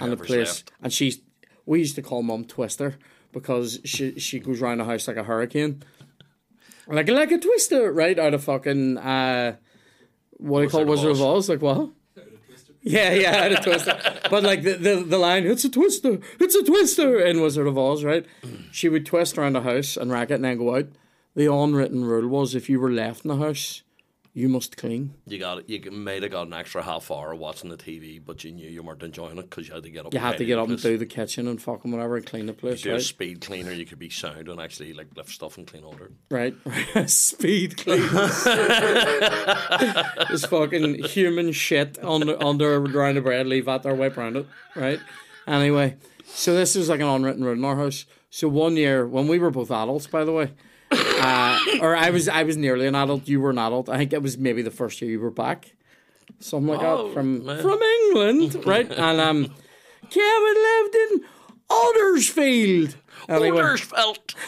and 0.00 0.12
the 0.12 0.16
Whoever's 0.16 0.26
place, 0.26 0.48
left. 0.48 0.72
and 0.82 0.92
she's 0.92 1.20
we 1.66 1.80
used 1.80 1.96
to 1.96 2.02
call 2.02 2.22
mom 2.22 2.44
Twister 2.44 2.96
because 3.32 3.80
she 3.84 4.18
she 4.18 4.38
goes 4.38 4.62
around 4.62 4.78
the 4.78 4.84
house 4.84 5.08
like 5.08 5.16
a 5.16 5.24
hurricane, 5.24 5.82
like 6.86 7.08
like 7.08 7.32
a 7.32 7.38
twister, 7.38 7.92
right 7.92 8.18
out 8.18 8.34
of 8.34 8.44
fucking 8.44 8.98
uh, 8.98 9.56
what 10.38 10.58
do 10.58 10.64
you 10.64 10.70
call 10.70 10.84
Wizard 10.84 11.12
of 11.12 11.22
Oz. 11.22 11.48
Like 11.48 11.62
what? 11.62 11.90
Yeah, 12.84 13.12
yeah, 13.12 13.44
out 13.44 13.52
of 13.52 13.64
Twister. 13.64 13.96
But 14.28 14.42
like 14.42 14.62
the, 14.64 14.74
the 14.74 14.96
the 14.96 15.18
line, 15.18 15.46
it's 15.46 15.64
a 15.64 15.70
twister, 15.70 16.18
it's 16.40 16.56
a 16.56 16.64
twister 16.64 17.20
in 17.20 17.40
Wizard 17.40 17.68
of 17.68 17.78
Oz, 17.78 18.02
right? 18.02 18.26
She 18.72 18.88
would 18.88 19.06
twist 19.06 19.38
around 19.38 19.52
the 19.52 19.60
house 19.60 19.96
and 19.96 20.10
rack 20.10 20.30
it 20.30 20.34
and 20.34 20.44
then 20.44 20.58
go 20.58 20.76
out. 20.76 20.88
The 21.36 21.52
unwritten 21.52 22.04
rule 22.04 22.28
was 22.28 22.54
if 22.54 22.68
you 22.68 22.80
were 22.80 22.90
left 22.90 23.24
in 23.24 23.28
the 23.28 23.36
house, 23.36 23.82
you 24.34 24.48
must 24.48 24.78
clean. 24.78 25.12
You 25.26 25.38
got 25.38 25.58
it. 25.58 25.68
You 25.68 25.90
might 25.90 26.22
have 26.22 26.32
got 26.32 26.46
an 26.46 26.54
extra 26.54 26.82
half 26.82 27.10
hour 27.10 27.34
watching 27.34 27.68
the 27.68 27.76
TV, 27.76 28.18
but 28.24 28.42
you 28.44 28.52
knew 28.52 28.66
you 28.66 28.82
weren't 28.82 29.02
enjoying 29.02 29.36
it 29.36 29.50
because 29.50 29.68
you 29.68 29.74
had 29.74 29.82
to 29.82 29.90
get 29.90 30.06
up. 30.06 30.14
You 30.14 30.20
and 30.20 30.26
had 30.26 30.38
to 30.38 30.46
get 30.46 30.58
up 30.58 30.68
and 30.68 30.80
do 30.80 30.96
the 30.96 31.04
kitchen 31.04 31.46
and 31.46 31.60
fucking 31.60 31.90
whatever 31.90 32.16
and 32.16 32.24
clean 32.24 32.46
the 32.46 32.54
place, 32.54 32.80
do 32.80 32.94
a 32.94 33.00
speed 33.00 33.42
cleaner. 33.42 33.72
You 33.72 33.84
could 33.84 33.98
be 33.98 34.08
sound 34.08 34.48
and 34.48 34.58
actually 34.58 34.94
like 34.94 35.08
lift 35.14 35.30
stuff 35.30 35.58
and 35.58 35.66
clean 35.66 35.84
order. 35.84 36.12
Right? 36.30 36.54
Speed 37.06 37.76
cleans. 37.76 38.10
This 40.30 40.46
fucking 40.46 41.04
human 41.04 41.52
shit 41.52 42.02
under 42.02 42.42
under 42.42 42.76
around 42.76 43.16
the 43.16 43.20
bread, 43.20 43.46
leave 43.46 43.66
that 43.66 43.82
there, 43.82 43.94
wipe 43.94 44.16
around 44.16 44.36
it. 44.36 44.46
Right? 44.74 45.00
Anyway, 45.46 45.96
so 46.24 46.54
this 46.54 46.74
is 46.74 46.88
like 46.88 47.00
an 47.00 47.08
unwritten 47.08 47.44
rule 47.44 47.52
in 47.52 47.64
our 47.64 47.76
house. 47.76 48.06
So 48.30 48.48
one 48.48 48.76
year 48.76 49.06
when 49.06 49.28
we 49.28 49.38
were 49.38 49.50
both 49.50 49.70
adults, 49.70 50.06
by 50.06 50.24
the 50.24 50.32
way, 50.32 50.52
uh, 51.22 51.58
or 51.80 51.94
I 51.96 52.10
was 52.10 52.28
I 52.28 52.42
was 52.42 52.56
nearly 52.56 52.86
an 52.86 52.94
adult, 52.94 53.28
you 53.28 53.40
were 53.40 53.50
an 53.50 53.58
adult. 53.58 53.88
I 53.88 53.96
think 53.98 54.12
it 54.12 54.22
was 54.22 54.36
maybe 54.38 54.62
the 54.62 54.70
first 54.70 55.00
year 55.00 55.10
you 55.10 55.20
were 55.20 55.30
back. 55.30 55.72
Something 56.40 56.68
like 56.74 56.80
Oh, 56.82 57.06
that 57.08 57.14
from 57.14 57.44
man. 57.46 57.62
from 57.62 57.80
England, 57.82 58.64
right? 58.66 58.90
And 58.90 59.20
um 59.20 59.54
Kevin 60.10 60.56
lived 60.70 60.94
in 60.94 61.24
Aldersfield. 61.70 62.96
Anyway 63.28 63.50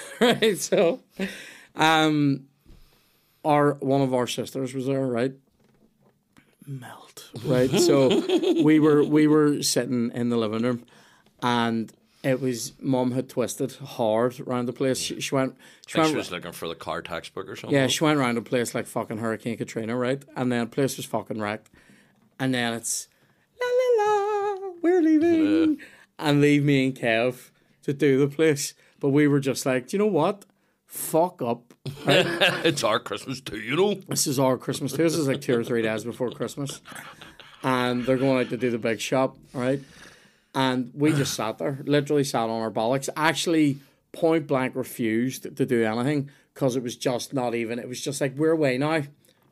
right? 0.20 0.59
So, 0.59 1.01
um, 1.77 2.47
our 3.45 3.75
one 3.75 4.01
of 4.03 4.12
our 4.12 4.27
sisters 4.27 4.75
was 4.75 4.87
there, 4.87 5.07
right? 5.07 5.33
Melt, 6.66 7.31
right? 7.45 7.70
So 7.70 8.09
we 8.62 8.81
were 8.81 9.05
we 9.05 9.27
were 9.27 9.62
sitting 9.62 10.11
in 10.14 10.31
the 10.31 10.37
living 10.37 10.62
room, 10.62 10.85
and 11.43 11.93
it 12.25 12.41
was 12.41 12.72
mom 12.81 13.12
had 13.12 13.29
twisted 13.29 13.72
hard 13.75 14.41
around 14.41 14.66
the 14.66 14.72
place. 14.72 14.99
She, 14.99 15.20
she 15.20 15.35
went, 15.35 15.57
she 15.87 15.99
went, 15.99 16.11
she 16.11 16.16
was 16.16 16.31
looking 16.31 16.53
for 16.53 16.66
the 16.66 16.75
car 16.75 17.03
textbook 17.03 17.49
or 17.49 17.55
something. 17.55 17.77
yeah, 17.77 17.87
she 17.87 18.03
went 18.03 18.18
around 18.18 18.37
the 18.37 18.43
place 18.43 18.75
like 18.75 18.87
fucking 18.87 19.18
Hurricane 19.18 19.59
Katrina, 19.59 19.95
right? 19.95 20.22
And 20.35 20.51
then 20.51 20.61
the 20.61 20.66
place 20.66 20.97
was 20.97 21.05
fucking 21.07 21.39
wrecked. 21.39 21.68
And 22.41 22.55
then 22.55 22.72
it's 22.72 23.09
la 23.61 23.68
la 23.68 24.05
la, 24.05 24.72
we're 24.83 25.03
leaving, 25.03 25.79
and 26.18 26.41
leave 26.41 26.64
me 26.64 26.87
and 26.87 26.95
Kev 26.97 27.51
to 27.83 27.93
do 27.93 28.18
the 28.18 28.35
place. 28.35 28.75
But 29.01 29.11
we 29.11 29.29
were 29.29 29.41
just 29.41 29.66
like, 29.66 29.89
do 29.89 29.97
you 29.97 29.99
know 29.99 30.11
what? 30.11 30.47
Fuck 30.87 31.43
up. 31.43 31.75
Right? 32.07 32.25
it's 32.64 32.83
our 32.83 32.99
Christmas 32.99 33.41
too, 33.43 33.59
you 33.59 33.77
know. 33.77 33.95
this 34.09 34.27
is 34.27 34.39
our 34.39 34.57
Christmas 34.57 34.93
too. 34.93 35.03
This 35.03 35.14
is 35.14 35.29
like 35.29 35.43
two 35.43 35.59
or 35.59 35.62
three 35.62 35.83
days 35.83 36.05
before 36.05 36.31
Christmas, 36.31 36.81
and 37.62 38.07
they're 38.07 38.16
going 38.16 38.41
out 38.41 38.49
to 38.51 38.57
do 38.57 38.70
the 38.70 38.79
big 38.79 39.01
shop, 39.01 39.37
right? 39.53 39.81
And 40.55 40.91
we 40.95 41.13
just 41.13 41.35
sat 41.37 41.59
there, 41.59 41.81
literally 41.85 42.25
sat 42.25 42.49
on 42.49 42.63
our 42.63 42.71
bollocks. 42.71 43.09
Actually, 43.17 43.79
point 44.13 44.47
blank 44.47 44.75
refused 44.77 45.57
to 45.57 45.67
do 45.67 45.85
anything 45.85 46.31
because 46.55 46.77
it 46.77 46.83
was 46.83 46.97
just 46.97 47.35
not 47.35 47.55
even. 47.55 47.79
It 47.79 47.89
was 47.89 48.01
just 48.01 48.21
like 48.21 48.37
we're 48.37 48.53
away 48.53 48.79
now, 48.79 49.03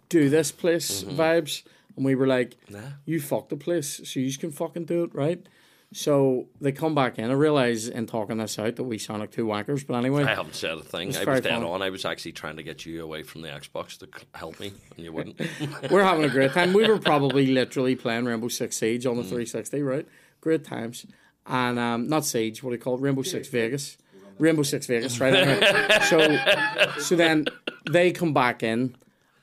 do 0.08 0.28
this 0.28 0.52
place 0.52 1.02
mm-hmm. 1.02 1.20
vibes, 1.20 1.62
and 1.96 2.04
we 2.04 2.14
were 2.14 2.26
like, 2.26 2.56
"You 3.04 3.20
fuck 3.20 3.48
the 3.48 3.56
place, 3.56 4.00
so 4.04 4.20
you 4.20 4.32
can 4.38 4.50
fucking 4.52 4.84
do 4.84 5.04
it, 5.04 5.14
right?" 5.14 5.46
So 5.94 6.46
they 6.58 6.72
come 6.72 6.94
back 6.94 7.18
in. 7.18 7.30
I 7.30 7.34
realize 7.34 7.86
in 7.86 8.06
talking 8.06 8.38
this 8.38 8.58
out 8.58 8.76
that 8.76 8.84
we 8.84 8.96
sound 8.96 9.20
like 9.20 9.30
two 9.30 9.44
wankers, 9.44 9.86
but 9.86 9.94
anyway, 9.94 10.24
I 10.24 10.34
haven't 10.34 10.54
said 10.54 10.78
a 10.78 10.82
thing. 10.82 11.14
I 11.14 11.24
was 11.24 11.40
dead 11.42 11.52
fun. 11.52 11.64
on. 11.64 11.82
I 11.82 11.90
was 11.90 12.06
actually 12.06 12.32
trying 12.32 12.56
to 12.56 12.62
get 12.62 12.86
you 12.86 13.02
away 13.02 13.22
from 13.22 13.42
the 13.42 13.48
Xbox 13.48 13.98
to 13.98 14.08
help 14.34 14.58
me, 14.58 14.72
and 14.96 15.04
you 15.04 15.12
wouldn't. 15.12 15.38
we're 15.90 16.02
having 16.02 16.24
a 16.24 16.30
great 16.30 16.52
time. 16.52 16.72
We 16.72 16.88
were 16.88 16.98
probably 17.10 17.48
literally 17.48 17.94
playing 17.94 18.24
Rainbow 18.24 18.48
Six 18.48 18.76
Siege 18.76 19.04
on 19.04 19.16
the 19.16 19.22
mm. 19.22 19.28
360, 19.28 19.82
right? 19.82 20.08
Great 20.42 20.64
times. 20.64 21.06
And 21.46 21.78
um, 21.78 22.08
not 22.08 22.26
Siege, 22.26 22.62
what 22.62 22.70
do 22.70 22.76
you 22.76 22.82
call 22.82 22.96
it? 22.96 23.00
Rainbow 23.00 23.22
Six 23.22 23.48
Vegas. 23.48 23.96
Rainbow 24.38 24.62
Six 24.62 24.86
Vegas, 24.86 25.18
right? 25.20 25.34
Anyway. 25.34 25.98
so, 26.08 26.98
so 27.00 27.16
then 27.16 27.46
they 27.90 28.12
come 28.12 28.34
back 28.34 28.62
in, 28.62 28.96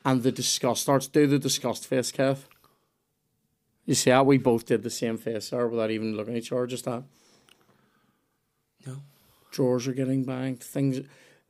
and 0.06 0.22
the 0.22 0.32
disgust 0.32 0.84
starts. 0.84 1.08
Do 1.08 1.26
the 1.26 1.40
disgust 1.40 1.88
face, 1.88 2.12
Kev. 2.12 2.40
You 3.86 3.96
see 3.96 4.12
how 4.12 4.24
we 4.24 4.38
both 4.38 4.66
did 4.66 4.84
the 4.84 4.90
same 4.90 5.18
face 5.18 5.50
there 5.50 5.68
without 5.68 5.90
even 5.90 6.16
looking 6.16 6.36
at 6.36 6.44
each 6.44 6.52
other, 6.52 6.68
just 6.68 6.86
that. 6.86 7.04
No. 8.86 8.98
Drawers 9.52 9.88
are 9.88 9.94
getting 9.94 10.26
banged. 10.26 10.62
Things, 10.62 11.02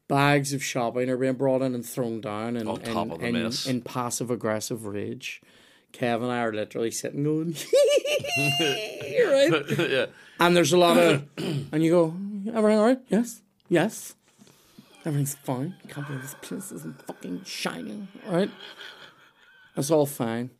bags 0.07 0.53
of 0.53 0.63
shopping 0.63 1.09
are 1.09 1.17
being 1.17 1.33
brought 1.33 1.61
in 1.61 1.75
and 1.75 1.85
thrown 1.85 2.21
down, 2.21 2.55
and 2.55 2.69
On 2.69 2.79
top 2.79 3.21
in, 3.21 3.35
in, 3.35 3.51
in 3.65 3.81
passive 3.81 4.31
aggressive 4.31 4.85
rage. 4.85 5.41
Kev 5.91 6.21
and 6.21 6.31
I 6.31 6.39
are 6.41 6.53
literally 6.53 6.91
sitting 6.91 7.23
going, 7.23 7.55
right? 8.19 9.79
yeah. 9.89 10.05
And 10.39 10.55
there's 10.55 10.73
a 10.73 10.77
lot 10.77 10.97
of, 10.97 11.25
and 11.37 11.83
you 11.83 11.91
go, 11.91 12.05
everything 12.55 12.79
all 12.79 12.85
right? 12.85 12.99
Yes, 13.09 13.41
yes. 13.67 14.15
Everything's 15.05 15.35
fine. 15.35 15.75
Can't 15.87 16.07
believe 16.07 16.21
this 16.21 16.35
place 16.41 16.71
isn't 16.71 17.05
fucking 17.07 17.43
shining, 17.45 18.07
all 18.27 18.35
right? 18.35 18.51
It's 19.75 19.91
all 19.91 20.05
fine. 20.05 20.51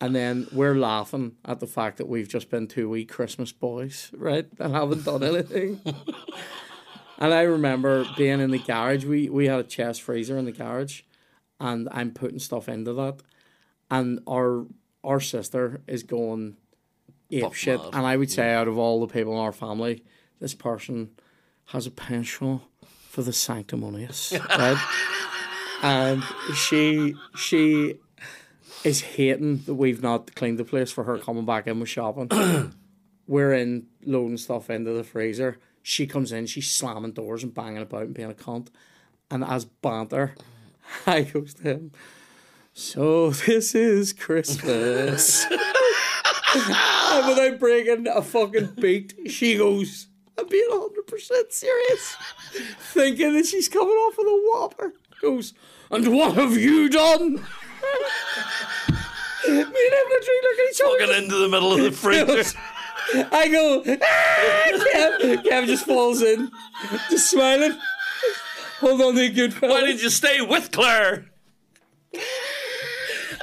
And 0.00 0.14
then 0.14 0.46
we're 0.52 0.76
laughing 0.76 1.36
at 1.44 1.60
the 1.60 1.66
fact 1.66 1.96
that 1.98 2.08
we've 2.08 2.28
just 2.28 2.50
been 2.50 2.68
two 2.68 2.88
wee 2.88 3.04
Christmas 3.04 3.50
boys, 3.50 4.10
right? 4.16 4.46
And 4.58 4.74
haven't 4.74 5.04
done 5.04 5.22
anything. 5.24 5.80
and 7.18 7.34
I 7.34 7.42
remember 7.42 8.04
being 8.16 8.40
in 8.40 8.50
the 8.50 8.58
garage. 8.58 9.04
We 9.04 9.28
we 9.28 9.46
had 9.46 9.58
a 9.58 9.64
chest 9.64 10.02
freezer 10.02 10.38
in 10.38 10.44
the 10.44 10.52
garage, 10.52 11.02
and 11.58 11.88
I'm 11.90 12.12
putting 12.12 12.38
stuff 12.38 12.68
into 12.68 12.92
that. 12.94 13.22
And 13.90 14.20
our 14.28 14.66
our 15.02 15.18
sister 15.18 15.80
is 15.88 16.04
going 16.04 16.56
ape 17.30 17.52
shit. 17.54 17.80
And 17.92 18.06
I 18.06 18.16
would 18.16 18.30
say 18.30 18.52
out 18.52 18.68
of 18.68 18.78
all 18.78 19.00
the 19.00 19.12
people 19.12 19.32
in 19.34 19.38
our 19.38 19.52
family, 19.52 20.02
this 20.40 20.54
person 20.54 21.10
has 21.66 21.86
a 21.86 21.90
penchant 21.90 22.62
for 23.08 23.22
the 23.22 23.32
sanctimonious, 23.32 24.32
right? 24.58 24.78
and 25.82 26.22
she 26.54 27.14
she 27.36 27.96
is 28.84 29.00
hating 29.00 29.58
that 29.66 29.74
we've 29.74 30.02
not 30.02 30.34
cleaned 30.34 30.58
the 30.58 30.64
place 30.64 30.90
for 30.92 31.04
her 31.04 31.18
coming 31.18 31.44
back 31.44 31.66
in 31.66 31.80
with 31.80 31.88
shopping. 31.88 32.28
We're 33.26 33.52
in 33.52 33.86
loading 34.04 34.36
stuff 34.38 34.70
into 34.70 34.92
the 34.92 35.04
freezer. 35.04 35.58
She 35.82 36.06
comes 36.06 36.32
in, 36.32 36.46
she's 36.46 36.70
slamming 36.70 37.12
doors 37.12 37.42
and 37.42 37.52
banging 37.52 37.82
about 37.82 38.02
and 38.02 38.14
being 38.14 38.30
a 38.30 38.34
cunt. 38.34 38.68
And 39.30 39.44
as 39.44 39.64
banter, 39.64 40.34
I 41.06 41.22
goes 41.22 41.54
to 41.54 41.62
him, 41.62 41.92
So 42.72 43.30
this 43.30 43.74
is 43.74 44.12
Christmas. 44.12 45.46
and 47.10 47.28
without 47.28 47.58
breaking 47.58 48.06
a 48.08 48.22
fucking 48.22 48.74
beat, 48.80 49.14
she 49.28 49.56
goes, 49.56 50.06
I'm 50.38 50.46
being 50.48 50.68
100% 50.70 51.52
serious. 51.52 52.16
Thinking 52.78 53.34
that 53.34 53.46
she's 53.46 53.68
coming 53.68 53.94
off 53.94 54.16
with 54.16 54.26
a 54.26 54.40
whopper. 54.52 54.92
Goes, 55.20 55.52
And 55.90 56.12
what 56.14 56.34
have 56.34 56.56
you 56.56 56.88
done? 56.88 57.34
Me 57.34 57.40
and 59.48 59.56
him 59.56 60.08
literally 60.10 60.40
look 60.42 60.58
at 60.58 60.70
each 60.70 60.80
other. 60.80 60.98
Walking 61.00 61.16
into 61.24 61.36
the 61.36 61.48
middle 61.48 61.72
of 61.72 61.80
the 61.80 61.90
freezer. 61.92 62.44
I 63.32 63.48
go, 63.48 63.82
ah! 63.86 64.70
Kev, 64.94 65.42
Kev 65.44 65.66
just 65.66 65.86
falls 65.86 66.20
in, 66.22 66.50
just 67.08 67.30
smiling. 67.30 67.74
Hold 68.80 69.00
on 69.00 69.14
to 69.14 69.22
a 69.22 69.28
good 69.30 69.54
Why 69.54 69.60
fella. 69.60 69.86
did 69.86 70.02
you 70.02 70.10
stay 70.10 70.42
with 70.42 70.70
Claire? 70.70 71.24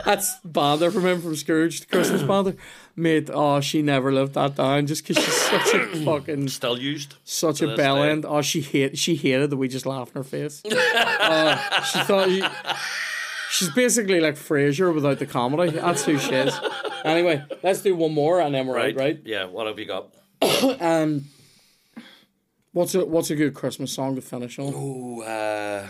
That's 0.06 0.36
Bother 0.46 0.92
from 0.92 1.06
him 1.06 1.22
from 1.22 1.32
the 1.32 1.86
Christmas 1.90 2.22
Bother. 2.22 2.56
Mate, 2.98 3.30
oh, 3.34 3.60
she 3.60 3.82
never 3.82 4.10
lived 4.14 4.36
that 4.36 4.56
down 4.56 4.88
just 4.88 5.06
because 5.06 5.22
she's 5.24 5.34
such 5.34 5.74
a 5.74 5.86
fucking 6.06 6.48
Still 6.48 6.78
used. 6.80 7.16
such 7.26 7.62
a 7.62 7.68
this 7.68 7.78
bell 7.78 7.96
day. 8.04 8.10
end. 8.12 8.26
Oh, 8.26 8.42
she 8.42 8.62
hate 8.62 8.98
she 8.98 9.16
hated 9.16 9.50
that 9.50 9.58
we 9.58 9.68
just 9.68 9.86
laughed 9.86 10.16
in 10.16 10.20
her 10.22 10.24
face. 10.24 10.64
uh, 10.66 11.82
she 11.84 12.00
thought 12.04 12.30
she, 12.30 12.42
she's 13.52 13.70
basically 13.72 14.22
like 14.22 14.36
Frasier 14.36 14.94
without 14.94 15.20
the 15.20 15.26
comedy. 15.26 15.72
That's 15.72 16.06
who 16.06 16.18
she 16.18 16.34
is. 16.34 16.58
Anyway, 17.04 17.44
let's 17.64 17.82
do 17.82 17.96
one 17.96 18.14
more 18.14 18.40
and 18.40 18.56
then 18.56 18.66
we're 18.66 18.76
Right. 18.76 18.96
out, 18.96 19.00
right? 19.02 19.20
Yeah. 19.26 19.46
What 19.46 19.68
have 19.68 19.78
you 19.78 19.86
got? 19.86 20.14
Um, 20.82 21.26
what's 22.72 22.96
a 22.96 23.06
what's 23.06 23.30
a 23.30 23.36
good 23.36 23.54
Christmas 23.54 23.92
song 23.92 24.16
to 24.16 24.22
finish 24.22 24.58
on? 24.58 24.74
Oh, 24.76 25.22
uh, 25.22 25.86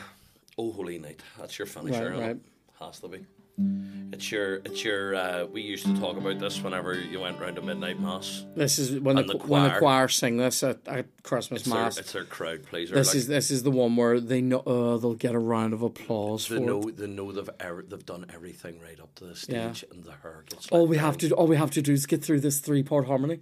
oh, 0.57 0.71
holy 0.71 0.97
night. 0.99 1.21
That's 1.37 1.57
your 1.59 1.65
finisher. 1.67 2.09
Right, 2.09 2.13
huh? 2.19 2.21
right. 2.27 2.37
Has 2.79 2.99
to 3.01 3.07
be. 3.09 3.25
It's 3.57 4.31
your. 4.31 4.55
It's 4.65 4.83
your. 4.83 5.15
Uh, 5.15 5.45
we 5.45 5.61
used 5.61 5.85
to 5.85 5.97
talk 5.99 6.17
about 6.17 6.39
this 6.39 6.61
whenever 6.61 6.93
you 6.93 7.21
went 7.21 7.39
round 7.39 7.55
to 7.55 7.61
midnight 7.61 7.99
mass. 7.99 8.45
This 8.55 8.77
is 8.79 8.99
when 8.99 9.15
the, 9.15 9.23
the 9.23 9.37
when 9.37 9.63
the 9.63 9.69
choir. 9.69 9.79
choir 9.79 10.07
sing 10.09 10.37
this 10.37 10.61
at, 10.63 10.79
at 10.87 11.05
Christmas 11.23 11.61
It's 11.61 11.69
their, 11.69 11.79
mass. 11.81 11.97
it's 11.97 12.11
their 12.11 12.23
crowd 12.25 12.63
pleaser. 12.63 12.95
This 12.95 13.09
like, 13.09 13.15
is 13.15 13.27
this 13.27 13.51
is 13.51 13.63
the 13.63 13.71
one 13.71 13.95
where 13.95 14.19
they 14.19 14.41
know 14.41 14.59
uh, 14.59 14.97
they'll 14.97 15.13
get 15.15 15.35
a 15.35 15.39
round 15.39 15.73
of 15.73 15.81
applause 15.81 16.47
they 16.47 16.57
for 16.57 16.61
know. 16.61 16.81
it. 16.83 16.97
They 16.97 17.07
know 17.07 17.31
they've 17.31 17.49
er- 17.63 17.85
they've 17.87 18.05
done 18.05 18.25
everything 18.33 18.79
right 18.81 18.99
up 18.99 19.15
to 19.15 19.23
the 19.25 19.45
Yeah. 19.49 19.71
stage, 19.71 19.85
and 19.91 20.03
the 20.03 20.11
hair 20.21 20.43
gets. 20.49 20.67
All 20.69 20.85
we 20.87 20.97
down. 20.97 21.05
have 21.05 21.17
to 21.19 21.31
all 21.31 21.47
we 21.47 21.55
have 21.55 21.71
to 21.71 21.81
do 21.81 21.93
is 21.93 22.05
get 22.05 22.23
through 22.23 22.41
this 22.41 22.59
three 22.59 22.83
part 22.83 23.07
harmony. 23.07 23.39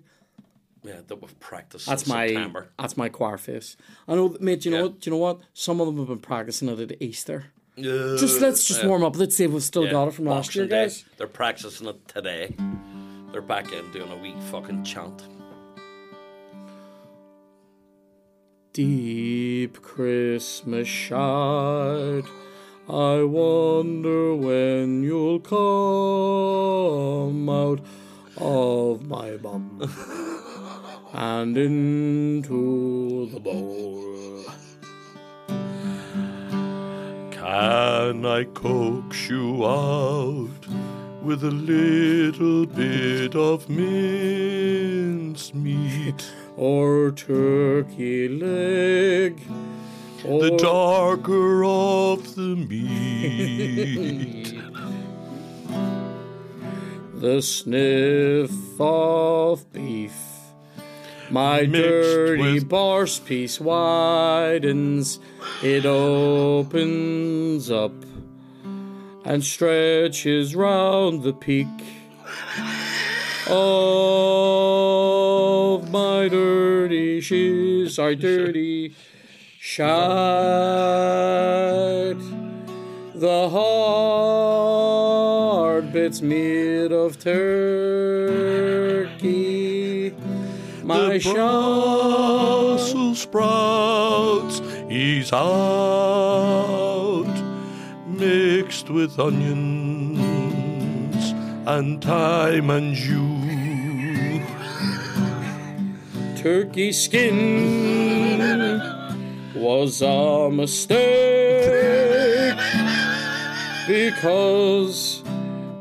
Yeah, 0.83 0.99
that 1.07 1.21
we've 1.21 1.39
practiced. 1.39 1.85
That's 1.87 2.05
my 2.07 2.27
September. 2.27 2.69
that's 2.77 2.97
my 2.97 3.09
choir 3.09 3.37
face. 3.37 3.77
I 4.07 4.15
know, 4.15 4.35
mate. 4.39 4.61
Do 4.61 4.69
you 4.69 4.75
know 4.75 4.83
Yeah. 4.83 4.89
what? 4.89 4.99
Do 4.99 5.09
you 5.09 5.15
know 5.15 5.21
what? 5.21 5.39
Some 5.53 5.79
of 5.81 5.87
them 5.87 5.97
have 5.97 6.07
been 6.07 6.19
practicing 6.19 6.67
it 6.69 6.79
at 6.79 7.01
Easter. 7.01 7.45
Yeah. 7.75 8.15
Just 8.19 8.39
let's 8.41 8.63
just 8.65 8.81
Yeah. 8.83 8.87
warm 8.89 9.03
up. 9.03 9.15
Let's 9.17 9.35
see 9.35 9.45
if 9.45 9.51
we've 9.51 9.63
still 9.63 9.85
Yeah, 9.85 9.91
got 9.91 10.07
it 10.09 10.13
from 10.13 10.25
last 10.25 10.47
Boxing 10.47 10.61
year, 10.61 10.69
Day. 10.69 10.83
guys. 10.83 11.05
They're 11.17 11.27
practicing 11.27 11.87
it 11.87 12.07
today. 12.07 12.55
They're 13.31 13.41
back 13.41 13.71
in 13.73 13.89
doing 13.91 14.11
a 14.11 14.15
wee 14.17 14.35
fucking 14.51 14.83
chant. 14.83 15.23
Deep 18.73 19.81
Christmas 19.83 20.87
shout, 20.87 22.25
I 22.89 23.21
wonder 23.23 24.35
when 24.35 25.03
you'll 25.03 25.39
come 25.39 25.59
out 27.49 27.79
of 28.37 29.03
my 29.07 29.37
bum 29.37 29.79
and 31.13 31.55
into 31.55 33.29
the 33.31 33.39
bowl. 33.39 34.43
Can 37.43 38.25
I 38.25 38.45
coax 38.45 39.29
you 39.29 39.65
out 39.65 40.65
with 41.21 41.43
a 41.43 41.51
little 41.51 42.65
bit 42.65 43.35
of 43.35 43.67
mince 43.67 45.53
meat 45.53 46.25
Or 46.55 47.11
turkey 47.11 48.29
leg. 48.29 49.41
Or 50.23 50.41
The 50.43 50.55
darker 50.57 51.65
of 51.65 52.33
the 52.35 52.55
meat. 52.55 54.53
the 57.15 57.41
sniff 57.41 58.51
of 58.79 59.69
beef. 59.73 60.15
My 61.29 61.63
Mixed 61.63 61.73
dirty 61.81 62.41
with- 62.53 62.69
bar's 62.69 63.19
piece 63.19 63.59
widens, 63.59 65.19
it 65.63 65.85
opens 65.85 67.71
up 67.71 67.93
and 69.23 69.41
stretches 69.41 70.53
round 70.57 71.23
the 71.23 71.31
peak 71.31 71.67
of 73.47 73.59
my 75.89 76.27
dirty 76.27 77.21
shoes, 77.21 77.97
our 77.97 78.13
dirty 78.13 78.93
shite. 79.57 79.87
The 83.15 83.49
hard 83.49 85.13
bits 85.93 86.21
made 86.21 86.91
of 86.91 87.17
turkey. 87.19 88.53
My 90.83 91.17
shite. 91.19 91.35
Brussels 91.35 93.19
sprouts 93.21 94.12
he's 94.93 95.33
out, 95.33 96.83
mixed 98.05 98.91
with 98.91 99.19
onions 99.19 100.21
and 101.65 101.99
thyme 102.03 102.69
and 102.69 102.93
jus. 102.93 103.23
turkey 106.39 106.91
skin 106.91 107.41
was 109.55 110.01
a 110.03 110.51
mistake 110.51 110.99
because 113.87 115.23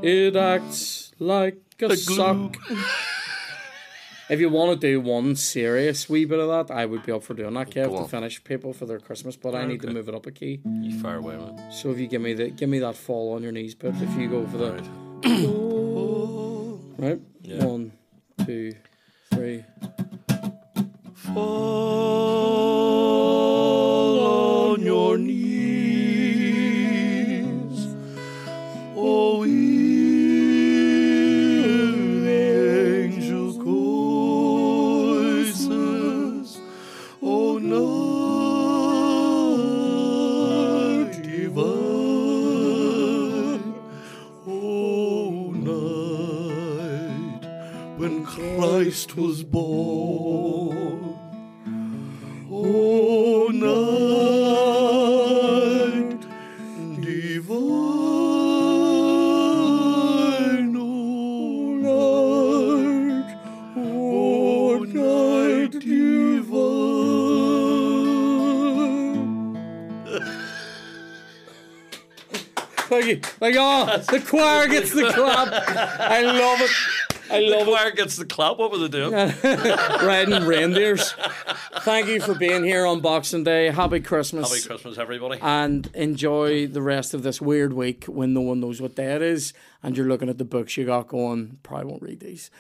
it 0.01 0.37
acts 0.37 1.13
like 1.19 1.59
a, 1.81 1.89
glue. 1.89 1.97
sock. 1.97 2.57
If 4.33 4.41
you 4.41 4.49
want 4.49 4.81
to 4.81 4.87
do 4.87 4.99
one 4.99 5.37
serious 5.37 6.09
wee 6.09 6.25
bit 6.25 6.39
of 6.39 6.49
that, 6.49 6.75
I 6.75 6.87
would 6.87 7.05
be 7.05 7.13
up 7.13 7.23
for 7.23 7.35
doing 7.35 7.53
that, 7.53 7.69
Kev, 7.69 7.95
to 8.03 8.09
finish 8.09 8.43
people 8.43 8.73
for 8.73 8.87
their 8.87 8.99
Christmas. 8.99 9.37
But 9.37 9.55
I 9.55 9.67
need 9.67 9.83
to 9.83 9.91
move 9.93 10.09
it 10.09 10.15
up 10.15 10.25
a 10.27 10.31
key. 10.31 10.63
You 10.65 10.99
fire 11.01 11.17
away, 11.19 11.37
man. 11.37 11.71
So 11.71 11.91
if 11.91 11.99
you 11.99 12.07
give 12.07 12.23
me 12.23 12.33
the 12.33 12.49
give 12.49 12.71
me 12.71 12.79
that 12.79 12.97
fall 12.97 13.35
on 13.35 13.43
your 13.43 13.53
knees 13.53 13.75
bit, 13.75 13.95
if 14.01 14.17
you 14.17 14.31
go 14.31 14.47
for 14.47 14.57
the 14.57 14.73
right, 16.99 17.21
Yeah. 17.43 17.65
one, 17.67 17.93
two, 18.47 18.73
three. 19.35 19.65
Fall 21.15 22.02
Like, 73.93 74.07
the 74.07 74.21
choir 74.21 74.69
gets 74.69 74.93
the 74.93 75.11
clap. 75.13 75.49
I 76.01 76.23
love 76.23 76.61
it. 76.61 76.71
I 77.31 77.41
love 77.41 77.63
it. 77.63 77.65
The 77.65 77.71
choir 77.71 77.91
gets 77.93 78.17
the 78.17 78.25
clap. 78.25 78.59
What 78.59 78.71
were 78.71 78.79
they 78.79 78.89
doing? 78.89 79.13
Riding 80.07 80.45
reindeers. 80.45 81.15
Thank 81.81 82.09
you 82.09 82.21
for 82.21 82.35
being 82.35 82.65
here 82.65 82.87
on 82.87 83.01
Boxing 83.01 83.45
Day. 83.45 83.71
Happy 83.71 84.01
Christmas. 84.01 84.51
Happy 84.53 84.67
Christmas, 84.67 84.99
everybody. 84.99 85.39
and 85.41 85.89
enjoy 85.95 86.67
the 86.67 86.83
rest 86.83 87.15
of 87.15 87.23
this 87.23 87.41
weird 87.41 87.73
week 87.73 88.05
when 88.05 88.33
no 88.35 88.41
one 88.43 88.61
knows 88.61 88.81
what 88.81 88.95
day 88.95 89.15
it 89.15 89.23
is 89.23 89.53
and 89.83 89.97
you're 89.97 90.07
looking 90.07 90.29
at 90.29 90.39
the 90.39 90.45
books 90.45 90.77
you 90.77 90.85
got 90.85 91.09
going. 91.09 91.59
Probably 91.63 91.87
won't 91.87 92.03
read 92.03 92.21
these. 92.21 92.51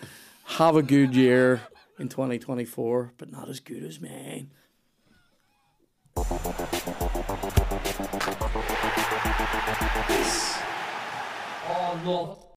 Have 0.45 0.76
a 0.76 0.83
good 0.83 1.14
year 1.14 1.62
in 1.99 2.09
2024, 2.09 3.12
but 3.16 3.30
not 3.30 3.49
as 3.49 3.61
good 3.61 3.85
as 3.85 4.01
mine. 4.01 4.51
Oh, 11.65 12.01
no. 12.05 12.51